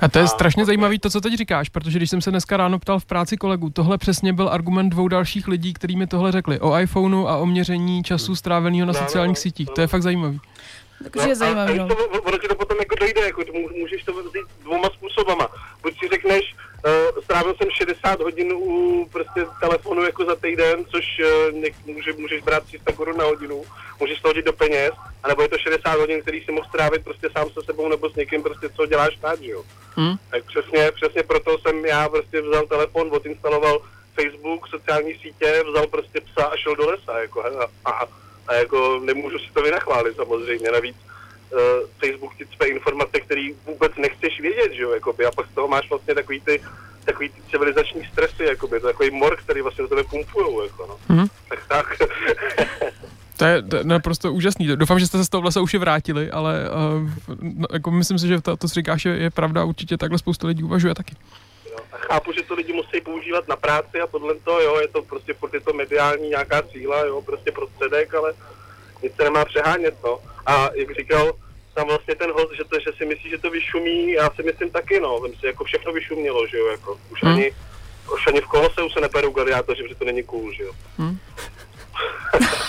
A 0.00 0.08
to 0.08 0.18
je 0.18 0.24
A- 0.24 0.28
strašně 0.28 0.64
zajímavý 0.64 0.98
to, 0.98 1.10
co 1.10 1.20
teď 1.20 1.34
říkáš, 1.34 1.68
protože 1.68 1.98
když 1.98 2.10
jsem 2.10 2.20
se 2.22 2.30
dneska 2.30 2.56
ráno 2.56 2.78
ptal 2.78 2.98
v 3.00 3.04
práci 3.04 3.36
kolegů, 3.36 3.70
tohle 3.70 3.98
přesně 3.98 4.32
byl 4.32 4.48
argument 4.48 4.90
dvou 4.90 5.08
dalších 5.08 5.48
lidí, 5.48 5.72
kteří 5.74 5.96
mi 5.96 6.06
tohle 6.06 6.32
řekli 6.32 6.60
o 6.60 6.78
iPhoneu 6.78 7.26
a 7.26 7.36
o 7.36 7.46
měření 7.46 8.02
času 8.04 8.36
stráveného 8.36 8.86
na 8.86 8.92
No, 8.92 9.00
no, 9.00 9.06
sociálních 9.06 9.36
no, 9.36 9.40
sítích. 9.40 9.68
no. 9.68 9.74
To 9.74 9.80
je 9.80 9.86
fakt 9.86 10.02
zajímavý. 10.02 10.40
Takže 11.12 11.28
je 11.28 11.36
zajímavý, 11.36 11.72
a, 11.72 11.76
no. 11.76 11.84
a 11.84 11.88
to, 11.88 11.96
ono 12.20 12.38
ti 12.38 12.48
to 12.48 12.54
potom 12.54 12.76
jako 12.78 12.94
dojde, 12.94 13.20
jako 13.20 13.44
to 13.44 13.52
mů- 13.52 13.78
můžeš 13.80 14.02
to 14.04 14.12
vzít 14.12 14.46
dvouma 14.62 14.88
způsobama. 14.94 15.48
Buď 15.82 15.92
si 16.00 16.08
řekneš, 16.08 16.54
uh, 17.14 17.22
strávil 17.24 17.54
jsem 17.54 17.68
60 17.70 18.20
hodin 18.20 18.52
u 18.52 19.06
prostě 19.12 19.40
telefonu 19.60 20.02
jako 20.02 20.24
za 20.24 20.36
týden, 20.36 20.84
což 20.90 21.04
uh, 21.20 21.54
něk, 21.60 21.74
může, 21.86 22.12
můžeš 22.12 22.42
brát 22.42 22.62
300 22.64 22.92
korun 22.92 23.16
na 23.16 23.24
hodinu, 23.24 23.62
můžeš 24.00 24.20
to 24.20 24.28
hodit 24.28 24.44
do 24.46 24.52
peněz, 24.52 24.90
anebo 25.22 25.42
je 25.42 25.48
to 25.48 25.58
60 25.58 25.98
hodin, 25.98 26.22
který 26.22 26.40
si 26.44 26.52
mohl 26.52 26.66
strávit 26.68 27.04
prostě 27.04 27.28
sám 27.36 27.46
se 27.54 27.60
sebou 27.66 27.88
nebo 27.88 28.10
s 28.10 28.14
někým 28.16 28.42
prostě, 28.42 28.68
co 28.68 28.86
děláš 28.86 29.18
rád, 29.22 29.40
že 29.42 29.50
jo. 29.50 29.62
Hm? 29.98 30.16
Tak 30.30 30.44
přesně, 30.44 30.92
přesně 30.92 31.22
proto 31.22 31.58
jsem 31.58 31.86
já 31.86 32.08
prostě 32.08 32.40
vzal 32.40 32.66
telefon, 32.66 33.08
odinstaloval 33.10 33.82
Facebook, 34.14 34.68
sociální 34.68 35.14
sítě, 35.14 35.64
vzal 35.70 35.86
prostě 35.86 36.20
psa 36.20 36.44
a 36.44 36.56
šel 36.56 36.76
do 36.76 36.86
lesa, 36.86 37.18
jako, 37.18 37.44
a, 37.44 37.66
a, 37.84 38.06
a 38.48 38.54
jako 38.54 39.00
nemůžu 39.04 39.38
si 39.38 39.52
to 39.52 39.62
vynachválit 39.62 40.16
samozřejmě, 40.16 40.70
navíc 40.70 40.96
uh, 41.52 41.58
Facebook 42.00 42.36
ti 42.36 42.46
cpe 42.46 42.66
informace, 42.66 43.20
které 43.20 43.48
vůbec 43.66 43.92
nechceš 43.96 44.40
vědět, 44.40 44.72
že 44.72 44.82
jo, 44.82 44.90
jakoby, 44.90 45.26
a 45.26 45.30
pak 45.30 45.46
z 45.46 45.54
toho 45.54 45.68
máš 45.68 45.88
vlastně 45.90 46.14
takový 46.14 46.40
ty, 46.40 46.62
takový 47.04 47.28
ty 47.28 47.42
civilizační 47.50 48.04
stresy, 48.12 48.44
jakoby, 48.44 48.80
to 48.80 48.86
je 48.86 48.92
takový 48.92 49.10
mor, 49.10 49.36
který 49.36 49.60
vlastně 49.60 49.82
do 49.82 49.88
tebe 49.88 50.04
pumpujou, 50.04 50.62
jako, 50.62 50.86
no. 50.86 50.98
Mhm. 51.16 51.26
Tak 51.48 51.66
tak. 51.68 51.98
To 53.38 53.44
je, 53.44 53.62
to 53.62 53.76
je 53.76 53.84
naprosto 53.84 54.32
úžasný. 54.32 54.66
Doufám, 54.66 54.98
že 54.98 55.06
jste 55.06 55.18
se 55.18 55.24
z 55.24 55.28
toho 55.28 55.42
lesa 55.42 55.60
už 55.60 55.74
i 55.74 55.78
vrátili, 55.78 56.30
ale 56.30 56.70
uh, 56.70 57.10
no, 57.42 57.66
jako 57.72 57.90
myslím 57.90 58.18
si, 58.18 58.28
že 58.28 58.40
to, 58.40 58.56
to 58.56 58.68
co 58.68 58.74
říkáš, 58.74 59.04
je, 59.04 59.16
je 59.16 59.30
pravda. 59.30 59.64
Určitě 59.64 59.96
takhle 59.96 60.18
spousta 60.18 60.46
lidí 60.46 60.62
uvažuje 60.62 60.94
taky. 60.94 61.14
Jo, 61.70 61.78
a 61.92 61.96
chápu, 61.96 62.32
že 62.32 62.42
to 62.42 62.54
lidi 62.54 62.72
musí 62.72 63.00
používat 63.00 63.48
na 63.48 63.56
práci 63.56 64.00
a 64.00 64.06
tohle 64.06 64.34
to, 64.34 64.60
jo, 64.60 64.78
je 64.80 64.88
to 64.88 65.02
prostě 65.02 65.34
furt 65.34 65.54
je 65.54 65.60
to 65.60 65.72
mediální 65.72 66.28
nějaká 66.28 66.62
cíla, 66.62 67.04
jo, 67.04 67.22
prostě 67.22 67.52
prostředek, 67.52 68.14
ale 68.14 68.32
nic 69.02 69.12
se 69.16 69.24
nemá 69.24 69.44
přehánět, 69.44 69.94
no. 70.04 70.18
A 70.46 70.68
jak 70.74 70.96
říkal 70.98 71.32
tam 71.74 71.86
vlastně 71.86 72.14
ten 72.14 72.30
host, 72.32 72.52
že, 72.56 72.64
to, 72.64 72.76
že 72.80 72.90
si 72.96 73.06
myslí, 73.06 73.30
že 73.30 73.38
to 73.38 73.50
vyšumí, 73.50 74.12
já 74.12 74.30
si 74.30 74.42
myslím 74.42 74.70
taky, 74.70 75.00
no, 75.00 75.20
vím 75.20 75.34
si, 75.40 75.46
jako 75.46 75.64
všechno 75.64 75.92
vyšumělo, 75.92 76.46
že 76.46 76.58
jo, 76.58 76.66
jako, 76.66 76.98
už 77.12 77.22
Hmm. 77.22 77.32
ani, 77.32 77.52
už 78.14 78.26
ani 78.26 78.40
v 78.40 78.46
koloseu 78.46 78.90
se 78.90 79.00
neperou 79.00 79.30
gladiátoři, 79.30 79.82
protože 79.82 79.94
to 79.94 80.04
není 80.04 80.22
cool, 80.22 80.52
že 80.52 80.62
jo. 80.62 80.72
Hmm. 80.98 81.18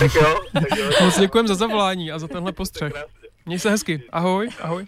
tak 0.00 0.14
jo, 0.14 0.40
tak 0.52 0.78
jo. 0.78 0.90
Moc 1.04 1.18
děkujem 1.20 1.48
za 1.48 1.54
zavolání 1.54 2.12
a 2.12 2.18
za 2.18 2.28
tenhle 2.28 2.52
postřeh. 2.52 2.92
Měj 3.46 3.58
se 3.58 3.70
hezky. 3.70 4.02
Ahoj, 4.12 4.48
ahoj. 4.62 4.86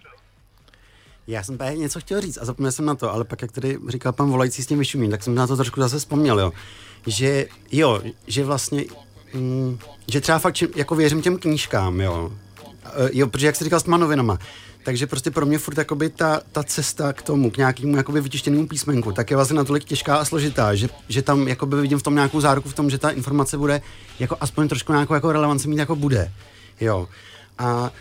Já 1.27 1.43
jsem 1.43 1.57
právě 1.57 1.77
něco 1.77 1.99
chtěl 1.99 2.21
říct 2.21 2.37
a 2.37 2.45
zapomněl 2.45 2.71
jsem 2.71 2.85
na 2.85 2.95
to, 2.95 3.13
ale 3.13 3.23
pak, 3.23 3.41
jak 3.41 3.51
tady 3.51 3.77
říkal 3.87 4.13
pan 4.13 4.29
volající 4.29 4.63
s 4.63 4.67
tím 4.67 4.79
vyšumím, 4.79 5.11
tak 5.11 5.23
jsem 5.23 5.35
na 5.35 5.47
to 5.47 5.55
trošku 5.55 5.81
zase 5.81 5.99
vzpomněl, 5.99 6.39
jo. 6.39 6.51
Že 7.07 7.45
jo, 7.71 8.01
že 8.27 8.45
vlastně, 8.45 8.85
mm, 9.33 9.79
že 10.11 10.21
třeba 10.21 10.39
fakt 10.39 10.63
jako 10.75 10.95
věřím 10.95 11.21
těm 11.21 11.37
knížkám, 11.37 12.01
jo. 12.01 12.31
E, 12.85 13.09
jo, 13.13 13.27
protože 13.27 13.45
jak 13.45 13.55
jsi 13.55 13.63
říkal 13.63 13.79
s 13.79 13.83
těma 13.83 13.97
novinama, 13.97 14.39
takže 14.83 15.07
prostě 15.07 15.31
pro 15.31 15.45
mě 15.45 15.59
furt 15.59 15.77
jakoby 15.77 16.09
ta, 16.09 16.41
ta 16.51 16.63
cesta 16.63 17.13
k 17.13 17.21
tomu, 17.21 17.51
k 17.51 17.57
nějakému 17.57 17.97
jakoby 17.97 18.21
vytištěnému 18.21 18.67
písmenku, 18.67 19.11
tak 19.11 19.31
je 19.31 19.35
vlastně 19.35 19.57
natolik 19.57 19.83
těžká 19.83 20.15
a 20.15 20.25
složitá, 20.25 20.75
že, 20.75 20.87
že 21.09 21.21
tam 21.21 21.47
jakoby 21.47 21.81
vidím 21.81 21.99
v 21.99 22.03
tom 22.03 22.15
nějakou 22.15 22.41
záruku 22.41 22.69
v 22.69 22.73
tom, 22.73 22.89
že 22.89 22.97
ta 22.97 23.09
informace 23.09 23.57
bude 23.57 23.81
jako 24.19 24.37
aspoň 24.39 24.67
trošku 24.67 24.93
nějakou 24.93 25.13
jako 25.13 25.31
relevanci 25.31 25.67
mít 25.67 25.77
jako 25.77 25.95
bude. 25.95 26.31
Jo. 26.81 27.07
A 27.57 27.91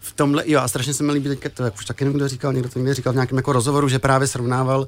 v 0.00 0.12
tomhle, 0.12 0.44
jo, 0.46 0.60
a 0.60 0.68
strašně 0.68 0.94
se 0.94 1.04
mi 1.04 1.12
líbí 1.12 1.28
teďka, 1.28 1.48
to 1.48 1.64
jak 1.64 1.74
už 1.74 1.84
taky 1.84 2.04
někdo 2.04 2.28
říkal, 2.28 2.52
někdo 2.52 2.68
to 2.68 2.78
někde 2.78 2.94
říkal 2.94 3.12
v 3.12 3.16
nějakém 3.16 3.36
jako 3.36 3.52
rozhovoru, 3.52 3.88
že 3.88 3.98
právě 3.98 4.28
srovnával 4.28 4.80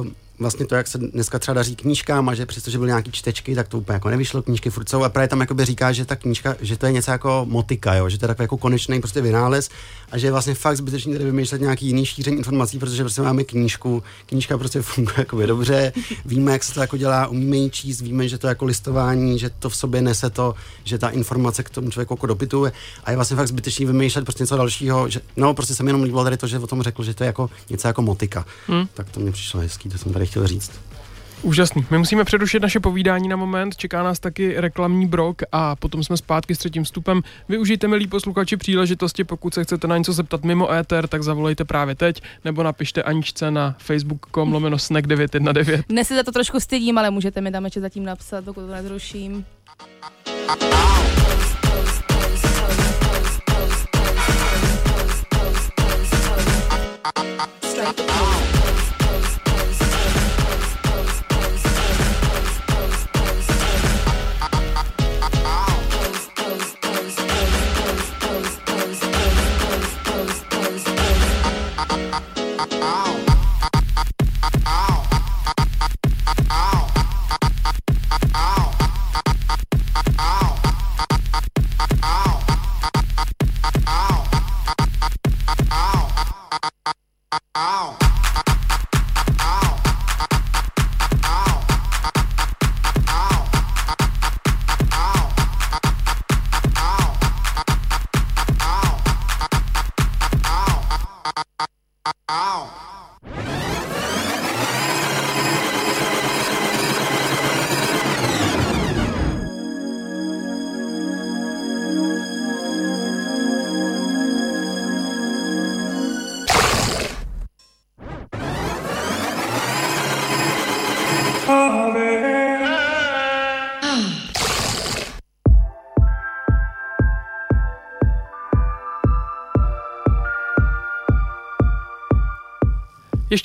uh, 0.00 0.06
vlastně 0.38 0.66
to, 0.66 0.74
jak 0.74 0.86
se 0.86 0.98
dneska 0.98 1.38
třeba 1.38 1.54
daří 1.54 1.76
knížkám 1.76 2.28
a 2.28 2.34
že 2.34 2.46
přestože 2.46 2.78
byly 2.78 2.88
nějaký 2.88 3.12
čtečky, 3.12 3.54
tak 3.54 3.68
to 3.68 3.78
úplně 3.78 3.94
jako 3.94 4.10
nevyšlo, 4.10 4.42
knížky 4.42 4.70
furt 4.70 4.88
jsou 4.88 5.04
a 5.04 5.08
právě 5.08 5.28
tam 5.28 5.40
jakoby 5.40 5.64
říká, 5.64 5.92
že 5.92 6.04
ta 6.04 6.16
knížka, 6.16 6.56
že 6.60 6.76
to 6.76 6.86
je 6.86 6.92
něco 6.92 7.10
jako 7.10 7.46
motika, 7.48 7.94
jo, 7.94 8.08
že 8.08 8.18
to 8.18 8.24
je 8.24 8.28
takový 8.28 8.44
jako 8.44 8.56
konečný 8.56 9.00
prostě 9.00 9.20
vynález 9.20 9.70
a 10.12 10.18
že 10.18 10.26
je 10.26 10.32
vlastně 10.32 10.54
fakt 10.54 10.76
zbytečný 10.76 11.12
tady 11.12 11.24
vymýšlet 11.24 11.60
nějaký 11.60 11.86
jiný 11.86 12.06
šíření 12.06 12.36
informací, 12.36 12.78
protože 12.78 13.02
prostě 13.02 13.22
máme 13.22 13.44
knížku, 13.44 14.02
knížka 14.26 14.58
prostě 14.58 14.82
funguje 14.82 15.14
jako 15.18 15.46
dobře, 15.46 15.92
víme, 16.24 16.52
jak 16.52 16.64
se 16.64 16.74
to 16.74 16.80
jako 16.80 16.96
dělá, 16.96 17.26
umíme 17.26 17.56
ji 17.56 17.70
číst, 17.70 18.00
víme, 18.00 18.28
že 18.28 18.38
to 18.38 18.46
je 18.46 18.48
jako 18.48 18.64
listování, 18.64 19.38
že 19.38 19.50
to 19.50 19.68
v 19.68 19.76
sobě 19.76 20.02
nese 20.02 20.30
to, 20.30 20.54
že 20.84 20.98
ta 20.98 21.08
informace 21.08 21.62
k 21.62 21.70
tomu 21.70 21.90
člověku 21.90 22.12
jako 22.14 22.26
dopituje 22.26 22.72
a 23.04 23.10
je 23.10 23.16
vlastně 23.16 23.36
fakt 23.36 23.48
zbytečný 23.48 23.86
vymýšlet 23.86 24.24
prostě 24.24 24.42
něco 24.42 24.56
dalšího, 24.56 25.08
že, 25.08 25.20
no 25.36 25.54
prostě 25.54 25.74
se 25.74 25.82
mi 25.82 25.88
jenom 25.88 26.02
líbilo 26.02 26.24
tady 26.24 26.36
to, 26.36 26.46
že 26.46 26.58
o 26.58 26.66
tom 26.66 26.82
řekl, 26.82 27.02
že 27.02 27.14
to 27.14 27.24
je 27.24 27.26
jako 27.26 27.50
něco 27.70 27.88
jako 27.88 28.02
motika. 28.02 28.44
Hmm. 28.66 28.86
Tak 28.94 29.10
to 29.10 29.20
mě 29.20 29.32
přišlo 29.32 29.60
hezký, 29.60 29.88
to 29.88 29.98
jsem 29.98 30.12
tady 30.12 30.26
chtěl 30.28 30.46
říct. 30.46 30.88
Úžasný. 31.42 31.86
My 31.90 31.98
musíme 31.98 32.24
přerušit 32.24 32.62
naše 32.62 32.80
povídání 32.80 33.28
na 33.28 33.36
moment, 33.36 33.76
čeká 33.76 34.02
nás 34.02 34.20
taky 34.20 34.60
reklamní 34.60 35.06
brok 35.06 35.42
a 35.52 35.76
potom 35.76 36.04
jsme 36.04 36.16
zpátky 36.16 36.54
s 36.54 36.58
třetím 36.58 36.84
vstupem. 36.84 37.22
Využijte, 37.48 37.88
milí 37.88 38.06
posluchači, 38.06 38.56
příležitosti, 38.56 39.24
pokud 39.24 39.54
se 39.54 39.64
chcete 39.64 39.86
na 39.88 39.98
něco 39.98 40.12
zeptat 40.12 40.44
mimo 40.44 40.72
éter, 40.72 41.08
tak 41.08 41.22
zavolejte 41.22 41.64
právě 41.64 41.94
teď, 41.94 42.22
nebo 42.44 42.62
napište 42.62 43.02
Aničce 43.02 43.50
na 43.50 43.76
facebook.com 43.78 44.52
lomeno 44.52 44.78
snack 44.78 45.06
919. 45.06 45.86
Dnes 45.88 46.08
se 46.08 46.16
za 46.16 46.22
to 46.22 46.32
trošku 46.32 46.60
stydím, 46.60 46.98
ale 46.98 47.10
můžete 47.10 47.40
mi 47.40 47.52
tam 47.52 47.64
ještě 47.64 47.80
zatím 47.80 48.04
napsat, 48.04 48.44
dokud 48.44 48.60
to 48.60 48.72
nezruším. 48.72 49.44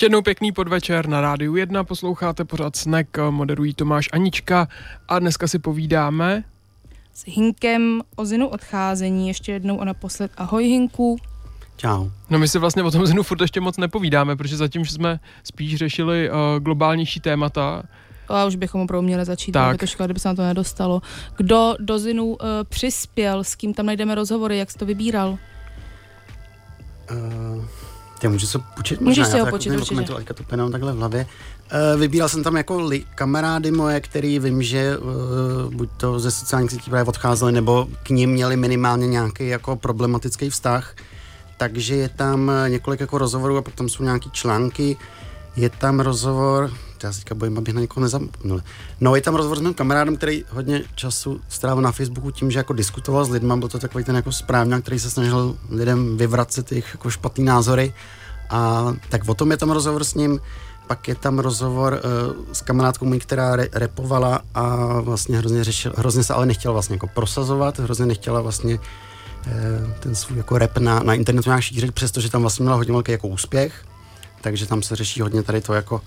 Ještě 0.03 0.05
jednou 0.05 0.21
pěkný 0.21 0.51
podvečer 0.51 1.07
na 1.07 1.21
rádiu 1.21 1.55
1, 1.55 1.83
posloucháte 1.83 2.45
pořád 2.45 2.75
Snack, 2.75 3.07
moderují 3.29 3.73
Tomáš 3.73 4.09
Anička 4.13 4.67
a 5.07 5.19
dneska 5.19 5.47
si 5.47 5.59
povídáme 5.59 6.43
S 7.13 7.23
Hinkem 7.27 8.01
o 8.15 8.25
Zinu 8.25 8.47
odcházení, 8.47 9.27
ještě 9.27 9.51
jednou 9.51 9.81
a 9.81 9.85
naposled 9.85 10.31
ahoj 10.37 10.63
Hinku. 10.63 11.17
Čau. 11.77 12.09
No 12.29 12.39
my 12.39 12.47
si 12.47 12.59
vlastně 12.59 12.83
o 12.83 12.91
tom 12.91 13.07
Zinu 13.07 13.23
furt 13.23 13.41
ještě 13.41 13.61
moc 13.61 13.77
nepovídáme, 13.77 14.35
protože 14.35 14.57
zatím 14.57 14.85
jsme 14.85 15.19
spíš 15.43 15.75
řešili 15.75 16.29
uh, 16.29 16.35
globálnější 16.59 17.19
témata. 17.19 17.83
A 18.27 18.45
už 18.45 18.55
bychom 18.55 18.81
opravdu 18.81 19.05
měli 19.05 19.25
začít, 19.25 19.51
Tak. 19.51 19.79
to 19.79 19.87
škoda, 19.87 20.07
kdyby 20.07 20.19
se 20.19 20.27
na 20.27 20.35
to 20.35 20.43
nedostalo. 20.43 21.01
Kdo 21.37 21.75
do 21.79 21.99
Zinu 21.99 22.25
uh, 22.25 22.37
přispěl, 22.69 23.43
s 23.43 23.55
kým 23.55 23.73
tam 23.73 23.85
najdeme 23.85 24.15
rozhovory, 24.15 24.57
jak 24.57 24.71
jsi 24.71 24.77
to 24.77 24.85
vybíral? 24.85 25.37
Uh, 27.11 27.65
já 28.23 28.29
můžu 28.29 28.47
se 28.47 28.59
počít? 28.77 29.01
Můžeš 29.01 29.17
možná, 29.17 29.31
si 29.31 29.39
ho 29.39 29.45
to 29.45 29.51
počít, 29.51 29.69
jako 29.69 29.81
určitě. 29.81 30.13
teďka 30.13 30.33
to 30.33 30.43
penou 30.43 30.69
takhle 30.69 30.93
v 30.93 30.97
hlavě. 30.97 31.25
Uh, 31.73 31.99
vybíral 31.99 32.29
jsem 32.29 32.43
tam 32.43 32.57
jako 32.57 32.81
li, 32.81 33.05
kamarády 33.15 33.71
moje, 33.71 34.01
který 34.01 34.39
vím, 34.39 34.63
že 34.63 34.97
uh, 34.97 35.73
buď 35.73 35.89
to 35.97 36.19
ze 36.19 36.31
sociálních 36.31 36.71
sítí 36.71 36.89
právě 36.89 37.09
odcházeli, 37.09 37.51
nebo 37.51 37.87
k 38.03 38.09
ním 38.09 38.29
měli 38.29 38.57
minimálně 38.57 39.07
nějaký 39.07 39.47
jako 39.47 39.75
problematický 39.75 40.49
vztah. 40.49 40.95
Takže 41.57 41.95
je 41.95 42.09
tam 42.09 42.51
eh, 42.51 42.69
několik 42.69 42.99
jako 42.99 43.17
rozhovorů 43.17 43.57
a 43.57 43.61
potom 43.61 43.89
jsou 43.89 44.03
nějaký 44.03 44.31
články. 44.31 44.97
Je 45.55 45.69
tam 45.69 45.99
rozhovor, 45.99 46.71
já 47.03 47.13
se 47.13 47.19
teďka 47.19 47.35
bojím, 47.35 47.57
abych 47.57 47.73
na 47.73 47.81
někoho 47.81 48.03
nezapomněl. 48.03 48.61
No, 49.01 49.15
je 49.15 49.21
tam 49.21 49.35
rozhovor 49.35 49.57
s 49.57 49.61
mým 49.61 49.73
kamarádem, 49.73 50.17
který 50.17 50.45
hodně 50.49 50.83
času 50.95 51.41
strávil 51.49 51.81
na 51.81 51.91
Facebooku 51.91 52.31
tím, 52.31 52.51
že 52.51 52.59
jako 52.59 52.73
diskutoval 52.73 53.25
s 53.25 53.29
lidmi, 53.29 53.53
byl 53.57 53.69
to 53.69 53.79
takový 53.79 54.03
ten 54.03 54.15
jako 54.15 54.31
správňák, 54.31 54.81
který 54.81 54.99
se 54.99 55.09
snažil 55.09 55.57
lidem 55.69 56.17
vyvracet 56.17 56.71
jejich 56.71 56.89
jako 56.93 57.09
špatný 57.09 57.43
názory. 57.43 57.93
A 58.49 58.93
tak 59.09 59.29
o 59.29 59.33
tom 59.33 59.51
je 59.51 59.57
tam 59.57 59.71
rozhovor 59.71 60.03
s 60.03 60.13
ním. 60.13 60.39
Pak 60.87 61.07
je 61.07 61.15
tam 61.15 61.39
rozhovor 61.39 61.93
uh, 61.93 62.53
s 62.53 62.61
kamarádkou 62.61 63.05
mojí, 63.05 63.19
která 63.19 63.55
re- 63.55 63.69
repovala 63.73 64.41
a 64.53 64.75
vlastně 65.01 65.37
hrozně, 65.37 65.63
řešil, 65.63 65.93
hrozně 65.97 66.23
se 66.23 66.33
ale 66.33 66.45
nechtěla 66.45 66.71
vlastně 66.71 66.95
jako 66.95 67.07
prosazovat, 67.07 67.79
hrozně 67.79 68.05
nechtěla 68.05 68.41
vlastně 68.41 68.79
eh, 69.47 69.95
ten 69.99 70.15
svůj 70.15 70.37
jako 70.37 70.57
rap 70.57 70.77
na, 70.77 70.99
na 70.99 71.13
internetu 71.13 71.49
nějak 71.49 71.61
šířit, 71.61 71.91
přestože 71.91 72.29
tam 72.29 72.41
vlastně 72.41 72.63
měla 72.63 72.75
hodně 72.77 72.93
velký 72.93 73.11
jako 73.11 73.27
úspěch. 73.27 73.85
Takže 74.41 74.67
tam 74.67 74.81
se 74.81 74.95
řeší 74.95 75.21
hodně 75.21 75.43
tady 75.43 75.61
to 75.61 75.73
jako 75.73 76.01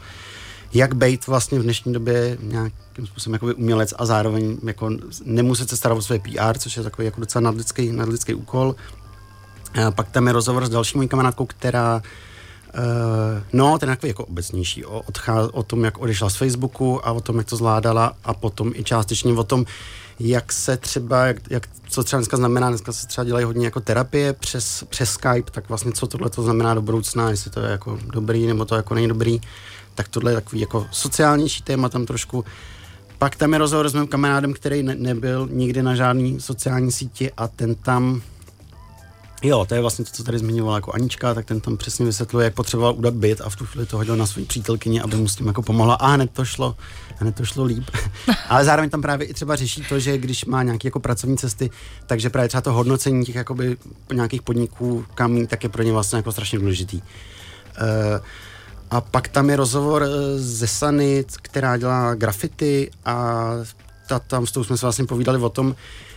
jak 0.74 0.94
být 0.94 1.26
vlastně 1.26 1.58
v 1.58 1.62
dnešní 1.62 1.92
době 1.92 2.38
nějakým 2.40 3.06
způsobem 3.06 3.34
jakoby 3.34 3.54
umělec 3.54 3.94
a 3.98 4.06
zároveň 4.06 4.58
jako 4.64 4.90
nemuset 5.24 5.68
se 5.68 5.76
starat 5.76 5.94
o 5.98 6.02
své 6.02 6.18
PR, 6.18 6.58
což 6.58 6.76
je 6.76 6.82
takový 6.82 7.04
jako 7.04 7.20
docela 7.20 7.42
nadlidský, 7.42 7.92
nadlidský 7.92 8.34
úkol. 8.34 8.74
A 9.86 9.90
pak 9.90 10.10
tam 10.10 10.26
je 10.26 10.32
rozhovor 10.32 10.66
s 10.66 10.70
další 10.70 10.98
mojí 10.98 11.08
kamarádkou, 11.08 11.46
která 11.46 12.02
Uh, 12.76 13.42
no, 13.52 13.78
ten 13.78 13.88
takový 13.88 14.08
jako 14.08 14.24
obecnější, 14.24 14.84
o, 14.84 15.00
odchá, 15.00 15.48
o 15.52 15.62
tom, 15.62 15.84
jak 15.84 15.98
odešla 15.98 16.30
z 16.30 16.36
Facebooku 16.36 17.06
a 17.06 17.12
o 17.12 17.20
tom, 17.20 17.38
jak 17.38 17.46
to 17.46 17.56
zvládala 17.56 18.12
a 18.24 18.34
potom 18.34 18.72
i 18.74 18.84
částečně 18.84 19.32
o 19.32 19.44
tom, 19.44 19.64
jak 20.20 20.52
se 20.52 20.76
třeba, 20.76 21.26
jak, 21.26 21.36
jak, 21.50 21.68
co 21.88 22.04
třeba 22.04 22.20
dneska 22.20 22.36
znamená, 22.36 22.68
dneska 22.68 22.92
se 22.92 23.06
třeba 23.06 23.24
dělají 23.24 23.44
hodně 23.44 23.64
jako 23.64 23.80
terapie 23.80 24.32
přes, 24.32 24.84
přes 24.88 25.10
Skype, 25.10 25.50
tak 25.50 25.68
vlastně 25.68 25.92
co 25.92 26.06
tohle 26.06 26.30
to 26.30 26.42
znamená 26.42 26.74
do 26.74 26.82
budoucna, 26.82 27.30
jestli 27.30 27.50
to 27.50 27.60
je 27.60 27.70
jako 27.70 27.98
dobrý 28.12 28.46
nebo 28.46 28.64
to 28.64 28.74
jako 28.74 28.94
není 28.94 29.08
dobrý, 29.08 29.40
tak 29.97 30.09
tohle 30.09 30.32
je 30.32 30.34
takový 30.34 30.61
jako 30.61 30.86
sociálnější 30.90 31.62
téma 31.62 31.88
tam 31.88 32.07
trošku. 32.07 32.44
Pak 33.18 33.36
tam 33.36 33.53
je 33.53 33.59
rozhovor 33.59 33.88
s 33.88 33.94
mým 33.94 34.07
kamarádem, 34.07 34.53
který 34.53 34.82
ne, 34.82 34.94
nebyl 34.94 35.49
nikdy 35.53 35.82
na 35.82 35.94
žádný 35.94 36.40
sociální 36.40 36.92
síti 36.92 37.32
a 37.36 37.49
ten 37.49 37.74
tam 37.74 38.22
Jo, 39.42 39.66
to 39.68 39.74
je 39.74 39.80
vlastně 39.80 40.05
to, 40.05 40.11
co 40.11 40.24
tady 40.24 40.38
zmiňovala 40.38 40.76
jako 40.76 40.92
Anička, 40.92 41.34
tak 41.34 41.47
ten 41.47 41.61
tam 41.61 41.76
přesně 41.76 42.07
vysvětluje, 42.07 42.44
jak 42.44 42.55
potřeboval 42.55 42.94
udat 42.94 43.14
byt 43.14 43.40
a 43.40 43.51
v 43.51 43.57
tu 43.57 43.66
chvíli 43.66 43.86
to 43.86 43.97
hodil 43.97 44.16
na 44.16 44.26
svou 44.26 44.44
přítelkyni, 44.44 45.01
aby 45.01 45.16
mu 45.16 45.28
s 45.28 45.36
tím 45.36 45.47
jako 45.47 45.62
pomohla 45.62 45.94
a 45.94 46.07
hned 46.07 46.30
to 46.30 46.44
šlo, 46.44 46.76
hned 47.16 47.36
to 47.36 47.44
šlo 47.44 47.64
líp. 47.64 47.84
Ale 48.49 48.64
zároveň 48.64 48.90
tam 48.90 49.03
právě 49.03 49.26
i 49.26 49.34
třeba 49.34 49.57
řeší 49.57 49.84
to, 49.88 49.99
že 49.99 50.18
když 50.18 50.44
má 50.44 50.62
nějaké 50.62 50.88
jako 50.88 51.01
pracovní 51.01 51.36
cesty, 51.36 51.70
takže 52.07 52.30
právě 52.30 52.49
třeba 52.49 52.61
to 52.61 52.72
hodnocení 52.72 53.24
těch 53.24 53.34
jakoby 53.34 53.76
nějakých 54.12 54.42
podniků, 54.42 55.05
kam 55.14 55.47
tak 55.47 55.62
je 55.62 55.68
pro 55.68 55.82
ně 55.82 55.92
vlastně 55.92 56.16
jako 56.16 56.32
strašně 56.32 56.59
důležitý. 56.59 56.97
Uh, 56.97 57.05
a 58.91 59.01
pak 59.01 59.28
tam 59.28 59.51
je 59.51 59.57
rozhovor 59.57 60.03
eh, 60.03 60.39
ze 60.39 60.66
Sany, 60.66 61.24
která 61.43 61.76
dělá 61.76 62.14
grafity 62.14 62.91
a 63.05 63.47
ta, 64.09 64.18
tam 64.18 64.47
s 64.47 64.53
tou 64.53 64.64
jsme 64.64 64.76
se 64.76 64.87
vlastně 64.87 65.05
povídali 65.05 65.39
o 65.39 65.49
tom, 65.49 65.74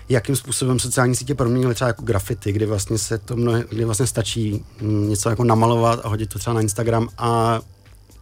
jakým 0.10 0.36
způsobem 0.36 0.80
sociální 0.80 1.16
sítě 1.16 1.36
proměnily 1.36 1.76
třeba 1.76 1.88
jako 1.88 2.04
grafity, 2.04 2.52
kdy 2.52 2.66
vlastně 2.66 2.98
se 2.98 3.18
to 3.18 3.36
mnohé, 3.36 3.64
kdy 3.70 3.86
vlastně 3.86 4.08
stačí 4.08 4.66
mm, 4.82 5.10
něco 5.10 5.30
jako 5.30 5.44
namalovat 5.44 6.00
a 6.04 6.08
hodit 6.08 6.30
to 6.30 6.40
třeba 6.40 6.54
na 6.54 6.62
Instagram 6.62 7.10
a 7.18 7.60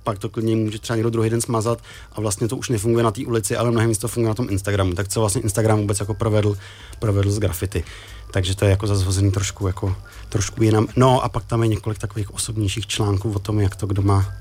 pak 0.08 0.20
to 0.20 0.30
klidně 0.30 0.56
může 0.56 0.80
třeba 0.80 0.96
někdo 0.96 1.10
druhý 1.10 1.30
den 1.30 1.42
smazat 1.42 1.80
a 2.12 2.22
vlastně 2.22 2.48
to 2.48 2.58
už 2.58 2.70
nefunguje 2.70 3.04
na 3.04 3.12
té 3.12 3.26
ulici, 3.26 3.58
ale 3.58 3.72
mnohem 3.72 3.90
víc 3.90 3.98
to 3.98 4.08
funguje 4.08 4.30
na 4.30 4.36
tom 4.36 4.48
Instagramu. 4.50 4.94
Tak 4.94 5.08
co 5.08 5.20
vlastně 5.20 5.42
Instagram 5.42 5.80
vůbec 5.80 6.00
jako 6.00 6.14
provedl, 6.14 6.58
provedl 7.00 7.32
z 7.32 7.40
grafity. 7.40 7.84
Takže 8.32 8.56
to 8.56 8.66
je 8.66 8.72
jako 8.72 8.88
zazhozený 8.88 9.32
trošku, 9.32 9.68
jako, 9.68 9.96
trošku 10.30 10.64
jinam. 10.64 10.88
No 10.96 11.24
a 11.24 11.30
pak 11.30 11.46
tam 11.46 11.64
je 11.64 11.68
několik 11.68 12.00
takových 12.00 12.34
osobnějších 12.34 12.88
článků 12.88 13.32
o 13.32 13.40
tom, 13.40 13.60
jak 13.60 13.76
to 13.76 13.88
kdo 13.88 14.02
má, 14.02 14.34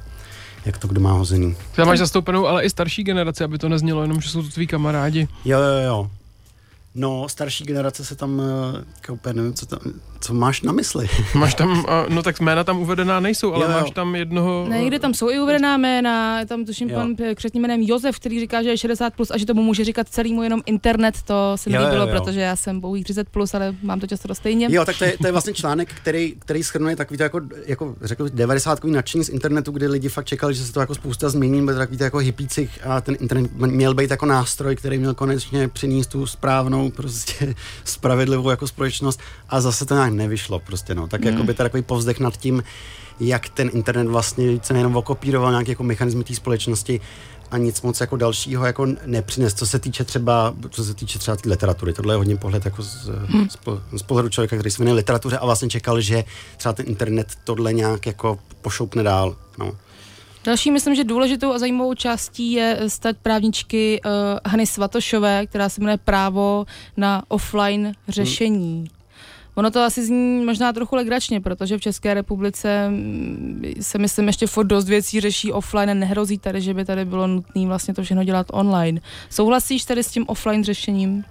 jak 0.64 0.78
to 0.78 0.88
kdo 0.88 1.00
má 1.00 1.12
hozený. 1.12 1.56
Ty 1.76 1.84
máš 1.84 1.98
zastoupenou 1.98 2.46
ale 2.46 2.64
i 2.64 2.70
starší 2.70 3.04
generaci, 3.04 3.44
aby 3.44 3.58
to 3.58 3.68
neznělo 3.68 4.02
jenom, 4.02 4.20
že 4.20 4.28
jsou 4.28 4.42
to 4.42 4.48
tví 4.48 4.66
kamarádi. 4.66 5.28
Jo, 5.44 5.58
jo, 5.58 5.86
jo. 5.86 6.10
No, 6.94 7.28
starší 7.28 7.64
generace 7.64 8.04
se 8.04 8.16
tam, 8.16 8.40
eh, 8.40 8.84
jako 8.96 9.12
úplně 9.12 9.34
nevím, 9.34 9.54
co, 9.54 9.66
tam, 9.66 9.80
co 10.20 10.34
máš 10.34 10.62
na 10.62 10.72
mysli. 10.72 11.08
Máš 11.34 11.54
tam, 11.54 11.84
no 12.08 12.22
tak 12.22 12.40
jména 12.40 12.64
tam 12.64 12.78
uvedená 12.78 13.20
nejsou, 13.20 13.54
ale 13.54 13.64
Jo, 13.64 13.70
jo. 13.70 13.80
máš 13.80 13.90
tam 13.90 14.16
jednoho... 14.16 14.66
Ne, 14.68 14.78
někde 14.78 14.98
tam 14.98 15.14
jsou 15.14 15.30
i 15.30 15.40
uvedená 15.40 15.76
jména, 15.76 16.40
je 16.40 16.46
tam 16.46 16.64
tuším 16.64 16.90
Jo. 16.90 16.96
pan 16.96 17.14
eh, 17.24 17.34
křetním 17.34 17.62
jménem 17.62 17.82
Josef, 17.82 18.16
který 18.16 18.40
říká, 18.40 18.62
že 18.62 18.68
je 18.68 18.74
60+, 18.74 19.10
plus 19.16 19.30
a 19.30 19.38
že 19.38 19.46
tomu 19.46 19.62
může 19.62 19.84
říkat 19.84 20.08
celému 20.08 20.42
jenom 20.42 20.62
internet, 20.66 21.14
to 21.24 21.52
se 21.56 21.70
mi 21.70 21.76
jo, 21.76 21.82
líbilo, 21.82 22.06
jo. 22.06 22.12
protože 22.12 22.40
já 22.40 22.56
jsem 22.56 22.80
pouhých 22.80 23.04
30+, 23.04 23.24
plus, 23.30 23.54
ale 23.54 23.74
mám 23.82 24.00
to 24.00 24.06
často 24.06 24.34
stejně. 24.34 24.68
Jo, 24.70 24.84
tak 24.84 24.98
to 24.98 25.04
je, 25.04 25.18
to 25.18 25.26
je 25.26 25.32
vlastně 25.32 25.52
článek, 25.52 25.94
který, 25.94 26.34
který 26.38 26.62
schrnuje 26.62 26.96
takový 26.96 27.16
to 27.16 27.22
jako, 27.22 27.40
jako 27.66 27.94
řekl 28.02 28.24
bych, 28.24 28.32
90 28.32 28.84
nadšení 28.84 29.24
z 29.24 29.28
internetu, 29.28 29.72
kdy 29.72 29.86
lidi 29.88 30.08
fakt 30.08 30.24
čekali, 30.24 30.54
že 30.54 30.64
se 30.64 30.72
to 30.72 30.80
jako 30.80 30.94
spousta 30.94 31.28
změní, 31.28 31.62
bude 31.62 31.76
takový 31.76 31.98
to 31.98 32.04
jako 32.04 32.18
hippících 32.18 32.80
a 32.84 33.00
ten 33.00 33.16
internet 33.20 33.50
měl 33.56 33.94
být 33.94 34.10
jako 34.10 34.26
nástroj, 34.26 34.76
který 34.76 34.98
měl 34.98 35.14
konečně 35.14 35.68
přinést 35.68 36.06
tu 36.06 36.26
správnou, 36.26 36.90
prostě 36.90 37.54
spravedlivou 37.84 38.50
jako 38.50 38.66
společnost 38.66 39.20
a 39.48 39.60
zase 39.60 39.86
to 39.86 39.94
nějak 40.06 40.18
nevyšlo 40.18 40.58
prostě, 40.58 40.94
no. 40.94 41.08
Tak 41.08 41.24
jako 41.24 41.42
by 41.42 41.54
to 41.54 41.62
takový 41.62 41.82
povzdech 41.82 42.20
nad 42.20 42.36
tím, 42.36 42.62
jak 43.20 43.48
ten 43.48 43.70
internet 43.72 44.08
vlastně 44.08 44.60
se 44.62 44.72
nejenom 44.72 44.96
okopíroval 44.96 45.50
nějaké 45.50 45.70
jako 45.70 45.82
mechanizmy 45.82 46.24
té 46.24 46.34
společnosti 46.34 47.00
a 47.50 47.58
nic 47.58 47.82
moc 47.82 48.00
jako 48.00 48.16
dalšího 48.16 48.66
jako 48.66 48.86
nepřines. 49.06 49.54
Co 49.54 49.66
se 49.66 49.78
týče 49.78 50.04
třeba, 50.04 50.54
co 50.70 50.84
se 50.84 50.94
týče 50.94 51.18
třeba 51.18 51.36
té 51.36 51.48
literatury, 51.48 51.92
tohle 51.92 52.14
je 52.14 52.16
hodně 52.16 52.36
pohled 52.36 52.64
jako 52.64 52.82
z, 52.82 53.08
hmm. 53.26 53.50
z, 53.50 53.56
po- 53.56 53.80
z 53.96 54.02
pohledu 54.02 54.28
člověka, 54.28 54.56
který 54.56 54.70
se 54.70 54.78
věnuje 54.78 54.94
literatuře 54.94 55.38
a 55.38 55.44
vlastně 55.44 55.68
čekal, 55.68 56.00
že 56.00 56.24
třeba 56.56 56.72
ten 56.72 56.86
internet 56.88 57.26
tohle 57.44 57.72
nějak 57.72 58.06
jako 58.06 58.38
pošoupne 58.62 59.02
dál. 59.02 59.36
No. 59.58 59.72
Další, 60.44 60.70
myslím, 60.70 60.94
že 60.94 61.04
důležitou 61.04 61.52
a 61.52 61.58
zajímavou 61.58 61.94
částí 61.94 62.52
je 62.52 62.80
stať 62.88 63.16
právničky 63.22 64.00
uh, 64.04 64.10
Hany 64.46 64.66
Svatošové, 64.66 65.46
která 65.46 65.68
se 65.68 65.80
jmenuje 65.80 65.96
Právo 65.96 66.66
na 66.96 67.22
offline 67.28 67.92
řešení. 68.08 68.90
Ono 69.56 69.70
to 69.70 69.80
asi 69.80 70.06
zní 70.06 70.44
možná 70.44 70.72
trochu 70.72 70.96
legračně, 70.96 71.40
protože 71.40 71.78
v 71.78 71.80
České 71.80 72.14
republice 72.14 72.88
mm, 72.88 73.62
se 73.80 73.98
myslím 73.98 74.26
ještě 74.26 74.46
furt 74.46 74.66
dost 74.66 74.88
věcí 74.88 75.20
řeší 75.20 75.52
offline 75.52 75.90
a 75.90 75.94
nehrozí 75.94 76.38
tady, 76.38 76.60
že 76.60 76.74
by 76.74 76.84
tady 76.84 77.04
bylo 77.04 77.26
nutné 77.26 77.66
vlastně 77.66 77.94
to 77.94 78.02
všechno 78.02 78.24
dělat 78.24 78.46
online. 78.52 79.00
Souhlasíš 79.30 79.84
tady 79.84 80.02
s 80.02 80.10
tím 80.10 80.24
offline 80.28 80.64
řešením? 80.64 81.24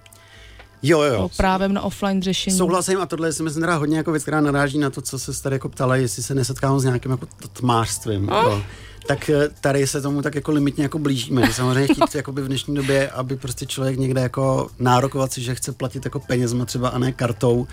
Jo, 0.84 1.02
jo, 1.02 1.14
O 1.14 1.22
jo. 1.22 1.30
právem 1.38 1.74
na 1.74 1.82
offline 1.82 2.22
řešení? 2.22 2.58
Souhlasím 2.58 3.02
a 3.02 3.06
tohle 3.06 3.28
je 3.28 3.34
si 3.34 3.44
myslím 3.44 3.62
teda 3.62 3.76
hodně 3.76 3.98
jako 3.98 4.12
věc, 4.12 4.24
která 4.24 4.42
naráží 4.42 4.78
na 4.78 4.90
to, 4.90 5.02
co 5.02 5.20
se 5.20 5.44
tady 5.44 5.56
jako 5.56 5.70
ptala, 5.70 5.96
jestli 5.96 6.24
se 6.24 6.36
nesetkám 6.36 6.80
s 6.80 6.84
nějakým 6.84 7.12
jako 7.12 7.26
tmářstvím. 7.54 8.30
Oh. 8.30 8.36
Jo. 8.36 8.62
Tak 9.08 9.30
eh, 9.30 9.50
tady 9.62 9.88
se 9.88 10.02
tomu 10.02 10.22
tak 10.22 10.36
jako 10.36 10.52
limitně 10.52 10.84
jako 10.84 11.00
blížíme. 11.00 11.48
Že 11.48 11.54
samozřejmě 11.54 11.94
chtít 11.94 12.04
jakoby 12.16 12.42
v 12.42 12.48
dnešní 12.48 12.76
době, 12.76 13.10
aby 13.10 13.36
prostě 13.36 13.66
člověk 13.66 13.98
někde 14.00 14.22
jako 14.22 14.68
nárokovat 14.80 15.34
si, 15.34 15.42
že 15.42 15.56
chce 15.56 15.72
platit 15.72 16.06
jako 16.06 16.20
penězma 16.20 16.66
třeba 16.66 16.90
a 16.90 16.98
ne 16.98 17.12
kartou, 17.12 17.68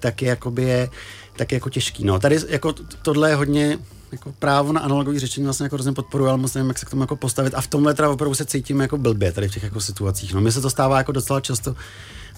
tak 0.00 0.22
je 0.22 0.28
jakoby 0.28 0.62
je, 0.62 0.88
tak 1.36 1.52
je 1.52 1.56
jako 1.56 1.70
těžký. 1.70 2.04
No. 2.04 2.18
Tady 2.18 2.38
jako 2.48 2.74
tohle 3.02 3.30
je 3.30 3.34
hodně 3.36 3.78
jako 4.12 4.32
právo 4.38 4.72
na 4.72 4.80
analogové 4.80 5.20
řešení 5.20 5.44
vlastně 5.44 5.64
jako 5.64 5.76
hrozně 5.76 5.92
podporuji, 5.92 6.28
ale 6.28 6.38
moc 6.38 6.54
nevím, 6.54 6.68
jak 6.68 6.78
se 6.78 6.86
k 6.86 6.90
tomu 6.90 7.02
jako 7.02 7.16
postavit. 7.16 7.54
A 7.54 7.60
v 7.60 7.66
tomhle 7.66 7.94
teda 7.94 8.10
opravdu 8.10 8.34
se 8.34 8.44
cítím 8.44 8.80
jako 8.80 8.98
blbě 8.98 9.32
tady 9.32 9.48
v 9.48 9.54
těch 9.54 9.62
jako 9.62 9.80
situacích. 9.80 10.34
No, 10.34 10.40
mně 10.40 10.52
se 10.52 10.60
to 10.60 10.70
stává 10.70 10.98
jako 10.98 11.12
docela 11.12 11.40
často 11.40 11.74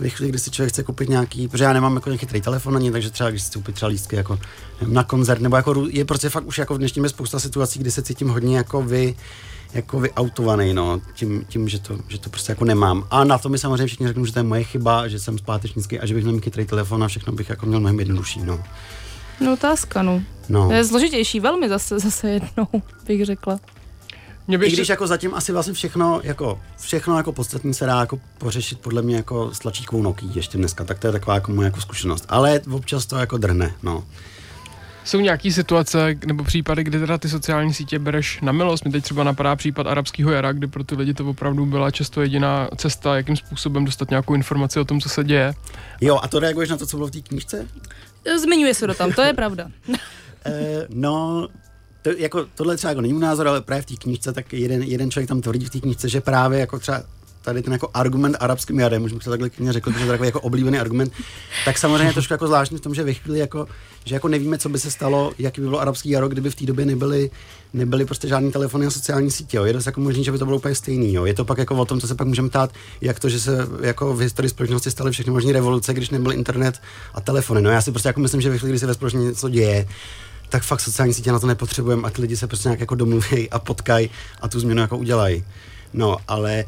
ve 0.00 0.08
chvíli, 0.08 0.30
kdy 0.30 0.38
si 0.38 0.50
člověk 0.50 0.72
chce 0.72 0.82
koupit 0.82 1.08
nějaký, 1.08 1.48
protože 1.48 1.64
já 1.64 1.72
nemám 1.72 1.94
jako 1.94 2.10
nějaký 2.10 2.20
chytrý 2.20 2.40
telefon 2.40 2.76
ani, 2.76 2.90
takže 2.90 3.10
třeba 3.10 3.30
když 3.30 3.42
si 3.42 3.52
koupit 3.52 3.74
třeba 3.74 3.88
lístky 3.88 4.16
jako 4.16 4.38
nevím, 4.80 4.94
na 4.94 5.04
koncert, 5.04 5.40
nebo 5.40 5.56
jako 5.56 5.86
je 5.90 6.04
prostě 6.04 6.28
fakt 6.28 6.46
už 6.46 6.58
jako 6.58 6.74
v 6.74 6.78
dnešní 6.78 7.00
době 7.00 7.10
spousta 7.10 7.40
situací, 7.40 7.78
kdy 7.78 7.90
se 7.90 8.02
cítím 8.02 8.28
hodně 8.28 8.56
jako 8.56 8.82
vy, 8.82 9.16
jako 9.74 10.00
vyautovaný, 10.00 10.74
no, 10.74 11.00
tím, 11.14 11.44
tím 11.48 11.68
že, 11.68 11.78
to, 11.78 11.98
že 12.08 12.18
to 12.18 12.30
prostě 12.30 12.52
jako 12.52 12.64
nemám. 12.64 13.04
A 13.10 13.24
na 13.24 13.38
to 13.38 13.48
mi 13.48 13.58
samozřejmě 13.58 13.86
všichni 13.86 14.06
řeknou, 14.06 14.24
že 14.24 14.32
to 14.32 14.38
je 14.38 14.42
moje 14.42 14.64
chyba, 14.64 15.08
že 15.08 15.18
jsem 15.18 15.38
zpátečnický 15.38 16.00
a 16.00 16.06
že 16.06 16.14
bych 16.14 16.24
měl 16.24 16.34
mít 16.34 16.44
chytrý 16.44 16.64
telefon 16.64 17.04
a 17.04 17.08
všechno 17.08 17.32
bych 17.32 17.48
jako 17.48 17.66
měl 17.66 17.80
mnohem 17.80 17.98
jednodušší, 17.98 18.42
no. 18.42 18.64
No 19.40 19.52
otázka, 19.52 20.02
no. 20.02 20.22
no. 20.48 20.66
To 20.66 20.72
je 20.72 20.84
složitější, 20.84 21.40
velmi 21.40 21.68
zase, 21.68 21.98
zase 21.98 22.30
jednou, 22.30 22.66
bych 23.06 23.24
řekla. 23.24 23.60
Mě 24.48 24.56
I 24.56 24.60
ještě- 24.60 24.76
když 24.76 24.88
jako 24.88 25.06
zatím 25.06 25.34
asi 25.34 25.52
vlastně 25.52 25.72
všechno, 25.72 26.20
jako 26.24 26.60
všechno 26.80 27.16
jako 27.16 27.32
podstatní 27.32 27.74
se 27.74 27.86
dá 27.86 28.00
jako 28.00 28.20
pořešit 28.38 28.80
podle 28.80 29.02
mě 29.02 29.16
jako 29.16 29.54
s 29.54 29.58
tlačítkovou 29.58 30.02
Nokia 30.02 30.32
ještě 30.34 30.58
dneska, 30.58 30.84
tak 30.84 30.98
to 30.98 31.06
je 31.06 31.12
taková 31.12 31.34
jako 31.34 31.52
moje 31.52 31.66
jako 31.66 31.80
zkušenost. 31.80 32.24
Ale 32.28 32.60
občas 32.70 33.06
to 33.06 33.16
jako 33.16 33.38
drhne, 33.38 33.74
no. 33.82 34.04
Jsou 35.04 35.20
nějaký 35.20 35.52
situace 35.52 36.16
nebo 36.26 36.44
případy, 36.44 36.84
kdy 36.84 36.98
teda 37.00 37.18
ty 37.18 37.28
sociální 37.28 37.74
sítě 37.74 37.98
bereš 37.98 38.40
na 38.40 38.52
milost? 38.52 38.84
Mi 38.84 38.92
teď 38.92 39.04
třeba 39.04 39.24
napadá 39.24 39.56
případ 39.56 39.86
arabského 39.86 40.30
jara, 40.30 40.52
kdy 40.52 40.66
pro 40.66 40.84
ty 40.84 40.94
lidi 40.94 41.14
to 41.14 41.26
opravdu 41.30 41.66
byla 41.66 41.90
často 41.90 42.22
jediná 42.22 42.68
cesta, 42.76 43.16
jakým 43.16 43.36
způsobem 43.36 43.84
dostat 43.84 44.10
nějakou 44.10 44.34
informaci 44.34 44.80
o 44.80 44.84
tom, 44.84 45.00
co 45.00 45.08
se 45.08 45.24
děje. 45.24 45.54
Jo, 46.00 46.18
a 46.22 46.28
to 46.28 46.38
reaguješ 46.38 46.70
na 46.70 46.76
to, 46.76 46.86
co 46.86 46.96
bylo 46.96 47.06
v 47.08 47.10
té 47.10 47.20
knížce? 47.20 47.68
Zmiňuje 48.42 48.74
se 48.74 48.86
to 48.86 48.94
tam, 48.94 49.12
to 49.12 49.22
je 49.22 49.32
pravda. 49.32 49.68
Eh, 50.44 50.86
no, 50.88 51.48
to, 52.14 52.22
jako, 52.22 52.46
tohle 52.54 52.76
třeba 52.76 52.90
jako 52.90 53.00
není 53.00 53.12
můj 53.12 53.22
názor, 53.22 53.48
ale 53.48 53.60
právě 53.60 53.82
v 53.82 53.86
té 53.86 53.94
knížce, 53.94 54.32
tak 54.32 54.52
jeden, 54.52 54.82
jeden 54.82 55.10
člověk 55.10 55.28
tam 55.28 55.40
tvrdí 55.40 55.64
v 55.64 55.70
té 55.70 55.80
knížce, 55.80 56.08
že 56.08 56.20
právě 56.20 56.60
jako 56.60 56.78
třeba 56.78 57.02
tady 57.42 57.62
ten 57.62 57.72
jako 57.72 57.88
argument 57.94 58.36
arabským 58.40 58.80
jarem, 58.80 59.04
už 59.04 59.12
bych 59.12 59.24
to 59.24 59.30
takhle 59.30 59.50
klidně 59.50 59.72
řekl, 59.72 59.90
protože 59.90 60.04
to 60.04 60.10
je 60.10 60.14
takový 60.14 60.26
jako 60.26 60.40
oblíbený 60.40 60.78
argument, 60.78 61.12
tak 61.64 61.78
samozřejmě 61.78 62.08
je 62.08 62.12
trošku 62.12 62.32
jako 62.34 62.46
zvláštní 62.46 62.78
v 62.78 62.80
tom, 62.80 62.94
že 62.94 63.04
ve 63.04 63.14
chvíli 63.14 63.38
jako, 63.38 63.66
že 64.04 64.14
jako 64.14 64.28
nevíme, 64.28 64.58
co 64.58 64.68
by 64.68 64.78
se 64.78 64.90
stalo, 64.90 65.32
jaký 65.38 65.60
by 65.60 65.66
bylo 65.66 65.80
arabský 65.80 66.10
jaro, 66.10 66.28
kdyby 66.28 66.50
v 66.50 66.54
té 66.54 66.66
době 66.66 66.86
nebyly, 66.86 67.30
nebyly 67.72 68.04
prostě 68.04 68.28
žádný 68.28 68.52
telefony 68.52 68.86
a 68.86 68.90
sociální 68.90 69.30
sítě. 69.30 69.56
Jo. 69.56 69.64
Je 69.64 69.72
dost 69.72 69.86
jako 69.86 70.00
možný, 70.00 70.24
že 70.24 70.32
by 70.32 70.38
to 70.38 70.44
bylo 70.44 70.56
úplně 70.56 70.74
stejný. 70.74 71.14
Jo. 71.14 71.24
Je 71.24 71.34
to 71.34 71.44
pak 71.44 71.58
jako 71.58 71.76
o 71.76 71.84
tom, 71.84 72.00
co 72.00 72.08
se 72.08 72.14
pak 72.14 72.26
můžeme 72.26 72.48
ptát, 72.48 72.70
jak 73.00 73.20
to, 73.20 73.28
že 73.28 73.40
se 73.40 73.68
jako 73.80 74.14
v 74.14 74.20
historii 74.20 74.50
společnosti 74.50 74.90
staly 74.90 75.12
všechny 75.12 75.32
možné 75.32 75.52
revoluce, 75.52 75.94
když 75.94 76.10
nebyl 76.10 76.32
internet 76.32 76.80
a 77.14 77.20
telefony. 77.20 77.62
No 77.62 77.70
já 77.70 77.82
si 77.82 77.90
prostě 77.90 78.08
jako 78.08 78.20
myslím, 78.20 78.40
že 78.40 78.50
ve 78.50 78.58
chvíli, 78.58 78.72
kdy 78.72 78.78
se 78.78 78.86
ve 78.86 78.94
společnosti 78.94 79.28
něco 79.28 79.48
děje, 79.48 79.86
tak 80.48 80.62
fakt 80.62 80.80
sociální 80.80 81.14
sítě 81.14 81.32
na 81.32 81.38
to 81.38 81.46
nepotřebujeme 81.46 82.02
a 82.08 82.10
ty 82.10 82.20
lidi 82.22 82.36
se 82.36 82.46
prostě 82.46 82.68
nějak 82.68 82.80
jako 82.80 82.94
domluví 82.94 83.50
a 83.50 83.58
potkají 83.58 84.10
a 84.40 84.48
tu 84.48 84.60
změnu 84.60 84.80
jako 84.80 84.98
udělají. 84.98 85.44
No, 85.92 86.16
ale 86.28 86.64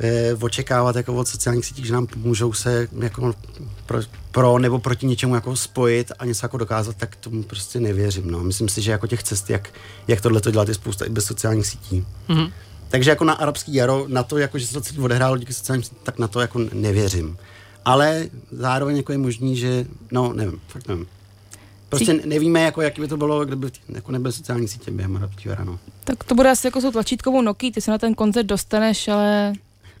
eh, 0.00 0.34
očekávat 0.40 0.96
jako 0.96 1.14
od 1.14 1.28
sociálních 1.28 1.66
sítí, 1.66 1.86
že 1.86 1.92
nám 1.92 2.06
pomůžou 2.06 2.52
se 2.52 2.88
jako 2.98 3.34
pro, 3.86 3.98
pro 4.30 4.58
nebo 4.58 4.78
proti 4.78 5.06
něčemu 5.06 5.34
jako 5.34 5.56
spojit 5.56 6.12
a 6.18 6.24
něco 6.24 6.44
jako 6.44 6.56
dokázat, 6.56 6.96
tak 6.96 7.16
tomu 7.16 7.42
prostě 7.42 7.80
nevěřím. 7.80 8.30
No. 8.30 8.40
Myslím 8.40 8.68
si, 8.68 8.82
že 8.82 8.90
jako 8.90 9.06
těch 9.06 9.22
cest, 9.22 9.50
jak, 9.50 9.70
jak 10.08 10.20
tohle 10.20 10.40
to 10.40 10.50
dělat, 10.50 10.68
je 10.68 10.74
spousta 10.74 11.04
i 11.04 11.08
bez 11.08 11.24
sociálních 11.24 11.66
sítí. 11.66 12.06
Mhm. 12.28 12.52
Takže 12.88 13.10
jako 13.10 13.24
na 13.24 13.32
arabský 13.32 13.74
jaro, 13.74 14.04
na 14.08 14.22
to, 14.22 14.38
jako, 14.38 14.58
že 14.58 14.66
se 14.66 14.72
to 14.72 14.80
celý 14.80 14.98
odehrálo 14.98 15.36
díky 15.36 15.52
sociálním 15.52 15.82
sítím, 15.82 15.98
tak 16.02 16.18
na 16.18 16.28
to 16.28 16.40
jako 16.40 16.58
nevěřím. 16.72 17.36
Ale 17.84 18.26
zároveň 18.50 18.96
jako 18.96 19.12
je 19.12 19.18
možný, 19.18 19.56
že, 19.56 19.86
no 20.10 20.32
nevím, 20.32 20.60
fakt 20.68 20.88
nevím. 20.88 21.06
Prostě 21.96 22.20
nevíme, 22.24 22.62
jako, 22.62 22.82
jak 22.82 22.98
by 22.98 23.08
to 23.08 23.16
bylo, 23.16 23.44
kdyby 23.44 23.68
jako 23.88 24.12
nebyly 24.12 24.32
sociální 24.32 24.68
sítě 24.68 24.90
během 24.90 25.16
arabského 25.16 25.52
jara. 25.52 25.64
No. 25.64 25.78
Tak 26.04 26.24
to 26.24 26.34
bude 26.34 26.50
asi 26.50 26.66
jako 26.66 26.80
s 26.80 26.82
tou 26.82 26.90
tlačítkovou 26.90 27.42
Nokia, 27.42 27.72
ty 27.72 27.80
se 27.80 27.90
na 27.90 27.98
ten 27.98 28.14
koncert 28.14 28.46
dostaneš, 28.46 29.08
ale 29.08 29.52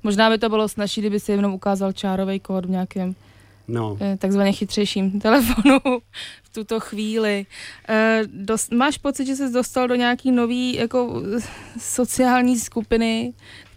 možná 0.02 0.30
by 0.30 0.38
to 0.38 0.48
bylo 0.48 0.68
snažší, 0.68 1.00
kdyby 1.00 1.20
si 1.20 1.32
jenom 1.32 1.54
ukázal 1.54 1.92
čárový 1.92 2.40
kód 2.40 2.64
v 2.64 2.70
nějakém 2.70 3.14
no. 3.68 3.96
eh, 4.00 4.16
takzvaně 4.16 4.52
chytřejším 4.52 5.20
telefonu 5.20 5.78
v 6.42 6.52
tuto 6.52 6.80
chvíli. 6.80 7.46
Eh, 7.88 8.22
dost, 8.26 8.72
máš 8.72 8.98
pocit, 8.98 9.26
že 9.26 9.36
jsi 9.36 9.52
dostal 9.52 9.88
do 9.88 9.94
nějaký 9.94 10.30
nový 10.30 10.74
jako 10.74 11.22
eh, 11.36 11.40
sociální 11.80 12.58
skupiny, 12.58 13.32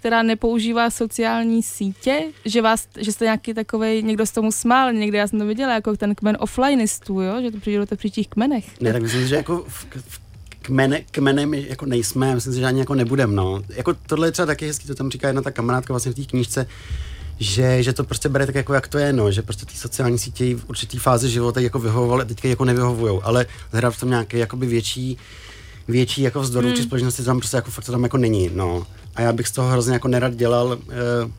která 0.06 0.24
nepoužívá 0.24 0.90
sociální 0.90 1.64
sítě, 1.64 2.22
že 2.46 2.62
vás, 2.62 2.88
že 3.00 3.12
jste 3.12 3.26
nějaký 3.26 3.54
takový, 3.54 4.04
někdo 4.04 4.26
z 4.26 4.32
tomu 4.32 4.52
smál, 4.52 4.94
někde 4.94 5.18
já 5.18 5.28
jsem 5.28 5.40
to 5.40 5.46
viděla, 5.46 5.74
jako 5.74 5.98
ten 5.98 6.16
kmen 6.16 6.38
offlineistů, 6.40 7.22
jo, 7.22 7.42
že 7.42 7.52
to 7.52 7.60
přijde 7.60 7.86
do 7.86 7.96
při 7.96 8.10
těch 8.10 8.28
kmenech. 8.28 8.82
Ne, 8.82 8.94
tak 8.94 9.02
myslím, 9.02 9.28
že 9.28 9.36
jako 9.36 9.66
v, 9.68 9.86
v 9.96 10.20
kmene, 10.62 11.02
kmenem 11.12 11.54
jako 11.54 11.86
nejsme, 11.86 12.36
myslím 12.36 12.54
si, 12.54 12.60
že 12.60 12.66
ani 12.66 12.80
jako 12.80 12.96
nebudem, 12.96 13.36
no. 13.36 13.62
Jako 13.70 13.94
tohle 13.94 14.28
je 14.28 14.32
třeba 14.32 14.46
taky 14.46 14.68
hezký, 14.68 14.88
to 14.88 14.96
tam 14.96 15.12
říká 15.12 15.28
jedna 15.28 15.42
ta 15.42 15.52
kamarádka 15.52 15.94
vlastně 15.94 16.12
v 16.12 16.16
té 16.16 16.24
knížce, 16.24 16.68
že, 17.40 17.84
že 17.84 17.94
to 17.94 18.04
prostě 18.04 18.30
bere 18.30 18.46
tak 18.46 18.56
jako 18.56 18.74
jak 18.74 18.88
to 18.88 18.98
je, 18.98 19.14
no, 19.14 19.32
že 19.32 19.42
prostě 19.42 19.66
ty 19.66 19.78
sociální 19.78 20.20
sítě 20.20 20.56
v 20.56 20.70
určitý 20.70 20.98
fázi 20.98 21.30
života 21.30 21.60
jako 21.60 21.80
vyhovovaly 21.80 22.22
a 22.22 22.26
teďka 22.26 22.48
jako 22.48 22.66
nevyhovujou, 22.66 23.22
ale 23.24 23.46
hledat 23.72 23.94
v 23.94 24.00
tom 24.00 24.10
nějaký 24.10 24.38
jakoby 24.38 24.66
větší, 24.66 25.18
větší 25.88 26.22
jako 26.22 26.42
vzdor 26.42 26.64
vůči 26.64 26.76
Hmm. 26.76 26.86
společnosti 26.86 27.24
tam 27.24 27.40
prostě 27.40 27.58
jako 27.58 27.72
fakt 27.72 27.86
to 27.86 27.92
tam 27.92 28.04
jako 28.04 28.18
není, 28.18 28.50
no. 28.54 28.88
A 29.16 29.22
já 29.22 29.34
bych 29.34 29.48
z 29.48 29.52
toho 29.52 29.70
hrozně 29.70 29.94
jako 29.94 30.08
nerad 30.08 30.36
dělal, 30.36 30.78
eh, 30.90 31.32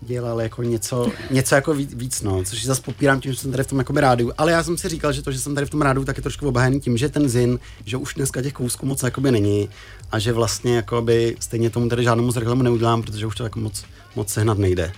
dělal 0.00 0.40
jako 0.40 0.62
něco, 0.62 1.06
něco 1.30 1.54
jako 1.54 1.74
víc, 1.74 1.94
víc, 1.94 2.22
no, 2.22 2.44
což 2.44 2.64
zase 2.64 2.82
popírám 2.82 3.20
tím, 3.20 3.32
že 3.32 3.38
jsem 3.38 3.50
tady 3.50 3.64
v 3.64 3.66
tom 3.66 3.78
jako 3.78 3.92
rádiu, 3.92 4.32
ale 4.38 4.52
já 4.52 4.62
jsem 4.62 4.78
si 4.78 4.88
říkal, 4.88 5.12
že 5.12 5.22
to, 5.22 5.32
že 5.32 5.38
jsem 5.38 5.54
tady 5.54 5.66
v 5.66 5.70
tom 5.70 5.82
rádiu, 5.82 6.04
tak 6.04 6.16
je 6.16 6.22
trošku 6.22 6.48
obhájený 6.48 6.80
tím, 6.80 6.96
že 6.96 7.08
ten 7.08 7.28
zin, 7.28 7.58
že 7.84 7.96
už 7.96 8.14
dneska 8.14 8.42
těch 8.42 8.52
kousků 8.52 8.86
moc 8.86 9.02
jakoby 9.02 9.30
není 9.30 9.68
a 10.12 10.18
že 10.18 10.32
vlastně 10.32 10.76
jakoby 10.76 11.36
stejně 11.40 11.70
tomu 11.70 11.88
tady 11.88 12.04
žádnému 12.04 12.32
z 12.32 12.36
reklamu 12.36 12.62
neudělám, 12.62 13.02
protože 13.02 13.26
už 13.26 13.34
to 13.34 13.44
jako 13.44 13.60
moc, 13.60 13.84
moc 14.16 14.28
sehnat 14.32 14.58
nejde. 14.58 14.92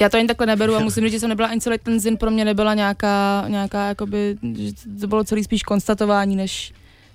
Já 0.00 0.08
to 0.08 0.16
ani 0.16 0.28
takhle 0.28 0.46
neberu 0.46 0.74
a 0.76 0.78
musím 0.78 1.04
říct, 1.04 1.12
že 1.12 1.20
jsem 1.20 1.28
nebyla 1.28 1.48
ani 1.48 1.60
celý 1.60 1.78
ten 1.78 2.00
zin 2.00 2.16
pro 2.16 2.30
mě 2.30 2.44
nebyla 2.44 2.74
nějaká, 2.74 3.44
nějaká 3.48 3.88
jakoby, 3.88 4.36
že 4.56 4.72
to 5.00 5.06
bylo 5.06 5.24
celý 5.24 5.44
spíš 5.44 5.62
konstatování, 5.62 6.36
než 6.36 6.72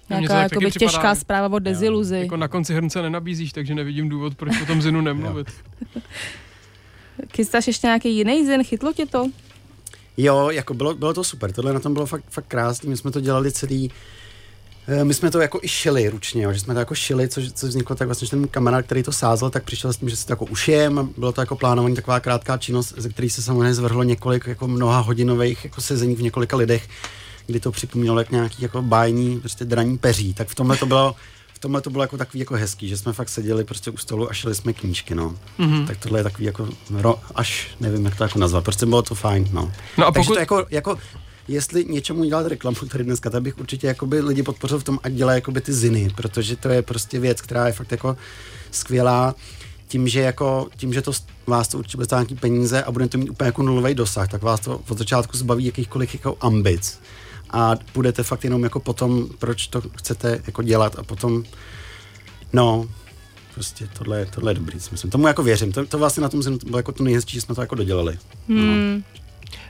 nějaká 0.10 0.42
jakoby 0.42 0.70
připadá. 0.70 0.92
těžká 0.92 1.16
zpráva 1.16 1.56
o 1.56 1.60
deziluzi. 1.60 2.18
Jako 2.18 2.38
na 2.38 2.48
konci 2.48 2.74
hrnce 2.74 3.02
nenabízíš, 3.02 3.54
takže 3.54 3.76
nevidím 3.76 4.10
důvod, 4.10 4.36
proč 4.36 4.62
o 4.62 4.66
tom 4.66 4.82
zinu 4.82 5.02
nemluvit. 5.02 5.48
Chystáš 7.36 7.68
ještě 7.68 7.88
nějaký 7.88 8.16
jiný 8.16 8.46
zin? 8.46 8.64
Chytlo 8.64 8.94
tě 8.94 9.06
to? 9.06 9.30
Jo, 10.22 10.50
jako 10.50 10.74
bylo, 10.74 10.94
bylo 10.94 11.14
to 11.14 11.24
super, 11.24 11.52
tohle 11.52 11.74
na 11.74 11.80
tom 11.80 11.94
bylo 11.94 12.06
fakt, 12.06 12.24
fakt 12.30 12.46
krásný, 12.48 12.90
my 12.90 12.98
jsme 12.98 13.12
to 13.12 13.22
dělali 13.22 13.52
celý, 13.52 13.92
eh, 14.88 15.04
my 15.04 15.14
jsme 15.14 15.32
to 15.32 15.42
jako 15.42 15.60
i 15.62 15.68
šili 15.68 16.10
ručně, 16.10 16.44
jo, 16.44 16.54
že 16.54 16.60
jsme 16.60 16.74
to 16.74 16.80
jako 16.80 16.96
šili, 16.96 17.28
což, 17.28 17.52
co 17.52 17.68
vzniklo 17.68 17.96
tak 17.96 18.08
vlastně, 18.08 18.26
že 18.26 18.30
ten 18.30 18.48
kamarád, 18.48 18.86
který 18.86 19.04
to 19.04 19.12
sázel, 19.12 19.50
tak 19.50 19.64
přišel 19.64 19.94
s 19.94 19.98
tím, 19.98 20.10
že 20.10 20.16
se 20.16 20.26
to 20.26 20.32
jako 20.32 20.46
ušijem 20.46 21.00
a 21.00 21.08
bylo 21.18 21.32
to 21.32 21.42
jako 21.42 21.56
plánovaný 21.56 21.96
taková 21.96 22.20
krátká 22.20 22.58
činnost, 22.58 22.94
ze 22.98 23.10
který 23.10 23.30
se 23.30 23.42
samozřejmě 23.42 23.74
zvrhlo 23.74 24.04
několik 24.04 24.48
jako 24.48 24.68
mnoha 24.68 25.00
hodinových 25.00 25.64
jako 25.64 25.82
sezení 25.82 26.16
v 26.16 26.22
několika 26.22 26.58
lidech, 26.58 26.88
kdy 27.50 27.60
to 27.60 27.72
připomínalo 27.72 28.20
jak 28.20 28.32
nějaký 28.32 28.64
jako 28.64 28.82
bájný, 28.82 29.40
prostě 29.40 29.66
draní 29.66 29.98
peří, 29.98 30.34
tak 30.34 30.48
v 30.48 30.56
tomhle 30.56 30.78
to 30.78 30.86
bylo 30.86 31.16
v 31.54 31.60
tomhle 31.60 31.82
to 31.82 31.90
bylo 31.90 32.04
jako 32.04 32.18
takový 32.18 32.40
jako 32.40 32.54
hezký, 32.56 32.88
že 32.90 32.98
jsme 32.98 33.14
fakt 33.14 33.30
seděli 33.30 33.64
prostě 33.64 33.92
u 33.92 33.98
stolu 33.98 34.30
a 34.30 34.34
šili 34.34 34.56
jsme 34.56 34.74
knížky, 34.74 35.16
no. 35.16 35.36
Mm-hmm. 35.60 35.88
Tak 35.88 35.98
tohle 35.98 36.20
je 36.20 36.24
takový 36.24 36.46
jako, 36.46 36.70
ro, 36.92 37.16
až 37.36 37.68
nevím, 37.80 38.06
jak 38.06 38.16
to 38.16 38.24
jako 38.24 38.40
nazvat, 38.40 38.64
prostě 38.64 38.86
bylo 38.86 39.02
to 39.02 39.16
fajn, 39.16 39.50
no. 39.52 39.72
No 39.98 40.08
a 40.08 40.12
Takže 40.12 40.26
pokud- 40.28 40.34
to 40.34 40.40
jako, 40.40 40.66
jako 40.70 40.98
jestli 41.48 41.86
něčemu 41.86 42.24
dělat 42.24 42.48
reklamu 42.48 42.76
tady 42.92 43.04
dneska, 43.04 43.30
tak 43.30 43.42
bych 43.42 43.58
určitě 43.58 43.88
jakoby 43.88 44.22
lidi 44.22 44.44
podpořil 44.44 44.80
v 44.80 44.84
tom, 44.84 45.00
ať 45.04 45.14
dělají 45.14 45.38
jakoby 45.38 45.62
ty 45.62 45.74
ziny, 45.74 46.10
protože 46.16 46.56
to 46.56 46.70
je 46.70 46.82
prostě 46.82 47.20
věc, 47.20 47.42
která 47.42 47.68
je 47.68 47.74
fakt 47.74 47.92
jako 47.92 48.18
skvělá 48.72 49.36
tím, 49.88 50.08
že 50.08 50.22
jako, 50.22 50.68
tím, 50.78 50.94
že 50.94 51.02
to 51.02 51.12
vás 51.48 51.68
to 51.68 51.78
určitě 51.78 51.98
bude 51.98 52.08
nějaký 52.12 52.36
peníze 52.36 52.84
a 52.84 52.92
budete 52.92 53.18
mít 53.18 53.30
úplně 53.30 53.46
jako 53.46 53.64
nulový 53.64 53.96
dosah, 53.96 54.28
tak 54.28 54.42
vás 54.42 54.60
to 54.60 54.82
od 54.90 54.98
začátku 54.98 55.38
zbaví 55.38 55.66
jakýchkoliv 55.66 56.14
jako 56.14 56.38
ambic 56.42 57.00
a 57.52 57.76
budete 57.94 58.24
fakt 58.24 58.44
jenom 58.44 58.64
jako 58.64 58.80
potom, 58.80 59.28
proč 59.40 59.68
to 59.68 59.82
chcete 59.96 60.42
jako 60.48 60.64
dělat 60.64 61.00
a 61.00 61.04
potom, 61.04 61.44
no, 62.54 62.88
prostě 63.54 63.90
tohle, 63.98 64.26
tohle 64.26 64.52
je 64.52 64.56
dobrý, 64.56 64.80
si 64.80 64.90
myslím. 64.92 65.12
Tomu 65.12 65.28
jako 65.28 65.44
věřím. 65.44 65.72
To, 65.72 65.86
to 65.86 65.98
vlastně 65.98 66.22
na 66.22 66.30
tom 66.30 66.44
zinu 66.44 66.58
bylo 66.66 66.80
jako 66.80 66.92
to 66.92 67.04
nejhezčí, 67.04 67.36
že 67.36 67.42
jsme 67.42 67.56
to 67.56 67.62
jako 67.62 67.76
dodělali. 67.76 68.18
Hmm. 68.48 69.04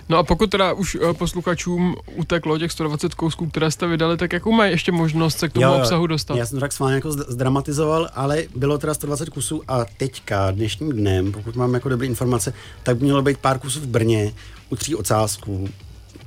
No 0.09 0.17
a 0.17 0.23
pokud 0.23 0.49
teda 0.49 0.73
už 0.73 0.97
eh, 1.09 1.13
posluchačům 1.13 1.95
uteklo 2.15 2.57
těch 2.57 2.71
120 2.71 3.13
kousků, 3.13 3.49
které 3.49 3.71
jste 3.71 3.87
vydali, 3.87 4.17
tak 4.17 4.33
jakou 4.33 4.51
mají 4.51 4.71
ještě 4.71 4.91
možnost 4.91 5.39
se 5.39 5.49
k 5.49 5.53
tomu 5.53 5.65
Jo, 5.65 5.73
obsahu 5.73 6.07
dostat? 6.07 6.37
Já 6.37 6.45
jsem 6.45 6.57
to 6.57 6.59
tak 6.61 6.73
s 6.73 6.79
vámi 6.79 6.93
jako 6.93 7.09
zd- 7.09 7.25
zdramatizoval, 7.27 8.09
ale 8.13 8.43
bylo 8.55 8.77
teda 8.77 8.93
120 8.93 9.29
kusů 9.29 9.61
a 9.67 9.85
teďka, 9.97 10.51
dnešním 10.51 10.91
dnem, 10.91 11.31
pokud 11.31 11.55
mám 11.55 11.73
jako 11.73 11.89
dobré 11.89 12.07
informace, 12.07 12.53
tak 12.83 12.97
by 12.97 13.03
mělo 13.03 13.21
být 13.21 13.37
pár 13.37 13.59
kusů 13.59 13.79
v 13.79 13.87
Brně 13.87 14.33
u 14.69 14.75
tří 14.75 14.95
ocázků, 14.95 15.69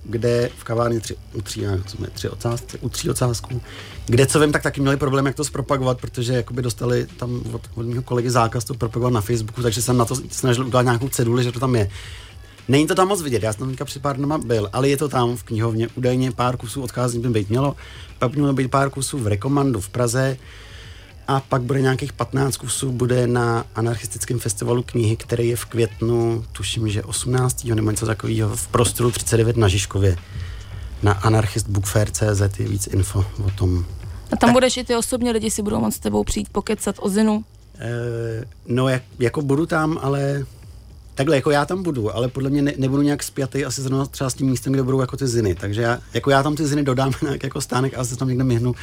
kde 0.05 0.51
v 0.59 0.65
kavárně 0.65 1.01
tři, 1.01 1.17
u 1.33 1.43
tří, 1.43 1.65
jsme, 1.87 2.07
tři 2.07 2.29
ocázky, 2.29 2.79
u 2.81 2.89
tří 2.89 3.11
ocázků, 3.11 3.61
kde 4.07 4.27
co 4.27 4.41
vím, 4.41 4.53
tak 4.53 4.63
taky 4.63 4.81
měli 4.81 4.97
problém, 4.97 5.27
jak 5.27 5.35
to 5.35 5.45
zpropagovat, 5.45 6.01
protože 6.01 6.33
jakoby 6.33 6.63
dostali 6.63 7.07
tam 7.17 7.43
od, 7.53 7.63
od 7.75 7.87
mého 7.87 8.03
kolegy 8.03 8.31
zákaz 8.31 8.65
to 8.65 8.75
propagovat 8.75 9.13
na 9.13 9.21
Facebooku, 9.21 9.63
takže 9.63 9.83
jsem 9.83 9.97
na 9.97 10.05
to 10.05 10.15
snažil 10.31 10.67
udělat 10.67 10.83
nějakou 10.83 11.09
ceduli, 11.09 11.45
že 11.45 11.53
to 11.53 11.61
tam 11.61 11.75
je. 11.75 11.91
Není 12.69 12.87
to 12.87 12.95
tam 12.95 13.09
moc 13.09 13.23
vidět, 13.23 13.43
já 13.43 13.53
jsem 13.53 13.59
tam 13.59 13.69
teďka 13.69 13.85
před 13.85 14.03
pár 14.03 14.17
dnama 14.17 14.39
byl, 14.39 14.69
ale 14.73 14.89
je 14.89 14.97
to 14.97 15.09
tam 15.09 15.37
v 15.37 15.43
knihovně, 15.43 15.89
údajně 15.95 16.33
pár 16.33 16.57
kusů 16.57 16.83
odchází 16.83 17.19
by 17.19 17.29
být 17.29 17.51
mělo, 17.51 17.77
pak 18.19 18.35
mělo 18.35 18.53
být 18.53 18.71
pár 18.71 18.91
kusů 18.91 19.19
v 19.19 19.27
Rekomandu 19.27 19.81
v 19.81 19.89
Praze 19.89 20.37
a 21.29 21.41
pak 21.41 21.63
bude 21.63 21.81
nějakých 21.81 22.13
15 22.13 22.57
kusů, 22.57 22.93
bude 22.93 23.27
na 23.27 23.65
anarchistickém 23.75 24.39
festivalu 24.39 24.83
knihy, 24.83 25.17
který 25.17 25.49
je 25.49 25.57
v 25.57 25.65
květnu, 25.65 26.45
tuším, 26.53 26.89
že 26.89 27.03
18. 27.03 27.65
nebo 27.65 27.91
něco 27.91 28.07
takového, 28.07 28.57
v 28.57 28.69
prostoru 28.69 29.11
39 29.11 29.57
na 29.57 29.69
Žižkově. 29.69 30.17
Na 31.03 31.13
anarchistbookfair.cz 31.13 32.59
je 32.59 32.69
víc 32.69 32.87
info 32.87 33.25
o 33.47 33.51
tom. 33.51 33.85
A 34.33 34.37
tam 34.37 34.53
budeš 34.53 34.77
i 34.77 34.85
ty 34.85 34.97
osobně, 34.97 35.31
lidi 35.31 35.51
si 35.51 35.63
budou 35.63 35.81
moct 35.81 35.95
s 35.95 35.99
tebou 35.99 36.25
přijít 36.25 36.49
pokecat 36.53 36.97
o 36.99 37.09
zinu. 37.09 37.45
E, 37.79 38.45
no, 38.67 38.89
jak, 38.89 39.03
jako 39.19 39.43
budu 39.43 39.67
tam, 39.67 39.99
ale 40.03 40.47
takhle, 41.15 41.37
jako 41.37 41.51
já 41.51 41.65
tam 41.65 41.83
budu, 41.83 42.17
ale 42.17 42.29
podle 42.29 42.51
mě 42.51 42.63
ne, 42.63 42.73
nebudu 42.79 43.03
nějak 43.03 43.23
spjatý 43.23 43.65
asi 43.65 43.83
zrovna 43.83 44.07
třeba 44.07 44.31
s 44.31 44.35
tím 44.35 44.47
místem, 44.51 44.73
kde 44.73 44.83
budou 44.83 45.01
jako 45.01 45.17
ty 45.17 45.27
ziny. 45.27 45.55
Takže 45.55 45.83
já, 45.83 45.99
jako 46.15 46.31
já 46.31 46.43
tam 46.43 46.57
ty 46.57 46.67
ziny 46.67 46.83
dodám 46.83 47.13
na 47.23 47.31
jako 47.43 47.61
stánek 47.61 47.99
a 47.99 48.05
se 48.05 48.17
tam 48.17 48.29
někde 48.29 48.45
myhnu, 48.45 48.75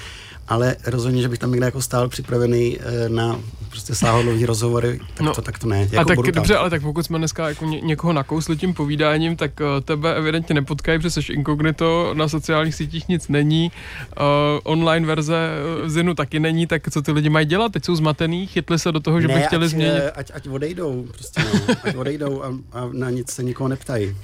ale 0.48 0.76
rozhodně, 0.86 1.22
že 1.22 1.30
bych 1.30 1.40
tam 1.40 1.52
někde 1.52 1.66
jako 1.66 1.82
stál 1.82 2.10
připravený 2.10 2.78
e, 2.80 3.10
na 3.10 3.40
prostě 3.70 3.96
sáhodlový 3.96 4.46
rozhovory, 4.46 5.00
tak, 5.14 5.22
No. 5.26 5.34
to, 5.34 5.42
tak 5.42 5.60
to 5.60 5.68
ne. 5.68 5.80
Jako 5.82 6.00
a 6.00 6.06
tak 6.06 6.16
budu 6.16 6.26
tam. 6.32 6.36
dobře, 6.36 6.56
ale 6.58 6.70
tak 6.70 6.82
pokud 6.82 7.04
jsme 7.06 7.18
dneska 7.18 7.50
jako 7.50 7.66
ně, 7.66 7.82
někoho 7.82 8.14
nakousli 8.14 8.58
tím 8.58 8.74
povídáním, 8.74 9.36
tak 9.36 9.52
uh, 9.60 9.66
tebe 9.86 10.16
evidentně 10.16 10.56
nepotkají, 10.56 11.00
protože 11.00 11.10
jsi 11.12 11.34
inkognito, 11.34 12.14
na 12.14 12.28
sociálních 12.28 12.76
sítích 12.76 13.08
nic 13.08 13.28
není, 13.28 13.72
uh, 14.20 14.24
online 14.64 15.08
verze 15.08 15.50
Zinu 15.86 16.14
taky 16.14 16.40
není, 16.40 16.68
tak 16.68 16.90
co 16.92 17.02
ty 17.02 17.12
lidi 17.12 17.30
mají 17.30 17.46
dělat? 17.46 17.72
Teď 17.72 17.86
jsou 17.86 17.96
zmatený, 17.96 18.48
chytli 18.48 18.80
se 18.80 18.92
do 18.92 19.00
toho, 19.00 19.22
že 19.22 19.28
by 19.28 19.34
ne, 19.34 19.42
chtěli 19.48 19.66
ať, 19.66 19.72
změnit. 19.72 19.94
eh, 20.06 20.12
Ať, 20.12 20.32
ať 20.34 20.48
odejdou, 20.48 21.06
prostě 21.12 21.42
no, 21.44 21.76
ať 21.84 21.96
odejdou 21.96 22.19
a, 22.28 22.48
a, 22.72 22.90
na 22.94 23.10
nic 23.10 23.32
se 23.32 23.44
nikoho 23.44 23.68
neptají. 23.68 24.16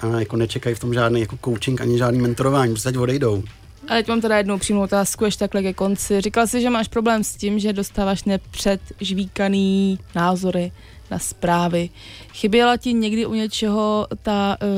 A 0.00 0.06
jako 0.06 0.36
nečekají 0.36 0.74
v 0.74 0.80
tom 0.80 0.94
žádný 0.94 1.20
jako 1.20 1.38
coaching 1.44 1.80
ani 1.80 1.98
žádný 1.98 2.20
mentorování, 2.20 2.72
prostě 2.72 2.88
ať 2.88 2.96
odejdou. 2.96 3.42
A 3.88 3.94
teď 3.94 4.08
mám 4.08 4.20
teda 4.20 4.36
jednou 4.36 4.58
přímou 4.58 4.80
otázku, 4.80 5.24
ještě 5.24 5.38
takhle 5.38 5.62
ke 5.62 5.72
konci. 5.72 6.20
Říkal 6.20 6.46
jsi, 6.46 6.60
že 6.60 6.70
máš 6.70 6.88
problém 6.88 7.24
s 7.24 7.36
tím, 7.36 7.58
že 7.58 7.72
dostáváš 7.72 8.24
nepředžvíkaný 8.24 9.98
názory 10.14 10.72
na 11.10 11.18
zprávy. 11.18 11.90
Chyběla 12.32 12.76
ti 12.76 12.92
někdy 12.92 13.26
u 13.26 13.34
něčeho 13.34 14.06
ta 14.22 14.58
uh, 14.62 14.68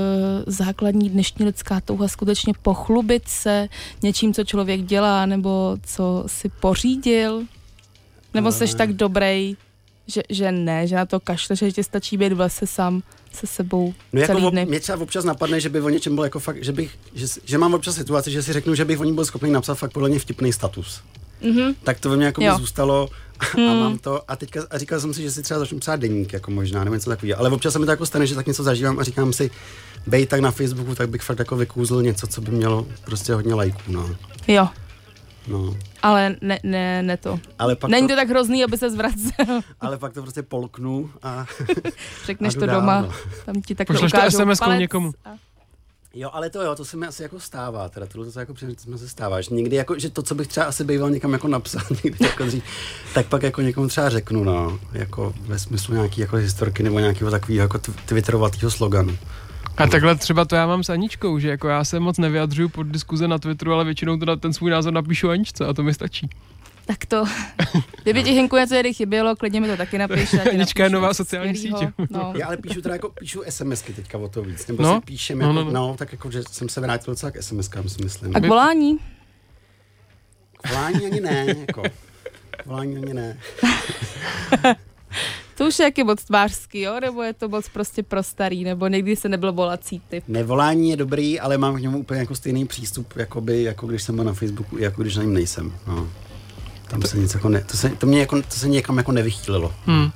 základní 0.46 1.10
dnešní 1.10 1.44
lidská 1.44 1.80
touha 1.80 2.08
skutečně 2.08 2.52
pochlubit 2.62 3.28
se 3.28 3.68
něčím, 4.02 4.34
co 4.34 4.44
člověk 4.44 4.82
dělá, 4.82 5.26
nebo 5.26 5.76
co 5.82 6.24
si 6.26 6.48
pořídil? 6.48 7.42
Nebo 8.34 8.52
jsi 8.52 8.76
tak 8.76 8.92
dobrý, 8.92 9.56
že, 10.08 10.22
že 10.30 10.52
ne, 10.52 10.86
že 10.86 10.96
na 10.96 11.06
to 11.06 11.20
kašle, 11.20 11.56
že 11.56 11.72
ti 11.72 11.84
stačí 11.84 12.16
být 12.16 12.32
v 12.32 12.40
lese 12.40 12.66
sám 12.66 13.02
se 13.32 13.46
sebou 13.46 13.94
No 14.12 14.20
jako 14.20 14.32
celý 14.32 14.44
ob, 14.46 14.52
dny? 14.52 14.66
mě 14.66 14.80
třeba 14.80 14.98
občas 14.98 15.24
napadne, 15.24 15.60
že 15.60 15.68
by 15.68 15.80
o 15.80 15.88
něčem 15.88 16.14
byl 16.14 16.24
jako 16.24 16.38
fakt, 16.40 16.64
že 16.64 16.72
bych, 16.72 16.98
že, 17.14 17.26
že 17.44 17.58
mám 17.58 17.74
občas 17.74 17.94
situaci, 17.94 18.30
že 18.30 18.42
si 18.42 18.52
řeknu, 18.52 18.74
že 18.74 18.84
bych 18.84 19.00
o 19.00 19.04
ní 19.04 19.14
byl 19.14 19.24
schopný 19.24 19.50
napsat 19.50 19.74
fakt 19.74 19.92
podle 19.92 20.08
mě 20.08 20.18
vtipný 20.18 20.52
status. 20.52 21.02
Mhm. 21.42 21.74
Tak 21.84 22.00
to 22.00 22.10
ve 22.10 22.16
mně 22.16 22.26
jako 22.26 22.42
Jo. 22.42 22.56
zůstalo 22.58 23.08
a 23.40 23.44
Hmm. 23.56 23.80
mám 23.80 23.98
to 23.98 24.30
a 24.30 24.36
teďka 24.36 24.60
a 24.70 24.78
říkal 24.78 25.00
jsem 25.00 25.14
si, 25.14 25.22
že 25.22 25.30
si 25.30 25.42
třeba 25.42 25.60
začnu 25.60 25.78
psát 25.78 25.96
deník, 26.00 26.32
jako 26.32 26.50
možná, 26.50 26.84
nebo 26.84 26.94
něco 26.94 27.10
takového. 27.10 27.40
Ale 27.40 27.50
občas 27.50 27.72
se 27.72 27.78
mi 27.78 27.84
to 27.84 27.90
jako 27.90 28.06
stane, 28.06 28.26
že 28.26 28.34
tak 28.34 28.46
něco 28.46 28.62
zažívám 28.62 28.98
a 28.98 29.04
říkám 29.04 29.32
si, 29.32 29.50
bej 30.06 30.26
tak 30.26 30.40
na 30.40 30.50
Facebooku, 30.50 30.94
tak 30.94 31.08
bych 31.08 31.22
fakt 31.22 31.38
jako 31.38 31.56
vykouzl 31.56 32.02
něco, 32.02 32.26
co 32.26 32.40
by 32.40 32.50
mělo 32.50 32.86
prostě 33.04 33.32
hodně 33.32 33.54
lajků, 33.54 33.80
no. 33.88 34.16
Jo, 34.48 34.68
no. 35.48 35.76
ale 36.02 36.36
ne, 36.40 36.60
ne, 36.62 37.02
ne 37.02 37.16
to. 37.16 37.40
Ale 37.58 37.76
pak 37.76 37.90
Není 37.90 38.08
to, 38.08 38.12
to 38.12 38.16
tak 38.16 38.28
hrozný, 38.28 38.64
aby 38.64 38.78
se 38.78 38.90
zvracel. 38.90 39.60
ale 39.80 39.98
pak 39.98 40.12
to 40.12 40.22
prostě 40.22 40.42
polknu 40.42 41.10
a 41.22 41.46
Řekneš 42.26 42.56
A 42.56 42.60
to 42.60 42.66
dál, 42.66 42.80
doma, 42.80 43.00
no. 43.00 43.12
tam 43.46 43.62
ti 43.62 43.74
takhle 43.74 43.94
Pošleš 43.94 44.34
to 44.34 44.46
palec 44.58 44.80
někomu. 44.80 45.12
A... 45.24 45.48
Jo, 46.14 46.30
ale 46.32 46.50
to 46.50 46.62
jo, 46.62 46.74
to 46.74 46.84
se 46.84 46.96
mi 46.96 47.06
asi 47.06 47.22
jako 47.22 47.40
stává, 47.40 47.88
teda 47.88 48.06
tohle 48.06 48.30
to 48.30 48.40
jako 48.40 48.54
přirozeně 48.54 48.98
se 48.98 49.08
stává, 49.08 49.40
že 49.40 49.54
někdy 49.54 49.76
jako, 49.76 49.98
že 49.98 50.10
to, 50.10 50.22
co 50.22 50.34
bych 50.34 50.46
třeba 50.46 50.66
asi 50.66 50.84
býval 50.84 51.10
někam 51.10 51.32
jako 51.32 51.48
napsal, 51.48 51.82
někdy 52.04 52.24
jako 52.24 52.44
dřív, 52.44 52.64
tak 53.14 53.26
pak 53.26 53.42
jako 53.42 53.60
někomu 53.62 53.88
třeba 53.88 54.08
řeknu, 54.08 54.44
no, 54.44 54.78
jako 54.92 55.34
ve 55.40 55.58
smyslu 55.58 55.94
nějaký 55.94 56.20
jako 56.20 56.36
historky 56.36 56.82
nebo 56.82 56.98
nějakého 56.98 57.30
takového 57.30 57.62
jako 57.62 57.78
tw- 57.78 57.94
twitterovatého 58.06 58.70
sloganu. 58.70 59.18
A 59.78 59.86
takhle 59.86 60.16
třeba 60.16 60.44
to 60.44 60.56
já 60.56 60.66
mám 60.66 60.84
s 60.84 60.90
Aničkou, 60.90 61.38
že 61.38 61.48
jako 61.48 61.68
já 61.68 61.84
se 61.84 62.00
moc 62.00 62.18
nevyjadřuju 62.18 62.68
pod 62.68 62.82
diskuze 62.82 63.28
na 63.28 63.38
Twitteru, 63.38 63.72
ale 63.72 63.84
většinou 63.84 64.16
to 64.16 64.26
na 64.26 64.36
ten 64.36 64.52
svůj 64.52 64.70
názor 64.70 64.92
napíšu 64.92 65.30
Aničce 65.30 65.66
a 65.66 65.72
to 65.72 65.82
mi 65.82 65.94
stačí. 65.94 66.30
Tak 66.86 67.06
to, 67.06 67.24
kdyby 68.02 68.22
ti 68.22 68.30
Hinku 68.30 68.56
něco 68.56 68.74
jedy 68.74 68.94
chybělo, 68.94 69.36
klidně 69.36 69.60
mi 69.60 69.66
to 69.68 69.76
taky 69.76 69.98
napiš. 69.98 70.30
ti 70.30 70.40
Anička 70.40 70.84
je 70.84 70.90
nová 70.90 71.14
sociální 71.14 71.56
síť. 71.56 71.74
No. 72.10 72.32
Já 72.36 72.46
ale 72.46 72.56
píšu 72.56 72.82
teda 72.82 72.94
jako, 72.94 73.08
píšu 73.08 73.42
SMSky 73.48 73.92
teďka 73.92 74.18
o 74.18 74.28
to 74.28 74.42
víc, 74.42 74.66
nebo 74.66 74.82
No, 74.82 74.94
si 74.94 75.00
píšem 75.06 75.38
no, 75.38 75.44
jako, 75.44 75.52
no, 75.52 75.64
no, 75.64 75.70
no. 75.70 75.88
no. 75.88 75.94
tak 75.98 76.12
jako, 76.12 76.30
že 76.30 76.42
jsem 76.50 76.68
se 76.68 76.80
vrátil 76.80 77.12
docela 77.12 77.32
k 77.32 77.42
SMSkám, 77.42 77.88
si 77.88 78.02
myslím. 78.04 78.36
A 78.36 78.40
k 78.40 78.46
volání? 78.46 78.98
K 80.62 80.68
volání 80.70 81.06
ani 81.06 81.20
ne, 81.20 81.46
jako. 81.66 81.82
K 82.50 82.66
volání 82.66 82.96
ani 82.96 83.14
ne. 83.14 83.38
To 85.58 85.66
už 85.66 85.78
je 85.78 85.84
jaký 85.84 86.04
moc 86.04 86.24
tvářský, 86.24 86.80
jo? 86.80 87.00
Nebo 87.00 87.22
je 87.22 87.32
to 87.32 87.48
moc 87.48 87.68
prostě 87.68 88.02
pro 88.02 88.22
starý, 88.22 88.64
nebo 88.64 88.88
někdy 88.88 89.16
se 89.16 89.28
nebyl 89.28 89.52
volací 89.52 90.02
typ. 90.08 90.24
Nevolání 90.28 90.90
je 90.90 90.96
dobrý, 90.96 91.40
ale 91.40 91.58
mám 91.58 91.76
k 91.76 91.80
němu 91.80 91.98
úplně 91.98 92.20
jako 92.20 92.34
stejný 92.34 92.66
přístup, 92.66 93.16
jakoby, 93.16 93.62
jako 93.62 93.86
když 93.86 94.02
jsem 94.02 94.14
byl 94.14 94.24
na 94.24 94.32
Facebooku, 94.32 94.78
jako 94.78 95.02
když 95.02 95.16
na 95.16 95.22
něm 95.22 95.34
nejsem. 95.34 95.72
No. 95.86 96.08
Tam 96.88 97.02
se 97.02 97.18
nic 97.18 97.34
jako 97.34 97.48
ne, 97.48 97.64
to 97.64 97.76
se, 97.76 97.88
to 97.88 98.06
mě 98.06 98.20
jako, 98.20 98.42
to 98.42 98.50
se 98.50 98.68
někam 98.68 98.96
jako 98.96 99.12
nevychýlilo. 99.12 99.74
Hmm. 99.86 100.10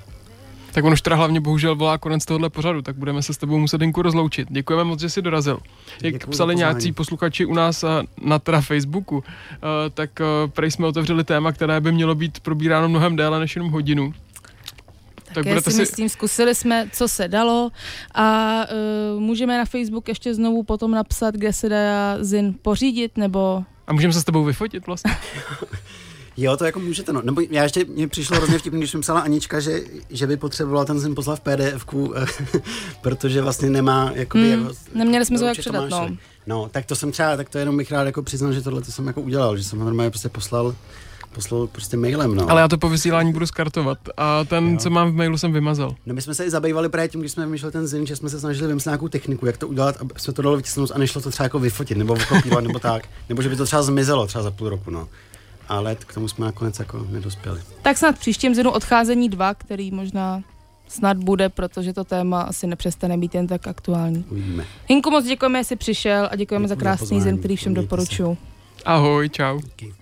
Tak 0.73 0.85
on 0.85 0.93
už 0.93 1.01
teda 1.01 1.17
hlavně 1.17 1.41
bohužel 1.41 1.77
volá 1.77 1.99
konec 1.99 2.25
tohohle 2.25 2.51
pořadu, 2.51 2.83
tak 2.83 2.97
budeme 2.97 3.23
se 3.23 3.35
s 3.35 3.39
tebou 3.39 3.59
muset 3.59 3.79
Dinku 3.79 4.03
rozloučit. 4.03 4.49
Děkujeme 4.51 4.85
moc, 4.85 5.01
že 5.01 5.11
jsi 5.11 5.23
dorazil. 5.23 5.59
Jak 6.03 6.13
Děkuju 6.13 6.31
psali 6.31 6.57
nějací 6.57 6.93
posluchači 6.93 7.45
u 7.45 7.55
nás 7.55 7.85
eh, 7.85 7.89
na 8.25 8.39
teda 8.39 8.61
Facebooku, 8.61 9.25
eh, 9.27 9.91
tak 9.91 10.21
eh, 10.21 10.25
prej 10.49 10.71
jsme 10.71 10.87
otevřeli 10.87 11.25
téma, 11.25 11.53
které 11.53 11.81
by 11.81 11.93
mělo 11.93 12.15
být 12.15 12.41
probíráno 12.41 12.89
mnohem 12.89 13.17
déle 13.17 13.41
než 13.41 13.57
jenom 13.57 13.71
hodinu. 13.71 14.15
Tak, 15.35 15.45
budete 15.45 15.71
si 15.71 15.77
si- 15.77 15.83
myslím, 15.83 16.09
zkusili 16.09 16.55
jsme, 16.55 16.89
co 16.93 17.09
se 17.09 17.29
dalo 17.29 17.71
a 18.15 18.59
uh, 19.15 19.21
můžeme 19.21 19.59
na 19.59 19.65
Facebook 19.65 20.09
ještě 20.09 20.35
znovu 20.35 20.63
potom 20.63 20.91
napsat, 20.91 21.35
kde 21.35 21.53
se 21.53 21.69
dá 21.69 22.17
zin 22.21 22.55
pořídit, 22.63 23.17
nebo 23.17 23.65
A 23.87 23.93
můžeme 23.93 24.13
se 24.13 24.21
s 24.21 24.25
tebou 24.25 24.45
vyfotit 24.45 24.87
vlastně? 24.87 25.17
Jo, 26.37 26.57
to 26.57 26.65
jako 26.65 26.81
můžete, 26.81 27.13
no. 27.13 27.23
Nebo 27.23 27.43
já 27.51 27.63
ještě, 27.63 27.85
mě 27.85 28.09
přišlo 28.09 28.37
hrozně 28.37 28.59
vtipný, 28.59 28.81
když 28.81 28.95
mi 28.95 29.01
psala 29.01 29.21
Anička, 29.21 29.61
že, 29.61 29.81
že 30.11 30.27
by 30.27 30.37
potřebovala 30.37 30.85
ten 30.85 31.01
zim 31.01 31.15
poslat 31.15 31.37
v 31.39 31.41
pdf 31.41 31.87
protože 33.01 33.43
vlastně 33.43 33.71
nemá, 33.71 34.11
jakoby, 34.15 34.53
Hmm, 34.53 34.63
jako, 34.63 34.75
neměli 34.95 35.27
jsme 35.27 35.39
to 35.39 35.45
jak 35.45 35.59
předat, 35.59 35.91
no. 35.91 36.09
No, 36.47 36.69
tak 36.73 36.87
to 36.87 36.97
jsem 36.97 37.13
třeba, 37.13 37.37
tak 37.37 37.49
to 37.49 37.59
jenom 37.59 37.77
bych 37.77 37.93
rád 37.93 38.05
jako 38.05 38.23
přiznal, 38.23 38.53
že 38.53 38.63
tohle 38.63 38.83
to 38.83 38.93
jsem 38.93 39.07
jako 39.07 39.21
udělal, 39.21 39.57
že 39.57 39.65
jsem 39.65 39.79
ho 39.79 39.85
normálně 39.85 40.11
prostě 40.11 40.29
poslal, 40.29 40.75
poslal 41.35 41.67
prostě 41.67 41.97
mailem, 41.97 42.35
no. 42.35 42.51
Ale 42.51 42.61
já 42.61 42.69
to 42.69 42.79
po 42.79 42.89
vysílání 42.89 43.33
budu 43.33 43.47
skartovat 43.47 43.99
a 44.17 44.45
ten, 44.45 44.69
Jo. 44.73 44.77
co 44.79 44.91
mám 44.91 45.11
v 45.11 45.15
mailu, 45.15 45.39
jsem 45.39 45.53
vymazal. 45.53 45.95
No 46.07 46.15
my 46.15 46.23
jsme 46.23 46.35
se 46.35 46.45
i 46.45 46.51
zabývali 46.51 46.89
právě 46.89 47.09
tím, 47.09 47.21
když 47.21 47.33
jsme 47.33 47.45
vymýšleli 47.45 47.73
ten 47.73 47.87
zin, 47.87 48.07
že 48.07 48.17
jsme 48.17 48.29
se 48.31 48.41
snažili 48.41 48.69
vymyslet 48.69 48.91
nějakou 48.91 49.09
techniku, 49.09 49.47
jak 49.47 49.57
to 49.57 49.69
udělat, 49.69 49.97
aby 50.01 50.15
jsme 50.17 50.33
to 50.33 50.43
dalo 50.43 50.57
vytisknout 50.57 50.91
a 50.95 50.99
nešlo 50.99 51.21
to 51.21 51.31
třeba 51.31 51.45
jako 51.45 51.59
vyfotit 51.59 51.99
nebo 51.99 52.15
vykopírovat 52.15 52.65
nebo 52.65 52.79
tak, 52.79 53.03
nebo 53.29 53.43
že 53.43 53.49
by 53.49 53.57
to 53.57 53.65
třeba 53.65 53.83
zmizelo 53.83 54.27
třeba 54.27 54.43
za 54.45 54.51
půl 54.51 54.69
roku, 54.69 54.91
no. 54.91 55.09
Ale 55.69 55.95
k 55.95 56.15
tomu 56.15 56.29
jsme 56.29 56.47
nakonec 56.47 56.79
jako 56.79 57.07
nedospěli. 57.11 57.61
Tak 57.83 57.99
snad 57.99 58.19
příštím 58.19 58.55
zinu 58.55 58.71
odcházení 58.71 59.29
dva, 59.29 59.55
který 59.55 59.91
možná 59.91 60.43
snad 60.89 61.17
bude, 61.17 61.49
protože 61.49 61.93
to 61.93 62.05
téma 62.05 62.43
asi 62.43 62.67
nepřestane 62.67 63.19
být 63.19 63.35
jen 63.35 63.47
tak 63.47 63.67
aktuální. 63.67 64.25
Uvidíme. 64.31 64.65
Hinku, 64.89 65.11
moc 65.11 65.25
děkujeme, 65.25 65.61
že 65.61 65.65
jsi 65.65 65.77
přišel 65.77 66.29
a 66.31 66.37
děkujeme 66.37 66.69
za 66.69 66.75
Děkuji 66.75 66.85
za 66.85 66.97
krásný 66.97 67.21
zin, 67.21 67.39
který 67.39 67.57
všem 67.57 67.75
doporučuju. 67.75 68.37
Ahoj, 68.85 69.29
čau. 69.29 69.61
Grooving 69.61 70.02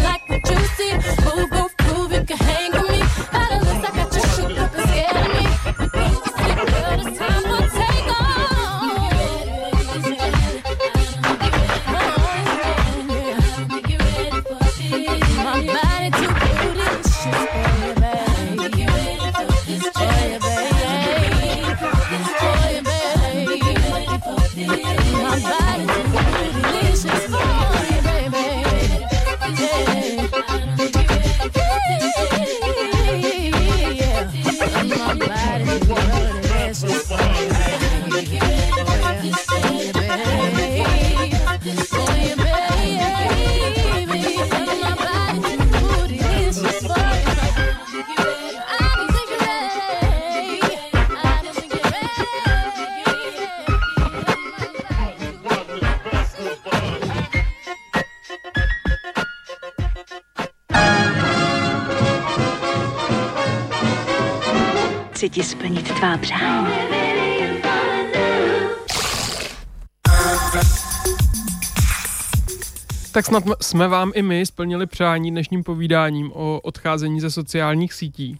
Tak 73.21 73.25
snad 73.25 73.43
jsme 73.61 73.87
vám 73.87 74.11
i 74.15 74.21
my 74.21 74.45
splnili 74.45 74.85
přání 74.85 75.31
dnešním 75.31 75.63
povídáním 75.63 76.31
o 76.33 76.59
odcházení 76.63 77.21
ze 77.21 77.31
sociálních 77.31 77.93
sítí. 77.93 78.37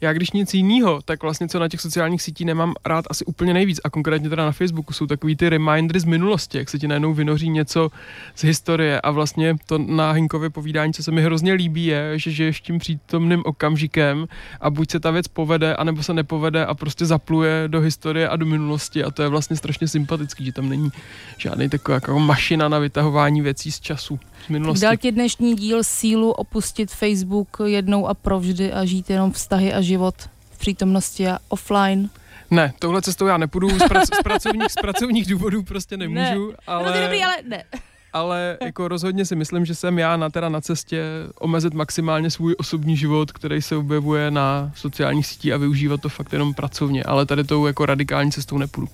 Já 0.00 0.12
když 0.12 0.30
nic 0.30 0.54
jiného, 0.54 1.00
tak 1.04 1.22
vlastně 1.22 1.48
co 1.48 1.58
na 1.58 1.68
těch 1.68 1.80
sociálních 1.80 2.22
sítí 2.22 2.44
nemám 2.44 2.74
rád 2.84 3.04
asi 3.10 3.24
úplně 3.24 3.54
nejvíc. 3.54 3.80
A 3.84 3.90
konkrétně 3.90 4.28
teda 4.28 4.44
na 4.44 4.52
Facebooku 4.52 4.92
jsou 4.92 5.06
takový 5.06 5.36
ty 5.36 5.48
remindery 5.48 6.00
z 6.00 6.04
minulosti, 6.04 6.58
jak 6.58 6.68
se 6.68 6.78
ti 6.78 6.88
najednou 6.88 7.14
vynoří 7.14 7.50
něco 7.50 7.90
z 8.34 8.44
historie. 8.44 9.00
A 9.00 9.10
vlastně 9.10 9.56
to 9.66 9.78
na 9.78 10.12
Hinkově 10.12 10.50
povídání, 10.50 10.92
co 10.92 11.02
se 11.02 11.10
mi 11.10 11.22
hrozně 11.22 11.52
líbí 11.52 11.86
je, 11.86 12.18
že 12.18 12.30
žiješ 12.30 12.60
tím 12.60 12.78
přítomným 12.78 13.42
okamžikem 13.44 14.26
a 14.60 14.70
buď 14.70 14.90
se 14.90 15.00
ta 15.00 15.10
věc 15.10 15.28
povede, 15.28 15.76
anebo 15.76 16.02
se 16.02 16.14
nepovede 16.14 16.66
a 16.66 16.74
prostě 16.74 17.06
zapluje 17.06 17.64
do 17.66 17.80
historie 17.80 18.28
a 18.28 18.36
do 18.36 18.46
minulosti. 18.46 19.04
A 19.04 19.10
to 19.10 19.22
je 19.22 19.28
vlastně 19.28 19.56
strašně 19.56 19.88
sympatický, 19.88 20.44
že 20.44 20.52
tam 20.52 20.68
není 20.68 20.90
žádný 21.36 21.68
takový 21.68 21.94
jako 21.94 22.18
mašina 22.18 22.68
na 22.68 22.78
vytahování 22.78 23.40
věcí 23.40 23.72
z 23.72 23.80
času, 23.80 24.20
z 24.46 24.48
minulosti. 24.48 24.82
Dal 24.82 24.96
ti 24.96 25.12
dnešní 25.12 25.54
díl 25.56 25.84
sílu 25.84 26.30
opustit 26.30 26.90
Facebook 26.90 27.48
jednou 27.64 28.06
a 28.08 28.14
provždy 28.14 28.72
a 28.72 28.84
žít 28.84 29.10
jenom 29.10 29.32
vztahy 29.32 29.72
a 29.72 29.80
život 29.80 30.14
v 30.52 30.58
přítomnosti 30.58 31.28
a 31.28 31.38
offline. 31.48 32.10
Ne, 32.50 32.72
touhle 32.78 33.02
cestou 33.02 33.26
já 33.26 33.36
nepůjdu, 33.36 33.68
z, 33.78 33.88
prac, 33.88 34.06
z, 34.06 34.22
pracovních, 34.22 34.72
z 34.72 34.74
pracovních 34.80 35.26
důvodů 35.26 35.62
prostě 35.62 35.96
nemůžu, 35.96 36.48
Ne. 36.50 36.56
ale, 36.66 36.84
No 36.86 36.90
to 36.92 36.98
je 36.98 37.02
dobrý, 37.04 37.24
ale 37.24 37.34
ne. 37.48 37.64
ale 38.12 38.58
jako 38.62 38.88
rozhodně 38.88 39.24
si 39.24 39.36
myslím, 39.36 39.64
že 39.66 39.74
jsem 39.74 39.98
já 39.98 40.16
na, 40.16 40.30
teda 40.30 40.48
na 40.48 40.60
cestě 40.60 41.02
omezit 41.40 41.74
maximálně 41.74 42.30
svůj 42.30 42.54
osobní 42.58 42.96
život, 42.96 43.32
který 43.32 43.62
se 43.62 43.76
objevuje 43.76 44.30
na 44.30 44.72
sociálních 44.76 45.26
sítích 45.26 45.52
a 45.52 45.56
využívat 45.56 46.00
to 46.00 46.08
fakt 46.08 46.32
jenom 46.32 46.54
pracovně, 46.54 47.04
ale 47.04 47.26
tady 47.26 47.44
tou 47.44 47.66
jako 47.66 47.86
radikální 47.86 48.32
cestou 48.32 48.58
nepůjdu. 48.58 48.88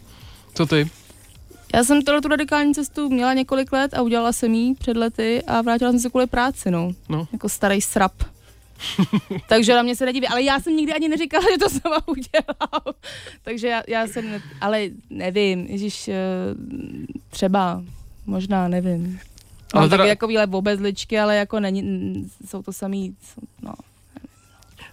Co 0.55 0.67
ty? 0.67 0.91
Já 1.75 1.85
jsem 1.85 2.03
tohle 2.03 2.21
tu 2.21 2.29
radikální 2.29 2.75
cestu 2.75 3.09
měla 3.09 3.35
několik 3.35 3.73
let 3.73 3.95
a 3.95 4.03
udělala 4.03 4.33
jsem 4.33 4.55
ji 4.55 4.75
před 4.75 4.97
lety 4.97 5.43
a 5.47 5.63
vrátila 5.63 5.91
jsem 5.91 6.01
se 6.01 6.11
kvůli 6.11 6.27
práci, 6.27 6.71
no. 6.71 6.93
No. 7.09 7.29
Jako 7.33 7.49
starý 7.49 7.81
srap. 7.81 8.13
Takže 9.49 9.75
na 9.75 9.83
mě 9.83 9.97
se 9.97 10.07
nedíví, 10.07 10.29
ale 10.29 10.43
já 10.43 10.61
jsem 10.61 10.77
nikdy 10.77 10.93
ani 10.95 11.09
neříkala, 11.09 11.45
že 11.53 11.59
to 11.59 11.71
sama 11.71 12.09
udělám. 12.09 12.95
Takže 13.43 13.69
já, 13.69 13.83
já 13.89 14.07
jsem, 14.07 14.31
ne, 14.31 14.43
ale 14.61 14.83
nevím, 15.11 15.67
ježiš, 15.67 16.09
eh, 16.09 16.15
třeba, 17.31 17.83
možná, 18.27 18.69
nevím. 18.69 19.21
Ale 19.75 19.83
Mám 19.83 19.91
teda- 19.91 20.03
taky 20.05 20.09
jako 20.35 20.59
obezličky, 20.59 21.19
ale 21.21 21.37
jako 21.37 21.61
není, 21.61 22.31
jsou 22.49 22.63
to 22.63 22.73
samý, 22.73 23.17
jsou- 23.23 23.47
no. 23.63 23.75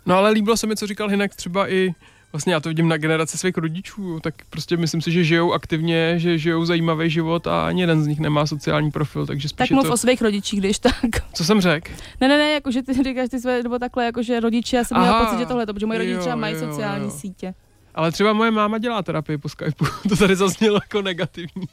No 0.05 0.15
ale 0.15 0.29
líbilo 0.29 0.57
se 0.57 0.67
mi, 0.67 0.75
co 0.75 0.87
říkal 0.87 1.07
Hinek, 1.09 1.35
třeba 1.35 1.71
i 1.71 1.93
Vlastně 2.31 2.53
já 2.53 2.59
to 2.59 2.69
vidím 2.69 2.87
na 2.87 2.97
generaci 2.97 3.37
svých 3.37 3.57
rodičů, 3.57 4.19
tak 4.19 4.33
prostě 4.49 4.77
myslím 4.77 5.01
si, 5.01 5.11
že 5.11 5.23
žijou 5.23 5.53
aktivně, 5.53 6.13
že 6.19 6.37
žijou 6.37 6.65
zajímavý 6.65 7.09
život 7.09 7.47
a 7.47 7.67
ani 7.67 7.81
jeden 7.81 8.03
z 8.03 8.07
nich 8.07 8.19
nemá 8.19 8.45
sociální 8.45 8.91
profil, 8.91 9.25
takže 9.25 9.49
spíš 9.49 9.57
Tak 9.57 9.71
mluv 9.75 9.87
to... 9.87 9.93
o 9.93 9.97
svých 9.97 10.21
rodičích, 10.21 10.59
když 10.59 10.79
tak. 10.79 10.93
Co 11.33 11.45
jsem 11.45 11.61
řekl? 11.61 11.91
Ne, 12.21 12.27
ne, 12.27 12.37
ne, 12.37 12.51
jakože 12.51 12.81
ty 12.83 12.93
říkáš 13.03 13.29
ty 13.29 13.39
své, 13.39 13.63
nebo 13.63 13.79
takhle, 13.79 14.05
jakože 14.05 14.39
rodiče, 14.39 14.77
já 14.77 14.83
jsem 14.83 14.97
měla 14.99 15.15
Aha. 15.15 15.25
pocit, 15.25 15.39
že 15.39 15.45
tohle, 15.45 15.65
protože 15.65 15.85
moje 15.85 15.99
rodiče 15.99 16.29
Jo, 16.29 16.37
mají 16.37 16.55
jo, 16.55 16.59
sociální 16.59 17.05
jo. 17.05 17.11
sítě. 17.11 17.53
Ale 17.99 18.11
třeba 18.11 18.33
moje 18.33 18.51
máma 18.51 18.77
dělá 18.77 19.01
terapii 19.03 19.37
po 19.37 19.49
Skypeu, 19.49 19.85
to 20.09 20.15
tady 20.15 20.35
zaznělo 20.35 20.75
jako 20.75 21.01
negativní. 21.01 21.67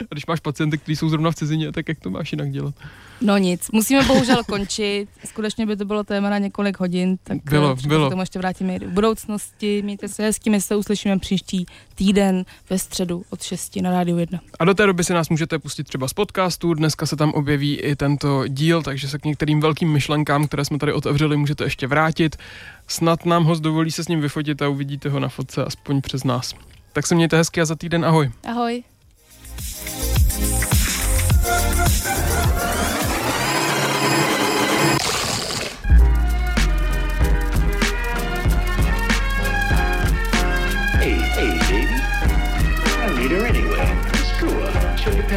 a 0.00 0.14
když 0.14 0.26
máš 0.26 0.40
pacienty, 0.40 0.78
kteří 0.78 0.96
jsou 0.96 1.08
zrovna 1.08 1.30
v 1.30 1.34
cizině, 1.34 1.72
tak 1.72 1.88
jak 1.88 2.00
to 2.00 2.10
máš 2.10 2.32
jinak 2.32 2.50
dělat? 2.50 2.74
No 3.20 3.38
nic, 3.38 3.70
musíme 3.70 4.04
bohužel 4.04 4.44
končit. 4.48 5.08
Skutečně 5.24 5.66
by 5.66 5.76
to 5.76 5.84
bylo 5.84 6.04
téma 6.04 6.30
na 6.30 6.38
několik 6.38 6.80
hodin, 6.80 7.16
tak 7.24 7.38
Bylo, 7.44 7.76
eh, 7.84 7.88
bylo. 7.88 8.06
k 8.06 8.10
tomu 8.10 8.22
ještě 8.22 8.38
vrátíme 8.38 8.76
i 8.76 8.78
v 8.86 8.90
budoucnosti. 8.90 9.82
Mějte 9.82 10.08
se 10.08 10.22
hezky, 10.22 10.50
my 10.50 10.60
se 10.60 10.76
uslyšíme 10.76 11.18
příští 11.18 11.66
týden 12.02 12.44
ve 12.70 12.78
středu 12.78 13.22
od 13.30 13.42
6 13.42 13.76
na 13.76 13.90
Rádiu 13.90 14.18
1. 14.18 14.40
A 14.58 14.64
do 14.64 14.74
té 14.74 14.86
doby 14.86 15.04
si 15.04 15.12
nás 15.12 15.28
můžete 15.28 15.58
pustit 15.58 15.84
třeba 15.84 16.08
z 16.08 16.12
podcastu, 16.12 16.74
dneska 16.74 17.06
se 17.06 17.16
tam 17.16 17.32
objeví 17.32 17.76
i 17.76 17.96
tento 17.96 18.48
díl, 18.48 18.82
takže 18.82 19.08
se 19.08 19.18
k 19.18 19.24
některým 19.24 19.60
velkým 19.60 19.92
myšlenkám, 19.92 20.46
které 20.46 20.64
jsme 20.64 20.78
tady 20.78 20.92
otevřeli, 20.92 21.36
můžete 21.36 21.64
ještě 21.64 21.86
vrátit. 21.86 22.36
Snad 22.88 23.26
nám 23.26 23.44
host 23.44 23.62
dovolí 23.62 23.90
se 23.90 24.04
s 24.04 24.08
ním 24.08 24.20
vyfotit 24.20 24.62
a 24.62 24.68
uvidíte 24.68 25.08
ho 25.08 25.20
na 25.20 25.28
fotce 25.28 25.64
aspoň 25.64 26.00
přes 26.00 26.24
nás. 26.24 26.54
Tak 26.92 27.06
se 27.06 27.14
mějte 27.14 27.36
hezky 27.36 27.60
a 27.60 27.64
za 27.64 27.74
týden 27.74 28.04
ahoj. 28.04 28.30
Ahoj. 28.44 28.82